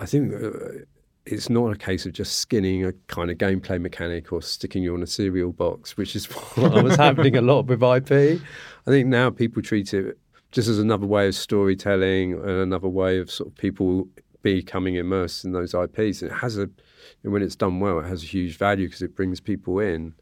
I 0.00 0.06
think 0.06 0.34
uh, 0.34 0.82
it's 1.26 1.50
not 1.50 1.72
a 1.72 1.76
case 1.76 2.06
of 2.06 2.12
just 2.12 2.38
skinning 2.38 2.84
a 2.84 2.92
kind 3.08 3.30
of 3.30 3.38
gameplay 3.38 3.80
mechanic 3.80 4.32
or 4.32 4.40
sticking 4.40 4.82
you 4.82 4.94
on 4.94 5.02
a 5.02 5.06
cereal 5.06 5.52
box, 5.52 5.96
which 5.96 6.14
is 6.14 6.26
what 6.56 6.84
was 6.84 6.96
happening 6.96 7.36
a 7.36 7.42
lot 7.42 7.66
with 7.66 7.82
IP. 7.82 8.40
I 8.86 8.90
think 8.90 9.08
now 9.08 9.30
people 9.30 9.60
treat 9.62 9.92
it 9.92 10.18
just 10.52 10.68
as 10.68 10.78
another 10.78 11.06
way 11.06 11.26
of 11.26 11.34
storytelling 11.34 12.34
and 12.34 12.48
another 12.48 12.88
way 12.88 13.18
of 13.18 13.30
sort 13.30 13.48
of 13.48 13.56
people 13.56 14.08
becoming 14.42 14.94
immersed 14.94 15.44
in 15.44 15.52
those 15.52 15.74
IPs. 15.74 16.22
And 16.22 16.30
it 16.30 16.36
has 16.36 16.56
a, 16.56 16.70
when 17.22 17.42
it's 17.42 17.56
done 17.56 17.80
well, 17.80 17.98
it 17.98 18.06
has 18.06 18.22
a 18.22 18.26
huge 18.26 18.56
value 18.56 18.86
because 18.86 19.02
it 19.02 19.16
brings 19.16 19.40
people 19.40 19.80
in. 19.80 20.14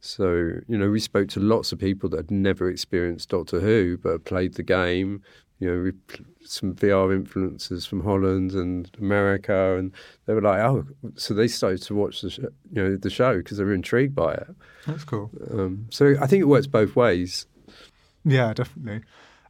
So, 0.00 0.54
you 0.66 0.78
know, 0.78 0.90
we 0.90 0.98
spoke 0.98 1.28
to 1.28 1.40
lots 1.40 1.70
of 1.70 1.78
people 1.78 2.08
that 2.08 2.16
had 2.16 2.30
never 2.30 2.68
experienced 2.68 3.28
Doctor 3.28 3.60
Who 3.60 3.98
but 3.98 4.24
played 4.24 4.54
the 4.54 4.62
game. 4.62 5.22
You 5.62 5.70
know, 5.70 6.16
some 6.44 6.74
VR 6.74 7.14
influences 7.14 7.86
from 7.86 8.02
Holland 8.02 8.50
and 8.52 8.90
America, 8.98 9.76
and 9.78 9.92
they 10.26 10.34
were 10.34 10.40
like, 10.40 10.58
"Oh!" 10.60 10.84
So 11.14 11.34
they 11.34 11.46
started 11.46 11.82
to 11.82 11.94
watch 11.94 12.20
the 12.20 12.30
sh- 12.30 12.40
you 12.72 12.82
know 12.82 12.96
the 12.96 13.10
show 13.10 13.38
because 13.38 13.58
they 13.58 13.64
were 13.64 13.72
intrigued 13.72 14.14
by 14.14 14.34
it. 14.34 14.48
That's 14.86 15.04
cool. 15.04 15.30
Um, 15.52 15.86
so 15.90 16.16
I 16.20 16.26
think 16.26 16.40
it 16.40 16.48
works 16.48 16.66
both 16.66 16.96
ways. 16.96 17.46
Yeah, 18.24 18.52
definitely. 18.54 19.02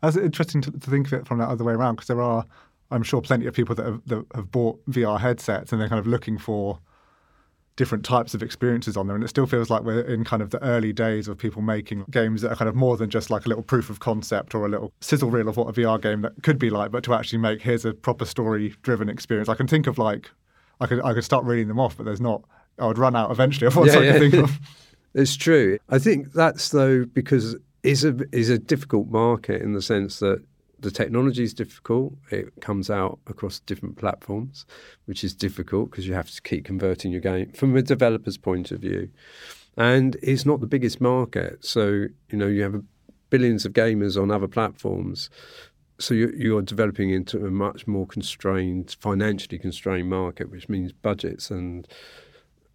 It's 0.03 0.17
interesting 0.17 0.61
to, 0.63 0.71
to 0.71 0.91
think 0.91 1.07
of 1.07 1.15
it 1.15 1.27
from 1.27 1.39
that 1.39 1.49
other 1.49 1.65
way 1.65 1.73
around 1.73 1.95
because 1.95 2.09
there 2.09 2.21
are, 2.21 2.45
I'm 2.91 3.03
sure, 3.03 3.23
plenty 3.23 3.47
of 3.47 3.55
people 3.55 3.75
that 3.77 3.87
have, 3.87 4.03
that 4.07 4.27
have 4.35 4.51
bought 4.51 4.85
VR 4.91 5.19
headsets 5.19 5.73
and 5.73 5.81
they're 5.81 5.89
kind 5.89 6.01
of 6.01 6.07
looking 6.07 6.39
for 6.39 6.79
different 7.77 8.05
types 8.05 8.35
of 8.35 8.43
experiences 8.43 8.97
on 8.97 9.07
there. 9.07 9.17
And 9.17 9.25
it 9.25 9.29
still 9.29 9.47
feels 9.47 9.71
like 9.71 9.83
we're 9.83 10.03
in 10.03 10.25
kind 10.25 10.43
of 10.43 10.51
the 10.51 10.63
early 10.63 10.93
days 10.93 11.29
of 11.29 11.39
people 11.39 11.63
making 11.63 12.05
games 12.11 12.43
that 12.43 12.53
are 12.53 12.57
kind 12.57 12.69
of 12.69 12.75
more 12.75 12.97
than 12.97 13.11
just 13.11 13.31
like 13.31 13.47
a 13.47 13.49
little 13.49 13.63
proof 13.63 13.89
of 13.91 14.01
concept 14.01 14.55
or 14.55 14.67
a 14.67 14.69
little 14.69 14.93
sizzle 15.01 15.31
reel 15.31 15.49
of 15.49 15.57
what 15.57 15.69
a 15.69 15.73
VR 15.73 16.01
game 16.01 16.23
that 16.23 16.43
could 16.43 16.59
be 16.59 16.71
like, 16.71 16.91
but 16.91 17.03
to 17.05 17.15
actually 17.15 17.39
make 17.39 17.63
here's 17.63 17.85
a 17.85 17.93
proper 17.93 18.25
story 18.25 18.75
driven 18.83 19.09
experience. 19.09 19.49
I 19.49 19.55
can 19.55 19.67
think 19.67 19.87
of 19.87 19.99
like 19.99 20.31
I 20.81 20.87
could 20.87 21.03
I 21.03 21.15
could 21.15 21.25
start 21.25 21.45
reading 21.45 21.69
them 21.69 21.81
off, 21.81 21.97
but 21.97 22.05
there's 22.05 22.21
not 22.21 22.43
I 22.79 22.87
would 22.87 22.99
run 22.99 23.17
out 23.17 23.31
eventually 23.31 23.67
of 23.67 23.77
what 23.77 23.89
yeah, 23.89 23.99
I 23.99 24.03
yeah. 24.03 24.13
can 24.13 24.31
think 24.31 24.35
of. 24.45 24.59
It's 25.15 25.37
true. 25.37 25.79
I 25.91 25.99
think 25.99 26.33
that's 26.33 26.71
though 26.71 27.05
because 27.05 27.55
it's 27.83 28.03
a 28.03 28.17
is 28.33 28.49
a 28.49 28.59
difficult 28.59 29.09
market 29.09 29.61
in 29.61 29.75
the 29.75 29.83
sense 29.83 30.21
that 30.21 30.43
the 30.83 30.91
technology 30.91 31.45
is 31.45 31.55
difficult. 31.55 32.15
It 32.31 32.53
comes 32.61 32.91
out 32.91 33.19
across 33.27 33.61
different 33.61 33.97
platforms, 33.97 34.67
which 35.07 35.25
is 35.25 35.35
difficult 35.35 35.91
because 35.91 36.07
you 36.07 36.15
have 36.15 36.31
to 36.31 36.43
keep 36.43 36.65
converting 36.65 37.13
your 37.13 37.21
game 37.21 37.53
from 37.53 37.77
a 37.77 37.83
developer's 37.83 38.37
point 38.37 38.71
of 38.71 38.81
view. 38.81 39.09
And 39.77 40.17
it's 40.23 40.45
not 40.45 40.61
the 40.61 40.67
biggest 40.67 41.01
market. 41.01 41.65
So, 41.65 42.07
you 42.29 42.39
know, 42.39 42.49
you 42.49 42.63
have 42.63 42.83
billions 43.31 43.65
of 43.65 43.73
gamers 43.73 44.21
on 44.21 44.31
other 44.31 44.49
platforms. 44.49 45.31
So 45.99 46.15
you're, 46.15 46.35
you're 46.35 46.63
developing 46.63 47.11
into 47.11 47.47
a 47.47 47.51
much 47.51 47.87
more 47.87 48.07
constrained, 48.07 48.97
financially 49.01 49.59
constrained 49.59 50.11
market, 50.11 50.51
which 50.51 50.69
means 50.69 50.93
budgets 50.93 51.51
and 51.51 51.87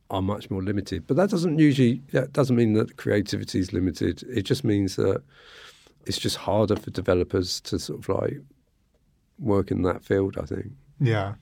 are 0.10 0.22
much 0.22 0.50
more 0.50 0.64
limited. 0.64 1.06
But 1.06 1.18
that 1.18 1.30
doesn't 1.30 1.60
usually 1.60 2.02
that 2.14 2.32
doesn't 2.32 2.56
mean 2.56 2.74
that 2.74 2.96
creativity 2.96 3.60
is 3.60 3.74
limited. 3.74 4.24
It 4.24 4.44
just 4.44 4.64
means 4.64 4.96
that 4.96 5.22
it's 6.08 6.18
just 6.18 6.38
harder 6.38 6.76
for 6.76 6.90
developers 6.92 7.60
to 7.62 7.78
sort 7.78 8.00
of 8.00 8.10
like 8.10 8.38
work 9.40 9.72
in 9.72 9.84
that 9.84 10.04
field. 10.04 10.38
I 10.42 10.46
think. 10.46 10.72
Yeah, 11.00 11.36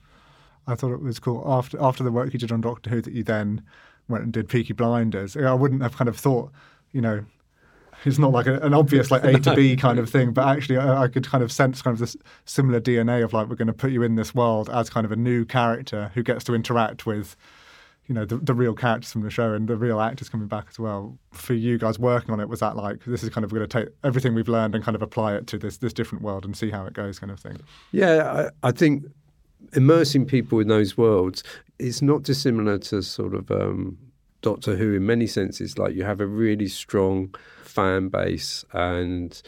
I 0.66 0.74
thought 0.74 0.92
it 0.92 1.00
was 1.00 1.18
cool 1.18 1.42
after 1.46 1.80
after 1.80 2.04
the 2.04 2.12
work 2.12 2.32
you 2.32 2.38
did 2.38 2.52
on 2.52 2.60
Doctor 2.60 2.90
Who 2.90 3.00
that 3.00 3.12
you 3.12 3.22
then 3.22 3.62
went 4.08 4.24
and 4.24 4.32
did 4.32 4.48
Peaky 4.48 4.72
Blinders. 4.72 5.36
I 5.36 5.54
wouldn't 5.54 5.82
have 5.82 5.96
kind 5.96 6.08
of 6.08 6.16
thought, 6.16 6.52
you 6.92 7.00
know, 7.00 7.24
it's 8.04 8.18
not 8.18 8.32
like 8.32 8.46
a, 8.46 8.58
an 8.60 8.74
obvious 8.74 9.10
like 9.10 9.24
A 9.24 9.38
to 9.40 9.54
B 9.54 9.76
kind 9.86 9.98
of 9.98 10.08
thing, 10.08 10.32
but 10.32 10.46
actually 10.46 10.78
I, 10.78 11.04
I, 11.04 11.08
could 11.08 11.26
kind 11.26 11.42
of 11.42 11.50
sense 11.50 11.82
kind 11.82 11.94
of 11.94 11.98
this 11.98 12.16
similar 12.44 12.80
DNA 12.80 13.24
of 13.24 13.32
like 13.32 13.48
we're 13.48 13.56
going 13.56 13.66
to 13.66 13.72
put 13.72 13.90
you 13.90 14.02
in 14.02 14.14
this 14.14 14.34
world 14.34 14.70
as 14.70 14.90
kind 14.90 15.04
of 15.04 15.12
a 15.12 15.16
new 15.16 15.44
character 15.44 16.10
who 16.14 16.22
gets 16.22 16.44
to 16.44 16.54
interact 16.54 17.06
with 17.06 17.36
you 18.06 18.14
know 18.14 18.24
the, 18.24 18.36
the 18.36 18.54
real 18.54 18.74
characters 18.74 19.12
from 19.12 19.22
the 19.22 19.30
show 19.30 19.52
and 19.52 19.68
the 19.68 19.76
real 19.76 20.00
actors 20.00 20.28
coming 20.28 20.48
back 20.48 20.66
as 20.68 20.78
well. 20.78 21.18
For 21.32 21.54
you 21.54 21.78
guys 21.78 21.98
working 21.98 22.30
on 22.32 22.40
it, 22.40 22.48
was 22.48 22.60
that 22.60 22.76
like 22.76 23.04
this 23.04 23.22
is 23.22 23.30
kind 23.30 23.44
of 23.44 23.50
going 23.50 23.66
to 23.66 23.66
take 23.66 23.92
everything 24.04 24.34
we've 24.34 24.48
learned 24.48 24.74
and 24.74 24.84
kind 24.84 24.94
of 24.94 25.02
apply 25.02 25.34
it 25.34 25.46
to 25.48 25.58
this 25.58 25.78
this 25.78 25.92
different 25.92 26.22
world 26.22 26.44
and 26.44 26.56
see 26.56 26.70
how 26.70 26.86
it 26.86 26.92
goes, 26.92 27.18
kind 27.18 27.32
of 27.32 27.40
thing? 27.40 27.58
Yeah, 27.92 28.50
I, 28.62 28.68
I 28.68 28.72
think 28.72 29.04
immersing 29.72 30.26
people 30.26 30.60
in 30.60 30.68
those 30.68 30.96
worlds 30.96 31.42
is 31.78 32.02
not 32.02 32.22
dissimilar 32.22 32.78
to 32.78 33.02
sort 33.02 33.34
of 33.34 33.50
um, 33.50 33.98
Doctor 34.42 34.76
Who 34.76 34.94
in 34.94 35.06
many 35.06 35.26
senses. 35.26 35.78
Like 35.78 35.94
you 35.94 36.04
have 36.04 36.20
a 36.20 36.26
really 36.26 36.68
strong 36.68 37.34
fan 37.62 38.08
base 38.08 38.64
and 38.72 39.40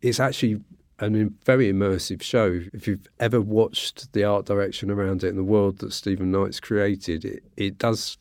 it's 0.00 0.20
actually 0.20 0.60
a 1.00 1.08
very 1.44 1.72
immersive 1.72 2.22
show. 2.22 2.60
If 2.72 2.86
you've 2.86 3.06
ever 3.18 3.40
watched 3.40 4.12
the 4.12 4.24
art 4.24 4.46
direction 4.46 4.90
around 4.90 5.24
it 5.24 5.28
and 5.28 5.38
the 5.38 5.44
world 5.44 5.78
that 5.78 5.92
Steven 5.92 6.30
Knight's 6.30 6.60
created, 6.60 7.24
it, 7.24 7.42
it 7.56 7.78
does 7.78 8.18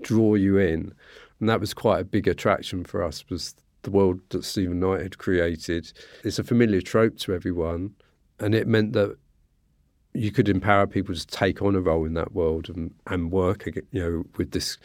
draw 0.00 0.34
you 0.34 0.58
in. 0.58 0.92
And 1.40 1.48
that 1.48 1.60
was 1.60 1.74
quite 1.74 2.00
a 2.00 2.04
big 2.04 2.28
attraction 2.28 2.84
for 2.84 3.02
us 3.02 3.24
was 3.28 3.54
the 3.82 3.90
world 3.90 4.20
that 4.30 4.44
Steven 4.44 4.80
Knight 4.80 5.02
had 5.02 5.18
created. 5.18 5.92
It's 6.24 6.38
a 6.38 6.44
familiar 6.44 6.80
trope 6.80 7.18
to 7.18 7.34
everyone, 7.34 7.94
and 8.38 8.54
it 8.54 8.66
meant 8.66 8.92
that 8.92 9.16
you 10.14 10.30
could 10.30 10.48
empower 10.48 10.86
people 10.86 11.14
to 11.14 11.26
take 11.26 11.62
on 11.62 11.74
a 11.74 11.80
role 11.80 12.04
in 12.04 12.14
that 12.14 12.32
world 12.32 12.68
and, 12.68 12.94
and 13.06 13.32
work, 13.32 13.66
you 13.66 14.00
know, 14.00 14.24
with 14.36 14.52
this 14.52 14.78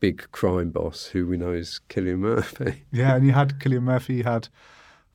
big 0.00 0.30
crime 0.30 0.70
boss 0.70 1.06
who 1.06 1.26
we 1.26 1.36
know 1.36 1.52
is 1.52 1.80
Cillian 1.88 2.18
Murphy. 2.18 2.84
Yeah, 2.92 3.16
and 3.16 3.26
you 3.26 3.32
had 3.32 3.58
Cillian 3.58 3.82
Murphy, 3.82 4.16
you 4.16 4.24
had 4.24 4.48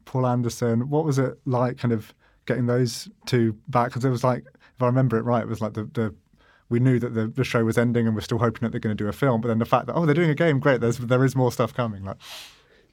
Paul 0.06 0.26
Anderson. 0.28 0.90
What 0.90 1.06
was 1.06 1.20
it 1.20 1.40
like, 1.46 1.78
kind 1.78 1.94
of 1.94 2.14
getting 2.46 2.66
those 2.66 3.10
two 3.26 3.58
back? 3.68 3.90
Because 3.90 4.06
it 4.06 4.10
was 4.10 4.24
like, 4.24 4.46
if 4.76 4.82
I 4.82 4.86
remember 4.86 5.18
it 5.18 5.24
right, 5.24 5.44
it 5.44 5.48
was 5.48 5.62
like 5.62 5.74
the, 5.74 5.86
the 5.86 6.16
we 6.70 6.80
knew 6.80 7.00
that 7.00 7.14
the, 7.14 7.28
the 7.28 7.44
show 7.44 7.64
was 7.64 7.78
ending, 7.78 8.08
and 8.08 8.16
we're 8.16 8.22
still 8.22 8.40
hoping 8.40 8.62
that 8.62 8.72
they're 8.72 8.80
going 8.80 8.96
to 8.96 9.04
do 9.04 9.08
a 9.08 9.14
film. 9.14 9.42
But 9.42 9.50
then 9.50 9.60
the 9.60 9.66
fact 9.66 9.88
that 9.88 9.94
oh, 9.94 10.06
they're 10.06 10.16
doing 10.16 10.30
a 10.30 10.36
game, 10.36 10.60
great. 10.60 10.82
There's 10.82 10.98
there 10.98 11.24
is 11.24 11.36
more 11.36 11.52
stuff 11.52 11.74
coming. 11.74 12.04
Like, 12.04 12.18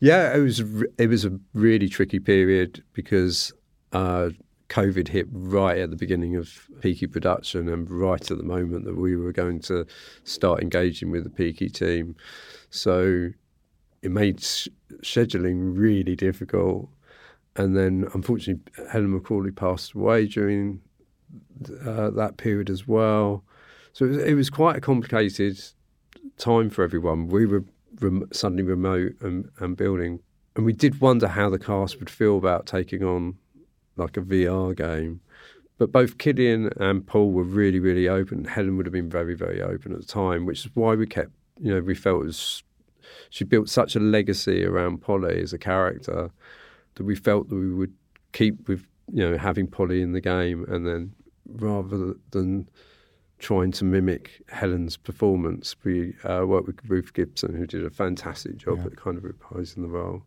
yeah, 0.00 0.34
it 0.34 0.40
was 0.40 0.60
it 0.98 1.08
was 1.08 1.24
a 1.24 1.38
really 1.54 1.88
tricky 1.88 2.20
period 2.20 2.82
because. 2.92 3.52
Uh, 3.92 4.30
COVID 4.70 5.08
hit 5.08 5.26
right 5.32 5.78
at 5.78 5.90
the 5.90 5.96
beginning 5.96 6.36
of 6.36 6.68
Peaky 6.80 7.08
production 7.08 7.68
and 7.68 7.90
right 7.90 8.30
at 8.30 8.36
the 8.36 8.44
moment 8.44 8.84
that 8.84 8.96
we 8.96 9.16
were 9.16 9.32
going 9.32 9.58
to 9.62 9.84
start 10.22 10.62
engaging 10.62 11.10
with 11.10 11.24
the 11.24 11.30
Peaky 11.30 11.68
team. 11.68 12.14
So 12.70 13.30
it 14.00 14.10
made 14.10 14.40
sh- 14.40 14.68
scheduling 15.02 15.76
really 15.76 16.16
difficult. 16.16 16.88
And 17.60 17.76
then, 17.76 18.08
unfortunately, 18.14 18.62
Helen 18.90 19.20
McCrory 19.20 19.54
passed 19.54 19.92
away 19.92 20.26
during 20.26 20.80
uh, 21.84 22.08
that 22.08 22.38
period 22.38 22.70
as 22.70 22.88
well. 22.88 23.44
So 23.92 24.06
it 24.06 24.08
was, 24.08 24.18
it 24.18 24.34
was, 24.34 24.48
quite 24.48 24.76
a 24.76 24.80
complicated 24.80 25.62
time 26.38 26.70
for 26.70 26.82
everyone. 26.82 27.28
We 27.28 27.44
were 27.44 27.64
rem- 28.00 28.28
suddenly 28.32 28.62
remote 28.62 29.12
and, 29.20 29.50
and 29.58 29.76
building. 29.76 30.20
And 30.56 30.64
we 30.64 30.72
did 30.72 31.02
wonder 31.02 31.28
how 31.28 31.50
the 31.50 31.58
cast 31.58 31.98
would 31.98 32.08
feel 32.08 32.38
about 32.38 32.64
taking 32.64 33.04
on 33.04 33.36
like 33.96 34.16
a 34.16 34.22
VR 34.22 34.74
game. 34.74 35.20
But 35.76 35.92
both 35.92 36.16
Cillian 36.16 36.74
and 36.80 37.06
Paul 37.06 37.30
were 37.30 37.42
really, 37.42 37.78
really 37.78 38.08
open. 38.08 38.44
Helen 38.46 38.78
would 38.78 38.86
have 38.86 38.92
been 38.94 39.10
very, 39.10 39.34
very 39.34 39.60
open 39.60 39.92
at 39.92 40.00
the 40.00 40.06
time, 40.06 40.46
which 40.46 40.64
is 40.64 40.70
why 40.72 40.94
we 40.94 41.06
kept, 41.06 41.32
you 41.60 41.74
know, 41.74 41.80
we 41.82 41.94
felt 41.94 42.22
it 42.22 42.26
was 42.26 42.62
she 43.28 43.44
built 43.44 43.68
such 43.68 43.96
a 43.96 44.00
legacy 44.00 44.64
around 44.64 45.02
Polly 45.02 45.42
as 45.42 45.52
a 45.52 45.58
character 45.58 46.30
that 47.00 47.06
we 47.06 47.16
felt 47.16 47.48
that 47.48 47.54
we 47.56 47.72
would 47.72 47.94
keep 48.32 48.68
with 48.68 48.86
you 49.10 49.26
know 49.26 49.38
having 49.38 49.66
Polly 49.66 50.02
in 50.02 50.12
the 50.12 50.20
game, 50.20 50.66
and 50.68 50.86
then 50.86 51.14
rather 51.46 52.12
than 52.30 52.68
trying 53.38 53.72
to 53.72 53.84
mimic 53.86 54.42
Helen's 54.50 54.98
performance, 54.98 55.74
we 55.82 56.14
uh, 56.24 56.44
worked 56.46 56.66
with 56.66 56.78
Ruth 56.86 57.14
Gibson, 57.14 57.54
who 57.54 57.66
did 57.66 57.86
a 57.86 57.90
fantastic 57.90 58.58
job 58.58 58.80
Yeah. 58.80 58.86
at 58.88 58.96
kind 58.96 59.16
of 59.16 59.24
reprising 59.24 59.76
the 59.76 59.88
role. 59.88 60.22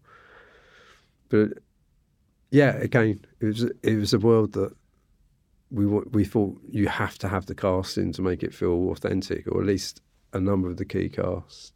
But 1.29 1.59
yeah, 2.49 2.71
again, 2.77 3.23
it 3.39 3.45
was 3.45 3.63
it 3.83 3.95
was 3.99 4.13
a 4.13 4.19
world 4.19 4.53
that 4.53 4.73
we 5.69 5.85
we 5.85 6.25
thought 6.25 6.59
you 6.67 6.87
have 6.87 7.19
to 7.19 7.27
have 7.27 7.45
the 7.45 7.53
casting 7.55 8.11
to 8.13 8.23
make 8.23 8.41
it 8.41 8.51
feel 8.53 8.89
authentic, 8.89 9.45
or 9.47 9.61
at 9.61 9.67
least 9.67 10.01
a 10.33 10.39
number 10.39 10.67
of 10.69 10.77
the 10.77 10.85
key 10.85 11.07
cast. 11.07 11.72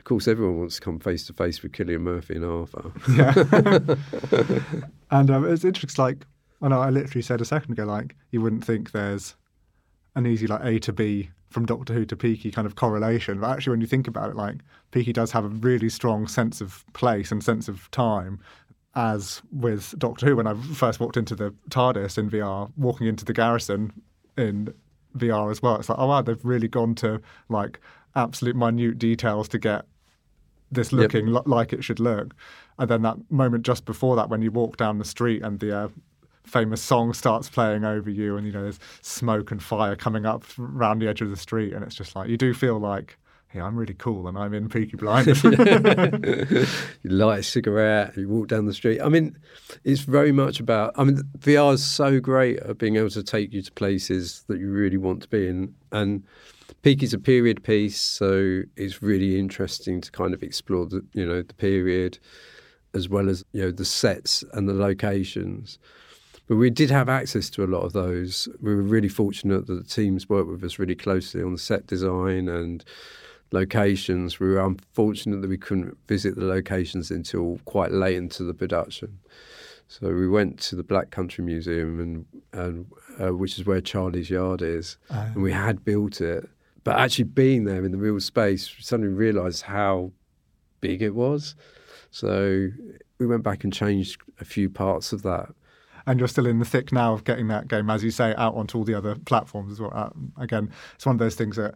Of 0.00 0.04
course, 0.04 0.26
everyone 0.26 0.58
wants 0.58 0.76
to 0.76 0.80
come 0.80 0.98
face 0.98 1.26
to 1.26 1.34
face 1.34 1.62
with 1.62 1.72
Cillian 1.72 2.00
Murphy 2.00 2.36
and 2.36 2.44
Arthur. 2.46 2.90
Yeah. 3.12 3.34
and 5.10 5.30
um, 5.30 5.52
it's 5.52 5.62
interesting, 5.62 6.02
Like 6.02 6.26
I 6.62 6.68
know 6.68 6.80
I 6.80 6.88
literally 6.88 7.20
said 7.20 7.42
a 7.42 7.44
second 7.44 7.72
ago, 7.72 7.84
like 7.84 8.16
you 8.30 8.40
wouldn't 8.40 8.64
think 8.64 8.92
there's 8.92 9.36
an 10.16 10.26
easy 10.26 10.46
like 10.46 10.64
A 10.64 10.78
to 10.80 10.94
B 10.94 11.28
from 11.50 11.66
Doctor 11.66 11.92
Who 11.92 12.06
to 12.06 12.16
Peaky 12.16 12.50
kind 12.50 12.66
of 12.66 12.76
correlation, 12.76 13.40
but 13.40 13.50
actually 13.50 13.72
when 13.72 13.82
you 13.82 13.86
think 13.86 14.08
about 14.08 14.30
it, 14.30 14.36
like 14.36 14.60
Peaky 14.90 15.12
does 15.12 15.32
have 15.32 15.44
a 15.44 15.48
really 15.48 15.90
strong 15.90 16.26
sense 16.26 16.62
of 16.62 16.82
place 16.94 17.30
and 17.30 17.44
sense 17.44 17.68
of 17.68 17.90
time. 17.90 18.40
As 18.94 19.42
with 19.52 19.94
Doctor 19.98 20.24
Who, 20.24 20.36
when 20.36 20.46
I 20.46 20.54
first 20.54 20.98
walked 20.98 21.18
into 21.18 21.36
the 21.36 21.54
TARDIS 21.68 22.16
in 22.16 22.30
VR, 22.30 22.72
walking 22.78 23.06
into 23.06 23.26
the 23.26 23.34
garrison 23.34 23.92
in 24.38 24.72
VR 25.14 25.50
as 25.50 25.60
well, 25.60 25.76
it's 25.76 25.90
like, 25.90 25.98
oh 25.98 26.06
wow, 26.06 26.22
they've 26.22 26.42
really 26.42 26.68
gone 26.68 26.94
to 26.96 27.20
like 27.50 27.78
absolute 28.16 28.56
minute 28.56 28.98
details 28.98 29.48
to 29.48 29.58
get 29.58 29.86
this 30.70 30.92
Yep. 30.92 31.00
looking 31.00 31.26
like 31.46 31.72
it 31.72 31.82
should 31.84 32.00
look. 32.00 32.34
And 32.78 32.88
then 32.88 33.02
that 33.02 33.18
moment 33.30 33.64
just 33.64 33.84
before 33.84 34.16
that, 34.16 34.28
when 34.30 34.40
you 34.42 34.50
walk 34.50 34.76
down 34.76 34.98
the 34.98 35.04
street 35.04 35.42
and 35.42 35.58
the 35.60 35.76
uh, 35.76 35.88
famous 36.44 36.80
song 36.80 37.12
starts 37.12 37.48
playing 37.48 37.84
over 37.84 38.08
you, 38.08 38.36
and 38.36 38.46
you 38.46 38.52
know 38.52 38.62
there's 38.62 38.78
smoke 39.02 39.50
and 39.50 39.62
fire 39.62 39.96
coming 39.96 40.26
up 40.26 40.44
around 40.58 41.00
the 41.00 41.08
edge 41.08 41.20
of 41.20 41.30
the 41.30 41.36
street, 41.36 41.72
and 41.72 41.84
it's 41.84 41.94
just 41.94 42.16
like 42.16 42.28
you 42.28 42.36
do 42.36 42.54
feel 42.54 42.78
like, 42.78 43.18
hey, 43.48 43.60
I'm 43.60 43.76
really 43.76 43.94
cool, 43.94 44.28
and 44.28 44.38
I'm 44.38 44.54
in 44.54 44.68
Peaky 44.68 44.96
Blinders. 44.96 45.42
you 45.44 47.10
light 47.10 47.40
a 47.40 47.42
cigarette, 47.42 48.16
you 48.16 48.28
walk 48.28 48.48
down 48.48 48.66
the 48.66 48.72
street. 48.72 49.00
I 49.00 49.08
mean, 49.08 49.36
it's 49.84 50.02
very 50.02 50.32
much 50.32 50.60
about. 50.60 50.94
I 50.96 51.04
mean, 51.04 51.22
VR 51.40 51.74
is 51.74 51.84
so 51.84 52.20
great 52.20 52.58
at 52.60 52.78
being 52.78 52.96
able 52.96 53.10
to 53.10 53.22
take 53.22 53.52
you 53.52 53.60
to 53.62 53.72
places 53.72 54.44
that 54.48 54.58
you 54.58 54.70
really 54.70 54.96
want 54.96 55.22
to 55.22 55.28
be 55.28 55.48
in, 55.48 55.74
and 55.92 56.22
Peak 56.82 57.02
is 57.02 57.12
a 57.12 57.18
period 57.18 57.62
piece, 57.62 58.00
so 58.00 58.62
it's 58.76 59.02
really 59.02 59.38
interesting 59.38 60.00
to 60.00 60.10
kind 60.10 60.32
of 60.32 60.42
explore 60.42 60.86
the 60.86 61.04
you 61.12 61.26
know 61.26 61.42
the 61.42 61.54
period 61.54 62.18
as 62.94 63.08
well 63.08 63.28
as 63.28 63.44
you 63.52 63.62
know 63.62 63.70
the 63.70 63.84
sets 63.84 64.42
and 64.52 64.68
the 64.68 64.74
locations. 64.74 65.78
But 66.48 66.56
we 66.56 66.70
did 66.70 66.90
have 66.90 67.08
access 67.08 67.48
to 67.50 67.64
a 67.64 67.66
lot 67.66 67.82
of 67.82 67.92
those. 67.92 68.48
We 68.60 68.74
were 68.74 68.82
really 68.82 69.08
fortunate 69.08 69.66
that 69.66 69.74
the 69.74 69.88
teams 69.88 70.28
worked 70.28 70.48
with 70.48 70.64
us 70.64 70.78
really 70.78 70.96
closely 70.96 71.42
on 71.42 71.52
the 71.52 71.58
set 71.58 71.86
design 71.86 72.48
and 72.48 72.84
locations. 73.52 74.40
We 74.40 74.48
were 74.48 74.66
unfortunate 74.66 75.42
that 75.42 75.50
we 75.50 75.58
couldn't 75.58 75.96
visit 76.08 76.34
the 76.34 76.44
locations 76.44 77.10
until 77.10 77.60
quite 77.66 77.92
late 77.92 78.16
into 78.16 78.42
the 78.42 78.54
production. 78.54 79.20
So 79.86 80.08
we 80.08 80.28
went 80.28 80.58
to 80.60 80.76
the 80.76 80.82
Black 80.82 81.10
Country 81.10 81.44
Museum, 81.44 82.00
and, 82.00 82.26
and 82.52 82.86
uh, 83.20 83.34
which 83.34 83.58
is 83.58 83.66
where 83.66 83.80
Charlie's 83.80 84.30
Yard 84.30 84.62
is, 84.62 84.96
and 85.34 85.42
we 85.42 85.52
had 85.52 85.84
built 85.84 86.20
it. 86.20 86.48
But 86.84 86.98
actually 86.98 87.24
being 87.24 87.64
there 87.64 87.84
in 87.84 87.92
the 87.92 87.98
real 87.98 88.20
space, 88.20 88.74
suddenly 88.80 89.12
realised 89.12 89.62
how 89.62 90.12
big 90.80 91.02
it 91.02 91.14
was. 91.14 91.54
So 92.10 92.68
we 93.18 93.26
went 93.26 93.42
back 93.42 93.64
and 93.64 93.72
changed 93.72 94.20
a 94.40 94.44
few 94.44 94.70
parts 94.70 95.12
of 95.12 95.22
that. 95.22 95.48
and 96.06 96.18
you're 96.18 96.28
still 96.28 96.46
in 96.46 96.58
the 96.58 96.64
thick 96.64 96.92
now 96.92 97.12
of 97.12 97.24
getting 97.24 97.48
that 97.48 97.68
game, 97.68 97.90
as 97.90 98.02
you 98.02 98.10
say, 98.10 98.34
out 98.36 98.54
onto 98.54 98.78
all 98.78 98.84
the 98.84 98.94
other 98.94 99.14
platforms 99.26 99.70
as 99.70 99.80
well. 99.80 99.92
Uh, 99.94 100.08
again, 100.42 100.70
it's 100.94 101.04
one 101.04 101.14
of 101.14 101.18
those 101.20 101.34
things 101.34 101.56
that, 101.56 101.74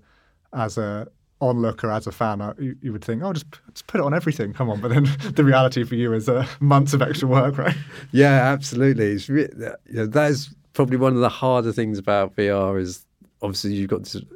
as 0.55 0.79
a 0.79 1.07
onlooker, 1.41 1.91
as 1.91 2.07
a 2.07 2.13
fan, 2.13 2.41
uh, 2.41 2.55
you, 2.59 2.75
you 2.81 2.91
would 2.93 3.05
think, 3.05 3.23
oh, 3.23 3.33
just, 3.35 3.47
just 3.73 3.87
put 3.87 4.01
it 4.01 4.05
on 4.05 4.15
everything, 4.15 4.53
come 4.55 4.71
on. 4.71 4.81
But 4.81 4.89
then 4.89 5.05
the 5.35 5.45
reality 5.45 5.85
for 5.85 5.95
you 5.95 6.15
is 6.15 6.29
uh, 6.29 6.47
months 6.61 6.95
of 6.95 7.03
extra 7.03 7.29
work, 7.29 7.59
right? 7.59 7.77
Yeah, 8.13 8.51
absolutely. 8.53 9.13
It's 9.13 9.29
re- 9.29 9.51
you 9.87 9.95
know, 9.95 10.07
that 10.07 10.31
is 10.31 10.55
probably 10.73 10.97
one 10.97 11.13
of 11.13 11.21
the 11.21 11.29
harder 11.29 11.73
things 11.73 11.99
about 11.99 12.35
VR 12.35 12.81
is 12.81 13.05
obviously 13.43 13.75
you've 13.75 13.91
got 13.91 14.05
to, 14.07 14.27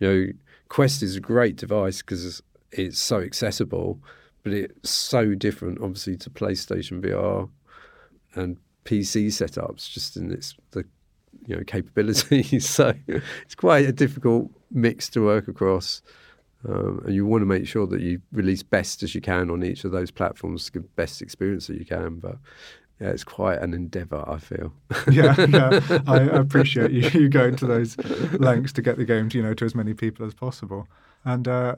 you 0.00 0.08
know, 0.08 0.32
Quest 0.68 1.02
is 1.02 1.16
a 1.16 1.20
great 1.20 1.56
device 1.56 2.00
because 2.00 2.42
it's 2.72 2.98
so 2.98 3.20
accessible, 3.20 4.00
but 4.42 4.52
it's 4.52 4.90
so 4.90 5.34
different, 5.34 5.80
obviously, 5.80 6.16
to 6.16 6.30
PlayStation 6.30 7.00
VR 7.00 7.48
and 8.34 8.56
PC 8.84 9.26
setups, 9.26 9.90
just 9.90 10.16
in 10.16 10.32
its 10.32 10.56
the 10.72 10.84
you 11.46 11.56
know 11.56 11.62
capabilities. 11.64 12.68
so 12.68 12.94
it's 13.08 13.54
quite 13.54 13.86
a 13.86 13.92
difficult 13.92 14.50
mix 14.70 15.08
to 15.10 15.24
work 15.24 15.48
across. 15.48 16.02
Um, 16.68 17.02
and 17.06 17.14
you 17.14 17.24
want 17.24 17.40
to 17.40 17.46
make 17.46 17.66
sure 17.66 17.86
that 17.86 18.00
you 18.00 18.20
release 18.32 18.62
best 18.62 19.02
as 19.02 19.14
you 19.14 19.22
can 19.22 19.50
on 19.50 19.62
each 19.64 19.84
of 19.84 19.92
those 19.92 20.10
platforms 20.10 20.68
give 20.68 20.94
best 20.94 21.22
experience 21.22 21.68
that 21.68 21.78
you 21.78 21.86
can. 21.86 22.16
But 22.16 22.36
yeah, 23.00 23.08
it's 23.08 23.24
quite 23.24 23.60
an 23.60 23.72
endeavour, 23.72 24.22
I 24.28 24.38
feel. 24.38 24.72
yeah, 25.10 25.34
yeah. 25.46 26.00
I 26.06 26.18
appreciate 26.38 26.90
you, 26.90 27.08
you 27.18 27.28
going 27.28 27.56
to 27.56 27.66
those 27.66 27.96
lengths 28.32 28.72
to 28.74 28.82
get 28.82 28.98
the 28.98 29.04
game 29.06 29.30
to, 29.30 29.38
you 29.38 29.42
know, 29.42 29.54
to 29.54 29.64
as 29.64 29.74
many 29.74 29.94
people 29.94 30.26
as 30.26 30.34
possible. 30.34 30.86
And 31.24 31.48
uh, 31.48 31.76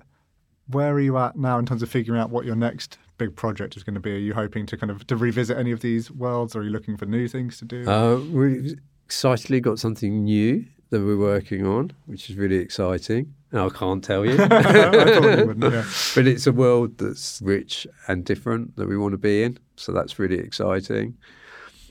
where 0.67 0.93
are 0.93 1.01
you 1.01 1.17
at 1.19 1.37
now 1.37 1.59
in 1.59 1.67
terms 1.67 1.83
of 1.83 1.89
figuring 1.89 2.21
out 2.21 2.31
what 2.31 2.45
your 2.45 2.57
next 2.57 2.99
big 3.19 3.37
project 3.37 3.77
is 3.77 3.85
going 3.85 3.95
to 3.95 4.01
be? 4.01 4.13
Are 4.15 4.19
you 4.19 4.35
hoping 4.35 4.67
to 4.67 4.77
kind 4.77 4.91
of 4.91 5.07
to 5.07 5.17
revisit 5.17 5.57
any 5.57 5.71
of 5.71 5.81
these 5.81 6.11
worlds, 6.11 6.57
or 6.57 6.61
are 6.61 6.65
you 6.65 6.71
looking 6.71 6.97
for 6.97 7.07
new 7.07 7.29
things 7.29 7.57
to 7.59 7.65
do? 7.65 7.89
Uh, 7.89 8.17
we've 8.17 8.79
excitedly 9.07 9.61
got 9.61 9.79
something 9.79 10.25
new 10.25 10.65
that 10.93 11.01
we're 11.01 11.19
working 11.19 11.67
on, 11.67 11.91
which 12.05 12.29
is 12.29 12.37
really 12.37 12.57
exciting. 12.57 13.35
And 13.51 13.61
I 13.63 13.69
can't 13.71 14.05
tell 14.05 14.27
you. 14.27 14.37
Yeah. 14.39 15.85
but 16.15 16.27
it's 16.27 16.47
a 16.47 16.53
world 16.53 16.99
that's 16.99 17.41
rich 17.43 17.87
and 18.09 18.25
different 18.25 18.77
that 18.77 18.87
we 18.87 18.99
want 18.99 19.13
to 19.13 19.19
be 19.19 19.43
in. 19.43 19.59
So 19.77 19.93
that's 19.93 20.19
really 20.19 20.39
exciting. 20.39 21.17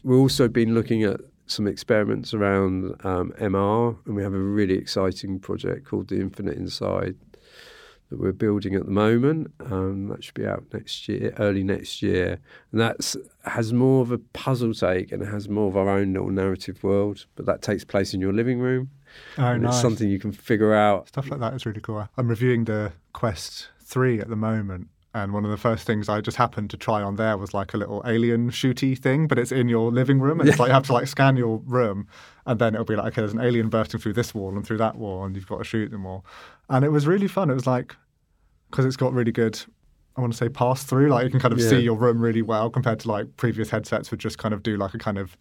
We've 0.04 0.20
also 0.20 0.48
been 0.48 0.76
looking 0.76 1.04
at 1.04 1.20
some 1.48 1.68
experiments 1.68 2.34
around 2.34 2.96
um, 3.04 3.34
MR, 3.40 3.98
and 4.06 4.16
we 4.16 4.22
have 4.22 4.34
a 4.34 4.40
really 4.40 4.76
exciting 4.76 5.40
project 5.40 5.88
called 5.88 6.10
The 6.10 6.20
Infinite 6.22 6.58
Inside 6.58 7.16
that 8.12 8.20
we're 8.20 8.32
building 8.32 8.76
at 8.76 8.86
the 8.86 8.92
moment. 8.92 9.52
Um, 9.60 10.08
that 10.10 10.24
should 10.24 10.36
be 10.36 10.46
out 10.46 10.66
next 10.72 11.08
year, 11.10 11.34
early 11.40 11.64
next 11.64 12.04
year, 12.04 12.38
and 12.72 12.80
that 12.80 13.16
has 13.46 13.74
more 13.74 14.02
of 14.04 14.12
a 14.12 14.20
puzzle 14.20 14.74
take 14.76 15.12
and 15.12 15.24
it 15.24 15.28
has 15.30 15.50
more 15.50 15.68
of 15.70 15.76
our 15.76 15.90
own 15.90 16.14
little 16.14 16.30
narrative 16.30 16.84
world. 16.84 17.26
But 17.36 17.48
that 17.48 17.64
takes 17.64 17.84
place 17.84 18.14
in 18.14 18.22
your 18.22 18.34
living 18.34 18.60
room, 18.60 18.92
Oh, 19.38 19.46
and 19.48 19.64
nice. 19.64 19.74
it's 19.74 19.82
something 19.82 20.08
you 20.10 20.20
can 20.20 20.32
figure 20.32 20.74
out 20.74 21.08
Stuff 21.08 21.32
like 21.32 21.40
that 21.40 21.54
is 21.56 21.66
really 21.66 21.82
cool. 21.82 22.08
I'm 22.18 22.28
reviewing 22.28 22.66
the 22.66 22.94
Quest 23.14 23.70
3 23.82 24.20
at 24.20 24.30
the 24.30 24.36
moment. 24.36 24.90
And 25.14 25.34
one 25.34 25.44
of 25.44 25.52
the 25.52 25.58
first 25.58 25.86
things 25.86 26.08
I 26.08 26.22
just 26.22 26.38
happened 26.38 26.70
to 26.70 26.78
try 26.78 27.02
on 27.02 27.18
there 27.18 27.38
was 27.38 27.54
like 27.54 27.74
a 27.74 27.78
little 27.78 28.02
alien 28.06 28.50
shooty 28.50 28.98
thing, 28.98 29.28
but 29.28 29.38
it's 29.38 29.52
in 29.52 29.68
your 29.68 29.92
living 29.92 30.22
room. 30.22 30.40
And 30.40 30.48
it's 30.48 30.58
like 30.58 30.70
you 30.70 30.74
have 30.74 30.86
to 30.86 30.94
like 30.94 31.08
scan 31.08 31.36
your 31.36 31.58
room 31.66 32.08
and 32.46 32.60
then 32.60 32.74
it'll 32.76 32.86
be 32.86 32.96
like, 32.96 33.08
okay, 33.08 33.22
there's 33.22 33.34
an 33.34 33.42
alien 33.42 33.68
bursting 33.68 34.00
through 34.00 34.14
this 34.14 34.34
wall 34.34 34.56
and 34.56 34.66
through 34.66 34.78
that 34.78 34.96
wall 34.96 35.26
and 35.26 35.36
you've 35.36 35.48
got 35.48 35.58
to 35.58 35.64
shoot 35.66 35.92
them 35.92 36.06
all. 36.06 36.26
And 36.70 36.86
it 36.86 36.90
was 36.90 37.08
really 37.08 37.28
fun. 37.28 37.50
It 37.50 37.56
was 37.56 37.68
like, 37.68 37.94
because 38.70 38.86
it's 38.86 38.96
got 38.96 39.12
really 39.12 39.34
good, 39.34 39.62
I 40.16 40.22
want 40.22 40.32
to 40.32 40.38
say 40.38 40.48
pass 40.48 40.86
through. 40.86 41.10
Like 41.10 41.26
you 41.26 41.30
can 41.30 41.42
kind 41.42 41.54
of 41.54 41.60
Yeah. 41.60 41.70
see 41.72 41.80
your 41.82 41.96
room 41.98 42.22
really 42.22 42.42
well 42.42 42.70
compared 42.70 43.02
to 43.02 43.10
like 43.10 43.36
previous 43.36 43.70
headsets 43.70 44.12
would 44.12 44.22
just 44.22 44.38
kind 44.38 44.54
of 44.54 44.64
do 44.64 44.78
like 44.78 44.94
a 44.94 44.98
kind 44.98 45.18
of 45.18 45.36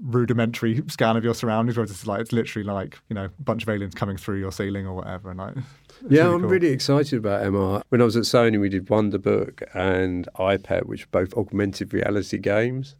rudimentary 0.00 0.82
scan 0.88 1.16
of 1.16 1.24
your 1.24 1.34
surroundings, 1.34 1.76
whereas 1.76 1.90
it's 1.90 2.06
like 2.06 2.20
it's 2.20 2.32
literally 2.32 2.66
like 2.66 2.98
you 3.08 3.14
know 3.14 3.26
a 3.26 3.42
bunch 3.42 3.62
of 3.62 3.68
aliens 3.68 3.94
coming 3.94 4.16
through 4.16 4.38
your 4.38 4.52
ceiling 4.52 4.86
or 4.86 4.94
whatever, 4.94 5.30
and 5.30 5.38
like 5.38 5.54
yeah, 6.08 6.22
really 6.22 6.34
I'm 6.34 6.40
cool. 6.40 6.50
really 6.50 6.68
excited 6.68 7.18
about 7.18 7.42
MR. 7.42 7.82
When 7.88 8.00
I 8.00 8.04
was 8.04 8.16
at 8.16 8.24
Sony, 8.24 8.60
we 8.60 8.68
did 8.68 8.86
Wonderbook 8.86 9.62
and 9.74 10.28
EyePet, 10.38 10.86
which 10.86 11.04
are 11.04 11.08
both 11.10 11.34
augmented 11.34 11.94
reality 11.94 12.38
games, 12.38 12.96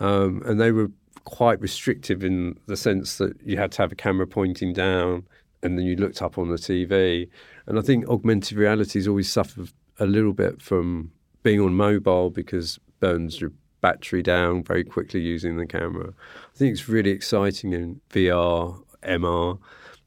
um, 0.00 0.42
and 0.44 0.60
they 0.60 0.72
were 0.72 0.90
quite 1.24 1.60
restrictive 1.60 2.22
in 2.22 2.58
the 2.66 2.76
sense 2.76 3.18
that 3.18 3.34
you 3.44 3.56
had 3.56 3.72
to 3.72 3.82
have 3.82 3.92
a 3.92 3.96
camera 3.96 4.26
pointing 4.26 4.72
down, 4.72 5.26
and 5.62 5.78
then 5.78 5.84
you 5.84 5.96
looked 5.96 6.22
up 6.22 6.38
on 6.38 6.48
the 6.48 6.56
TV. 6.56 7.28
And 7.66 7.78
I 7.78 7.82
think 7.82 8.08
augmented 8.08 8.56
reality 8.56 8.98
has 8.98 9.08
always 9.08 9.30
suffered 9.30 9.70
a 9.98 10.06
little 10.06 10.32
bit 10.32 10.62
from 10.62 11.10
being 11.42 11.60
on 11.60 11.74
mobile 11.74 12.30
because 12.30 12.78
burns 13.00 13.40
your 13.40 13.52
battery 13.80 14.22
down 14.22 14.62
very 14.62 14.84
quickly 14.84 15.20
using 15.20 15.56
the 15.56 15.66
camera. 15.66 16.08
I 16.10 16.56
think 16.56 16.72
it's 16.72 16.88
really 16.88 17.10
exciting 17.10 17.72
in 17.72 18.00
VR, 18.10 18.82
MR, 19.02 19.58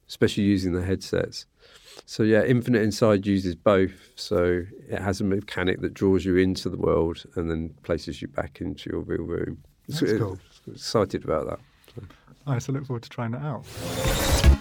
especially 0.07 0.43
using 0.43 0.73
the 0.73 0.83
headsets. 0.83 1.45
So 2.05 2.23
yeah, 2.23 2.43
Infinite 2.43 2.81
Inside 2.81 3.27
uses 3.27 3.55
both. 3.55 4.11
So 4.15 4.63
it 4.89 4.99
has 4.99 5.21
a 5.21 5.23
mechanic 5.23 5.81
that 5.81 5.93
draws 5.93 6.25
you 6.25 6.37
into 6.37 6.69
the 6.69 6.77
world 6.77 7.23
and 7.35 7.49
then 7.49 7.69
places 7.83 8.21
you 8.21 8.27
back 8.27 8.61
into 8.61 8.89
your 8.89 9.01
real 9.01 9.23
room. 9.23 9.63
That's 9.87 9.99
So, 9.99 10.17
cool. 10.17 10.39
Excited 10.71 11.23
about 11.23 11.47
that. 11.47 11.59
Nice. 12.47 12.67
I 12.69 12.73
look 12.73 12.85
forward 12.87 13.03
to 13.03 13.09
trying 13.09 13.31
that 13.31 13.41
out. 13.41 14.58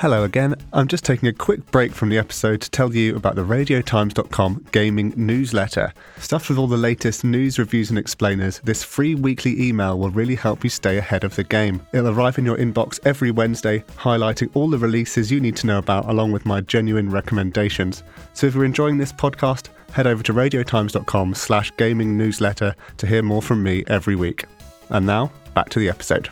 Hello 0.00 0.24
again. 0.24 0.54
I'm 0.72 0.88
just 0.88 1.04
taking 1.04 1.28
a 1.28 1.32
quick 1.34 1.70
break 1.70 1.92
from 1.92 2.08
the 2.08 2.16
episode 2.16 2.62
to 2.62 2.70
tell 2.70 2.94
you 2.94 3.16
about 3.16 3.34
the 3.34 3.44
RadioTimes.com 3.44 4.64
gaming 4.72 5.12
newsletter. 5.14 5.92
Stuffed 6.16 6.48
with 6.48 6.56
all 6.56 6.66
the 6.66 6.78
latest 6.78 7.22
news, 7.22 7.58
reviews, 7.58 7.90
and 7.90 7.98
explainers, 7.98 8.60
this 8.60 8.82
free 8.82 9.14
weekly 9.14 9.60
email 9.60 9.98
will 9.98 10.08
really 10.08 10.36
help 10.36 10.64
you 10.64 10.70
stay 10.70 10.96
ahead 10.96 11.22
of 11.22 11.36
the 11.36 11.44
game. 11.44 11.86
It'll 11.92 12.18
arrive 12.18 12.38
in 12.38 12.46
your 12.46 12.56
inbox 12.56 12.98
every 13.04 13.30
Wednesday, 13.30 13.80
highlighting 13.98 14.48
all 14.54 14.70
the 14.70 14.78
releases 14.78 15.30
you 15.30 15.38
need 15.38 15.56
to 15.56 15.66
know 15.66 15.76
about, 15.76 16.08
along 16.08 16.32
with 16.32 16.46
my 16.46 16.62
genuine 16.62 17.10
recommendations. 17.10 18.02
So 18.32 18.46
if 18.46 18.54
you're 18.54 18.64
enjoying 18.64 18.96
this 18.96 19.12
podcast, 19.12 19.68
head 19.92 20.06
over 20.06 20.22
to 20.22 20.32
radiotimes.com 20.32 21.34
slash 21.34 21.72
gaming 21.76 22.16
newsletter 22.16 22.74
to 22.96 23.06
hear 23.06 23.22
more 23.22 23.42
from 23.42 23.62
me 23.62 23.84
every 23.86 24.16
week. 24.16 24.46
And 24.88 25.04
now, 25.04 25.30
back 25.52 25.68
to 25.68 25.78
the 25.78 25.90
episode. 25.90 26.30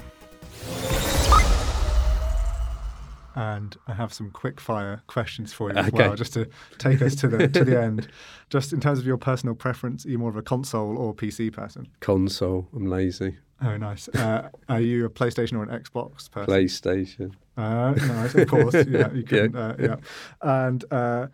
And 3.39 3.77
I 3.87 3.93
have 3.93 4.13
some 4.13 4.33
quick 4.33 4.61
fire 4.61 5.01
questions 5.07 5.53
for 5.53 5.71
you 5.71 5.77
as 5.77 5.87
okay. 5.89 6.09
well, 6.09 6.17
just 6.17 6.33
to 6.33 6.49
take 6.79 7.01
us 7.01 7.15
to 7.17 7.29
the 7.29 7.47
to 7.47 7.65
the 7.65 7.81
end. 7.81 8.09
Just 8.51 8.73
in 8.73 8.81
terms 8.81 8.99
of 8.99 9.07
your 9.07 9.19
personal 9.19 9.55
preference, 9.55 10.07
are 10.07 10.09
you 10.09 10.19
more 10.19 10.31
of 10.31 10.37
a 10.37 10.43
console 10.43 10.97
or 10.97 11.15
PC 11.15 11.53
person? 11.53 11.87
Console. 12.01 12.67
I'm 12.75 12.87
lazy. 12.87 13.37
Oh, 13.63 13.77
nice. 13.77 14.09
Uh, 14.09 14.49
are 14.69 14.81
you 14.81 15.05
a 15.05 15.11
PlayStation 15.11 15.59
or 15.59 15.63
an 15.63 15.69
Xbox 15.69 16.31
person? 16.31 16.53
PlayStation. 16.53 17.35
Uh, 17.57 17.93
nice, 17.93 18.35
of 18.35 18.49
course. 18.49 18.75
yeah, 18.89 19.13
you 19.13 19.23
can. 19.23 19.53
yeah. 19.53 19.61
Uh, 19.61 19.77
yeah. 19.79 19.97
And 20.41 20.85
uh, 20.91 21.27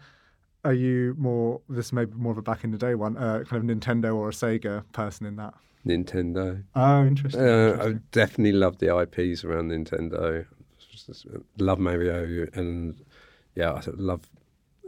are 0.64 0.74
you 0.74 1.14
more? 1.16 1.60
This 1.68 1.92
may 1.92 2.04
be 2.04 2.14
more 2.16 2.32
of 2.32 2.38
a 2.38 2.42
back 2.42 2.64
in 2.64 2.70
the 2.70 2.78
day 2.78 2.96
one. 2.96 3.16
Uh, 3.16 3.44
kind 3.48 3.70
of 3.70 3.76
Nintendo 3.76 4.14
or 4.14 4.28
a 4.28 4.32
Sega 4.32 4.84
person 4.92 5.24
in 5.24 5.36
that. 5.36 5.54
Nintendo. 5.86 6.64
Oh, 6.74 7.06
interesting. 7.06 7.40
Uh, 7.40 7.44
interesting. 7.44 7.96
I 7.96 8.00
definitely 8.12 8.52
love 8.52 8.78
the 8.78 8.98
IPs 8.98 9.44
around 9.44 9.70
Nintendo 9.70 10.44
love 11.58 11.78
Mario, 11.78 12.46
and 12.54 12.96
yeah, 13.54 13.72
I 13.72 13.82
love. 13.96 14.28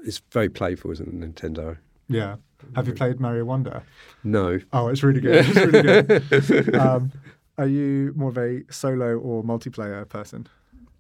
It's 0.05 0.21
very 0.31 0.49
playful, 0.49 0.93
isn't 0.93 1.23
it, 1.23 1.35
Nintendo? 1.35 1.79
Yeah. 2.09 2.37
Have 2.75 2.87
you 2.87 2.95
played 2.95 3.21
Mario 3.21 3.45
Wonder? 3.45 3.83
No. 4.25 4.59
Oh, 4.73 4.89
it's 4.89 5.03
really 5.03 5.21
good. 5.21 5.45
It's 5.47 5.57
really 5.57 6.53
good. 6.53 6.75
um, 6.77 7.13
are 7.59 7.67
you 7.67 8.13
more 8.17 8.31
of 8.31 8.39
a 8.39 8.63
solo 8.71 9.19
or 9.19 9.43
multiplayer 9.43 10.09
person? 10.09 10.47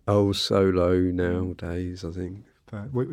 Oh, 0.08 0.32
solo 0.32 0.94
nowadays, 0.94 2.04
I 2.04 2.10
think. 2.10 2.44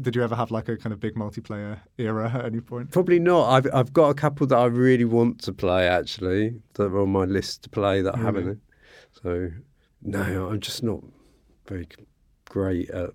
did 0.01 0.16
you 0.16 0.24
ever 0.24 0.36
have 0.36 0.51
like 0.51 0.70
a 0.70 0.78
kind 0.78 0.93
of 0.93 0.99
big 0.99 1.16
multiplayer 1.16 1.80
era 1.97 2.30
at 2.30 2.45
any 2.45 2.62
point? 2.62 2.91
Probably 2.91 3.20
not. 3.20 3.49
I've 3.49 3.74
I've 3.74 3.93
got 3.93 4.10
a 4.10 4.14
couple 4.14 4.45
that 4.47 4.58
I 4.58 4.66
really 4.66 5.06
want 5.06 5.41
to 5.43 5.54
play 5.54 5.88
actually 5.88 6.62
that 6.74 6.84
are 6.84 6.99
on 6.99 7.10
my 7.10 7.26
list 7.26 7.64
to 7.64 7.70
play 7.70 8.01
that? 8.01 8.16
I 8.16 8.20
haven't. 8.20 8.62
So 9.24 9.49
no, 10.01 10.49
I'm 10.49 10.60
just 10.60 10.84
not 10.84 11.01
very 11.68 11.88
great 12.49 12.89
at 12.89 13.11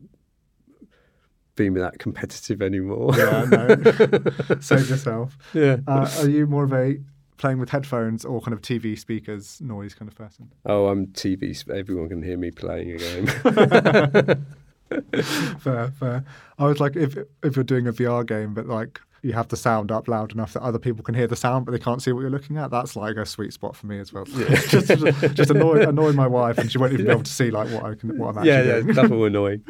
being 1.56 1.74
that 1.74 1.98
competitive 1.98 2.62
anymore. 2.62 3.14
Yeah, 3.16 3.44
no. 3.44 3.68
Save 4.60 4.88
yourself. 4.88 5.36
Yeah. 5.52 5.78
Uh, 5.86 6.08
are 6.20 6.28
you 6.28 6.46
more 6.46 6.64
of 6.64 6.72
a 6.72 6.98
playing 7.36 7.58
with 7.58 7.70
headphones 7.70 8.24
or 8.24 8.40
kind 8.40 8.52
of 8.52 8.60
TV 8.60 8.98
speakers 8.98 9.60
noise 9.60 9.94
kind 9.94 10.10
of 10.10 10.16
person? 10.16 10.50
Oh, 10.64 10.86
I'm 10.86 11.08
TV. 11.08 11.68
Everyone 11.68 12.08
can 12.08 12.22
hear 12.22 12.36
me 12.36 12.50
playing 12.50 12.92
a 12.92 12.96
game. 12.96 13.26
fair, 15.58 15.90
fair. 15.90 16.24
I 16.58 16.64
was 16.64 16.80
like, 16.80 16.96
if 16.96 17.16
if 17.42 17.56
you're 17.56 17.64
doing 17.64 17.86
a 17.86 17.92
VR 17.92 18.26
game, 18.26 18.54
but 18.54 18.66
like 18.66 19.00
you 19.22 19.32
have 19.32 19.48
the 19.48 19.56
sound 19.56 19.90
up 19.90 20.08
loud 20.08 20.32
enough 20.32 20.52
that 20.52 20.62
other 20.62 20.78
people 20.78 21.02
can 21.02 21.14
hear 21.14 21.26
the 21.26 21.36
sound, 21.36 21.66
but 21.66 21.72
they 21.72 21.78
can't 21.78 22.02
see 22.02 22.12
what 22.12 22.20
you're 22.20 22.30
looking 22.30 22.56
at. 22.56 22.70
That's 22.70 22.96
like 22.96 23.16
a 23.16 23.26
sweet 23.26 23.52
spot 23.52 23.76
for 23.76 23.86
me 23.86 23.98
as 23.98 24.12
well. 24.12 24.24
Yeah. 24.28 24.48
just, 24.68 24.88
just, 25.34 25.50
annoy, 25.50 25.82
annoy 25.88 26.12
my 26.12 26.26
wife, 26.26 26.58
and 26.58 26.70
she 26.70 26.78
won't 26.78 26.92
even 26.92 27.06
yeah. 27.06 27.10
be 27.10 27.14
able 27.14 27.24
to 27.24 27.32
see 27.32 27.50
like 27.50 27.68
what 27.70 27.84
I 27.84 27.94
can, 27.94 28.16
what 28.18 28.28
I'm 28.28 28.38
actually 28.38 28.50
yeah, 28.50 28.62
doing. 28.62 28.88
Yeah, 28.88 28.94
double 28.94 29.24
annoying. 29.24 29.64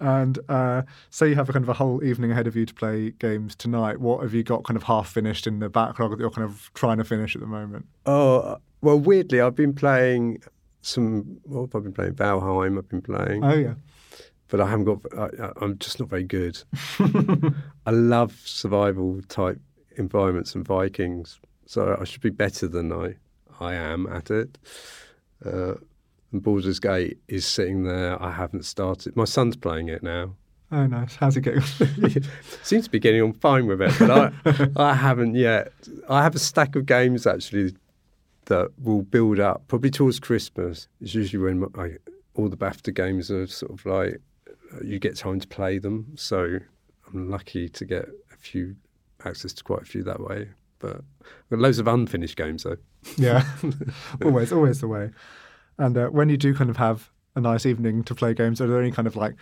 and 0.00 0.38
uh, 0.48 0.82
say 1.10 1.28
you 1.28 1.34
have 1.36 1.48
a 1.48 1.52
kind 1.52 1.64
of 1.64 1.68
a 1.68 1.74
whole 1.74 2.02
evening 2.02 2.32
ahead 2.32 2.46
of 2.46 2.56
you 2.56 2.66
to 2.66 2.74
play 2.74 3.10
games 3.10 3.54
tonight. 3.54 4.00
What 4.00 4.22
have 4.22 4.34
you 4.34 4.42
got 4.42 4.64
kind 4.64 4.76
of 4.76 4.84
half 4.84 5.08
finished 5.08 5.46
in 5.46 5.60
the 5.60 5.68
backlog 5.68 6.10
that 6.10 6.20
you're 6.20 6.30
kind 6.30 6.44
of 6.44 6.70
trying 6.74 6.98
to 6.98 7.04
finish 7.04 7.34
at 7.34 7.40
the 7.40 7.46
moment? 7.46 7.86
Oh 8.06 8.58
well, 8.80 8.98
weirdly, 8.98 9.40
I've 9.40 9.56
been 9.56 9.74
playing 9.74 10.42
some. 10.82 11.40
Well, 11.44 11.68
I've 11.74 11.82
been 11.82 11.92
playing 11.92 12.14
Valheim. 12.14 12.78
I've 12.78 12.88
been 12.88 13.02
playing. 13.02 13.44
Oh 13.44 13.54
yeah 13.54 13.74
but 14.48 14.60
I 14.60 14.68
haven't 14.68 14.84
got. 14.84 15.00
I, 15.16 15.64
am 15.64 15.78
just 15.78 16.00
not 16.00 16.08
very 16.08 16.24
good. 16.24 16.62
I 17.86 17.90
love 17.90 18.40
survival 18.44 19.20
type 19.28 19.60
environments 19.96 20.54
and 20.54 20.66
Vikings, 20.66 21.40
so 21.66 21.96
I 22.00 22.04
should 22.04 22.22
be 22.22 22.30
better 22.30 22.68
than 22.68 22.92
I 22.92 23.16
I 23.60 23.74
am 23.74 24.06
at 24.06 24.30
it. 24.30 24.58
Uh, 25.44 25.74
and 26.32 26.42
Baldur's 26.42 26.78
Gate 26.78 27.18
is 27.28 27.46
sitting 27.46 27.84
there. 27.84 28.20
I 28.22 28.30
haven't 28.30 28.64
started. 28.64 29.16
My 29.16 29.24
son's 29.24 29.56
playing 29.56 29.88
it 29.88 30.02
now. 30.02 30.34
Oh, 30.70 30.86
nice. 30.86 31.16
How's 31.16 31.36
it 31.36 31.40
going? 31.40 31.62
Seems 32.62 32.84
to 32.84 32.90
be 32.90 32.98
getting 32.98 33.22
on 33.22 33.32
fine 33.32 33.66
with 33.66 33.80
it, 33.80 33.94
but 33.98 34.10
I, 34.10 34.68
I 34.76 34.94
haven't 34.94 35.34
yet. 35.34 35.72
I 36.10 36.22
have 36.22 36.34
a 36.34 36.38
stack 36.38 36.76
of 36.76 36.84
games 36.84 37.26
actually 37.26 37.74
that 38.46 38.70
will 38.82 39.02
build 39.02 39.40
up 39.40 39.66
probably 39.68 39.90
towards 39.90 40.20
Christmas. 40.20 40.88
It's 41.00 41.14
usually 41.14 41.42
when 41.42 41.70
I, 41.78 41.96
all 42.34 42.48
the 42.48 42.56
BAFTA 42.56 42.94
games 42.94 43.30
are 43.30 43.46
sort 43.46 43.72
of 43.72 43.86
like 43.86 44.20
you 44.82 44.98
get 44.98 45.16
time 45.16 45.40
to 45.40 45.48
play 45.48 45.78
them. 45.78 46.12
So 46.16 46.58
I'm 47.12 47.30
lucky 47.30 47.68
to 47.68 47.84
get 47.84 48.08
a 48.32 48.36
few 48.36 48.76
access 49.24 49.52
to 49.54 49.64
quite 49.64 49.82
a 49.82 49.84
few 49.84 50.02
that 50.04 50.20
way. 50.20 50.48
But 50.78 50.96
I've 51.22 51.50
got 51.50 51.58
loads 51.58 51.78
of 51.78 51.88
unfinished 51.88 52.36
games 52.36 52.62
though. 52.62 52.76
Yeah, 53.16 53.44
always, 54.24 54.52
always 54.52 54.80
the 54.80 54.88
way. 54.88 55.10
And 55.76 55.96
uh, 55.96 56.08
when 56.08 56.28
you 56.28 56.36
do 56.36 56.54
kind 56.54 56.70
of 56.70 56.76
have 56.76 57.10
a 57.34 57.40
nice 57.40 57.66
evening 57.66 58.04
to 58.04 58.14
play 58.14 58.34
games, 58.34 58.60
are 58.60 58.66
there 58.66 58.80
any 58.80 58.90
kind 58.90 59.08
of 59.08 59.16
like 59.16 59.34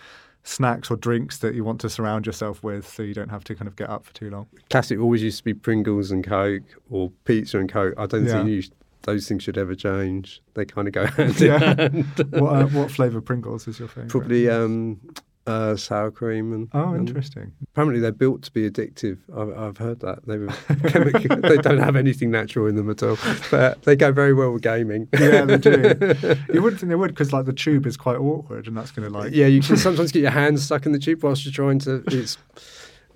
snacks 0.43 0.89
or 0.89 0.95
drinks 0.95 1.39
that 1.39 1.53
you 1.55 1.63
want 1.63 1.81
to 1.81 1.89
surround 1.89 2.25
yourself 2.25 2.63
with 2.63 2.87
so 2.87 3.03
you 3.03 3.13
don't 3.13 3.29
have 3.29 3.43
to 3.43 3.55
kind 3.55 3.67
of 3.67 3.75
get 3.75 3.89
up 3.89 4.05
for 4.05 4.13
too 4.13 4.29
long? 4.29 4.47
Classic 4.69 4.99
always 4.99 5.21
used 5.21 5.39
to 5.39 5.43
be 5.43 5.53
Pringles 5.53 6.11
and 6.11 6.25
Coke 6.25 6.63
or 6.89 7.11
pizza 7.25 7.59
and 7.59 7.71
Coke. 7.71 7.93
I 7.97 8.05
don't 8.05 8.25
yeah. 8.25 8.43
think 8.43 8.49
you, 8.49 8.63
those 9.07 9.25
things 9.25 9.41
should 9.41 9.57
ever 9.57 9.73
change. 9.73 10.41
They 10.53 10.65
kind 10.65 10.87
of 10.87 10.93
go 10.93 11.05
hand 11.17 11.41
in 11.41 11.59
hand. 11.59 12.05
what, 12.31 12.53
uh, 12.53 12.65
what 12.67 12.91
flavour 12.91 13.21
Pringles 13.21 13.67
is 13.67 13.79
your 13.79 13.87
favourite? 13.87 14.09
Probably 14.09 14.49
um, 14.49 14.99
uh, 15.47 15.77
sour 15.77 16.11
cream 16.11 16.51
and 16.51 16.67
oh, 16.73 16.93
interesting. 16.93 17.43
And 17.43 17.67
apparently, 17.71 18.01
they're 18.01 18.11
built 18.11 18.41
to 18.43 18.51
be 18.51 18.69
addictive. 18.69 19.19
I've, 19.33 19.57
I've 19.57 19.77
heard 19.77 20.01
that 20.01 20.27
they 20.27 20.37
were 20.37 20.49
chemical, 20.89 21.37
they 21.41 21.55
don't 21.55 21.79
have 21.79 21.95
anything 21.95 22.31
natural 22.31 22.67
in 22.67 22.75
them 22.75 22.89
at 22.89 23.01
all, 23.01 23.17
but 23.49 23.81
they 23.83 23.95
go 23.95 24.11
very 24.11 24.33
well 24.33 24.51
with 24.51 24.61
gaming. 24.61 25.07
yeah, 25.17 25.45
they 25.45 25.57
do. 25.57 25.71
You 26.53 26.61
wouldn't 26.61 26.81
think 26.81 26.89
they 26.89 26.95
would 26.95 27.11
because 27.11 27.31
like 27.31 27.45
the 27.45 27.53
tube 27.53 27.87
is 27.87 27.95
quite 27.95 28.17
awkward, 28.17 28.67
and 28.67 28.75
that's 28.75 28.91
going 28.91 29.09
to 29.09 29.17
like 29.17 29.33
yeah, 29.33 29.47
you 29.47 29.61
can 29.61 29.77
sometimes 29.77 30.11
get 30.11 30.21
your 30.21 30.31
hands 30.31 30.65
stuck 30.65 30.85
in 30.85 30.91
the 30.91 30.99
tube 30.99 31.23
whilst 31.23 31.45
you're 31.45 31.53
trying 31.53 31.79
to. 31.79 32.03
It's 32.07 32.37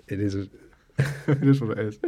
it 0.08 0.22
is 0.22 0.36
a, 0.36 0.48
it 1.28 1.44
is 1.44 1.60
what 1.60 1.78
it 1.78 1.80
is. 1.80 2.00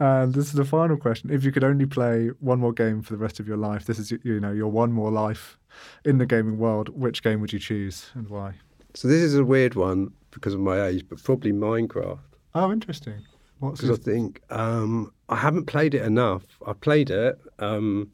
And 0.00 0.34
this 0.34 0.46
is 0.46 0.54
the 0.54 0.64
final 0.64 0.96
question: 0.96 1.30
If 1.30 1.44
you 1.44 1.52
could 1.52 1.64
only 1.64 1.86
play 1.86 2.28
one 2.40 2.58
more 2.58 2.72
game 2.72 3.02
for 3.02 3.12
the 3.12 3.18
rest 3.18 3.38
of 3.40 3.46
your 3.46 3.56
life, 3.56 3.86
this 3.86 3.98
is 3.98 4.10
you 4.10 4.40
know 4.40 4.52
your 4.52 4.68
one 4.68 4.92
more 4.92 5.10
life 5.10 5.58
in 6.04 6.18
the 6.18 6.26
gaming 6.26 6.58
world. 6.58 6.88
Which 6.88 7.22
game 7.22 7.40
would 7.40 7.52
you 7.52 7.58
choose 7.58 8.10
and 8.14 8.28
why? 8.28 8.54
So 8.94 9.08
this 9.08 9.22
is 9.22 9.34
a 9.36 9.44
weird 9.44 9.74
one 9.74 10.12
because 10.30 10.54
of 10.54 10.60
my 10.60 10.86
age, 10.86 11.04
but 11.08 11.22
probably 11.22 11.52
Minecraft. 11.52 12.18
Oh, 12.54 12.72
interesting. 12.72 13.22
Because 13.60 13.90
I 13.90 13.96
think 13.96 14.42
um, 14.50 15.12
I 15.28 15.36
haven't 15.36 15.66
played 15.66 15.94
it 15.94 16.02
enough. 16.02 16.44
I 16.66 16.74
played 16.74 17.08
it. 17.10 17.38
Um, 17.60 18.10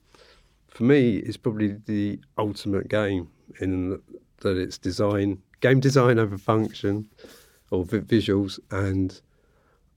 for 0.68 0.85
me, 0.85 1.16
it's 1.16 1.37
probably 1.37 1.76
the 1.87 2.20
ultimate 2.39 2.89
game 2.89 3.28
in 3.61 4.01
that 4.41 4.57
it's 4.57 4.78
design, 4.78 5.43
game 5.61 5.81
design 5.81 6.18
over 6.18 6.39
function, 6.39 7.09
or 7.70 7.85
vi- 7.85 8.01
visuals, 8.01 8.61
and 8.70 9.20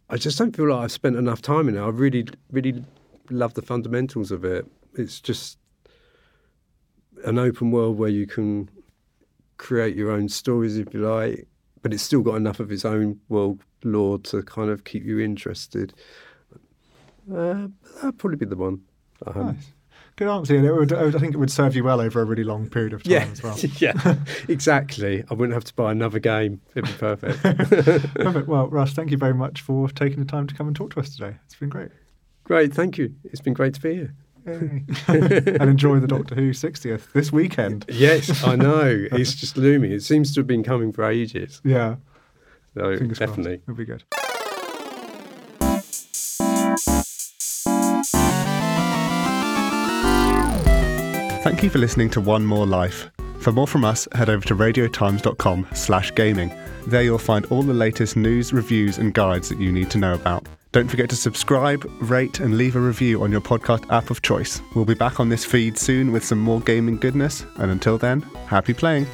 I 0.09 0.17
just 0.17 0.37
don't 0.37 0.55
feel 0.55 0.69
like 0.69 0.83
I've 0.83 0.91
spent 0.91 1.15
enough 1.15 1.41
time 1.41 1.67
in 1.67 1.75
it. 1.75 1.81
I 1.81 1.87
really, 1.87 2.27
really 2.51 2.83
love 3.29 3.53
the 3.53 3.61
fundamentals 3.61 4.31
of 4.31 4.43
it. 4.45 4.65
It's 4.95 5.19
just 5.19 5.57
an 7.25 7.39
open 7.39 7.71
world 7.71 7.97
where 7.97 8.09
you 8.09 8.27
can 8.27 8.69
create 9.57 9.95
your 9.95 10.11
own 10.11 10.29
stories 10.29 10.77
if 10.77 10.93
you 10.93 10.99
like, 10.99 11.47
but 11.81 11.93
it's 11.93 12.03
still 12.03 12.21
got 12.21 12.35
enough 12.35 12.59
of 12.59 12.71
its 12.71 12.85
own 12.85 13.19
world 13.29 13.61
lore 13.83 14.19
to 14.19 14.43
kind 14.43 14.69
of 14.69 14.83
keep 14.83 15.03
you 15.03 15.19
interested. 15.19 15.93
Uh, 17.33 17.67
that'd 17.95 18.17
probably 18.17 18.37
be 18.37 18.45
the 18.45 18.57
one. 18.57 18.81
Nice. 19.35 19.71
Good 20.15 20.27
answer. 20.27 20.55
And 20.55 20.65
it 20.65 20.73
would, 20.73 20.93
I 20.93 21.11
think 21.11 21.33
it 21.33 21.37
would 21.37 21.51
serve 21.51 21.75
you 21.75 21.83
well 21.83 21.99
over 21.99 22.21
a 22.21 22.25
really 22.25 22.43
long 22.43 22.69
period 22.69 22.93
of 22.93 23.03
time 23.03 23.11
yeah. 23.11 23.27
as 23.31 23.41
well. 23.41 23.57
yeah, 23.79 24.15
exactly. 24.47 25.23
I 25.29 25.33
wouldn't 25.33 25.53
have 25.53 25.63
to 25.65 25.73
buy 25.73 25.91
another 25.91 26.19
game. 26.19 26.61
It'd 26.75 26.85
be 26.85 26.97
perfect. 26.97 27.41
perfect. 28.15 28.47
Well, 28.47 28.67
Russ, 28.67 28.93
thank 28.93 29.09
you 29.09 29.17
very 29.17 29.33
much 29.33 29.61
for 29.61 29.89
taking 29.89 30.19
the 30.19 30.25
time 30.25 30.45
to 30.47 30.53
come 30.53 30.67
and 30.67 30.75
talk 30.75 30.93
to 30.93 30.99
us 30.99 31.15
today. 31.15 31.37
It's 31.45 31.55
been 31.55 31.69
great. 31.69 31.89
Great. 32.43 32.73
Thank 32.73 32.97
you. 32.97 33.15
It's 33.23 33.41
been 33.41 33.53
great 33.53 33.73
to 33.73 33.81
be 33.81 33.95
here. 33.95 34.15
and 34.45 35.61
enjoy 35.61 35.99
the 35.99 36.07
Doctor 36.07 36.35
Who 36.35 36.51
60th 36.51 37.13
this 37.13 37.31
weekend. 37.31 37.85
Yes, 37.87 38.43
I 38.43 38.57
know. 38.57 39.07
It's 39.13 39.33
just 39.33 39.55
looming. 39.55 39.93
It 39.93 40.03
seems 40.03 40.33
to 40.33 40.41
have 40.41 40.47
been 40.47 40.63
coming 40.63 40.91
for 40.91 41.05
ages. 41.05 41.61
Yeah. 41.63 41.95
So 42.75 42.97
Fingers 42.97 43.19
definitely. 43.19 43.57
Crossed. 43.59 43.69
It'll 43.69 43.75
be 43.75 43.85
good. 43.85 44.03
Thank 51.53 51.65
you 51.65 51.69
for 51.69 51.77
listening 51.77 52.09
to 52.09 52.19
One 52.19 52.43
More 52.43 52.65
Life. 52.65 53.11
For 53.37 53.51
more 53.51 53.67
from 53.67 53.85
us, 53.85 54.07
head 54.13 54.27
over 54.27 54.43
to 54.47 54.55
radiotimes.com 54.55 55.67
slash 55.75 56.11
gaming. 56.15 56.51
There 56.87 57.03
you'll 57.03 57.19
find 57.19 57.45
all 57.45 57.61
the 57.61 57.75
latest 57.75 58.17
news, 58.17 58.51
reviews, 58.51 58.97
and 58.97 59.13
guides 59.13 59.49
that 59.49 59.59
you 59.59 59.71
need 59.71 59.91
to 59.91 59.99
know 59.99 60.15
about. 60.15 60.47
Don't 60.71 60.87
forget 60.87 61.11
to 61.11 61.15
subscribe, 61.15 61.87
rate, 62.01 62.39
and 62.39 62.57
leave 62.57 62.75
a 62.75 62.79
review 62.79 63.21
on 63.21 63.31
your 63.31 63.39
podcast 63.39 63.87
app 63.91 64.09
of 64.09 64.23
choice. 64.23 64.63
We'll 64.73 64.83
be 64.83 64.95
back 64.95 65.19
on 65.19 65.29
this 65.29 65.45
feed 65.45 65.77
soon 65.77 66.11
with 66.11 66.25
some 66.25 66.39
more 66.39 66.59
gaming 66.59 66.97
goodness, 66.97 67.45
and 67.57 67.69
until 67.69 67.99
then, 67.99 68.21
happy 68.47 68.73
playing. 68.73 69.05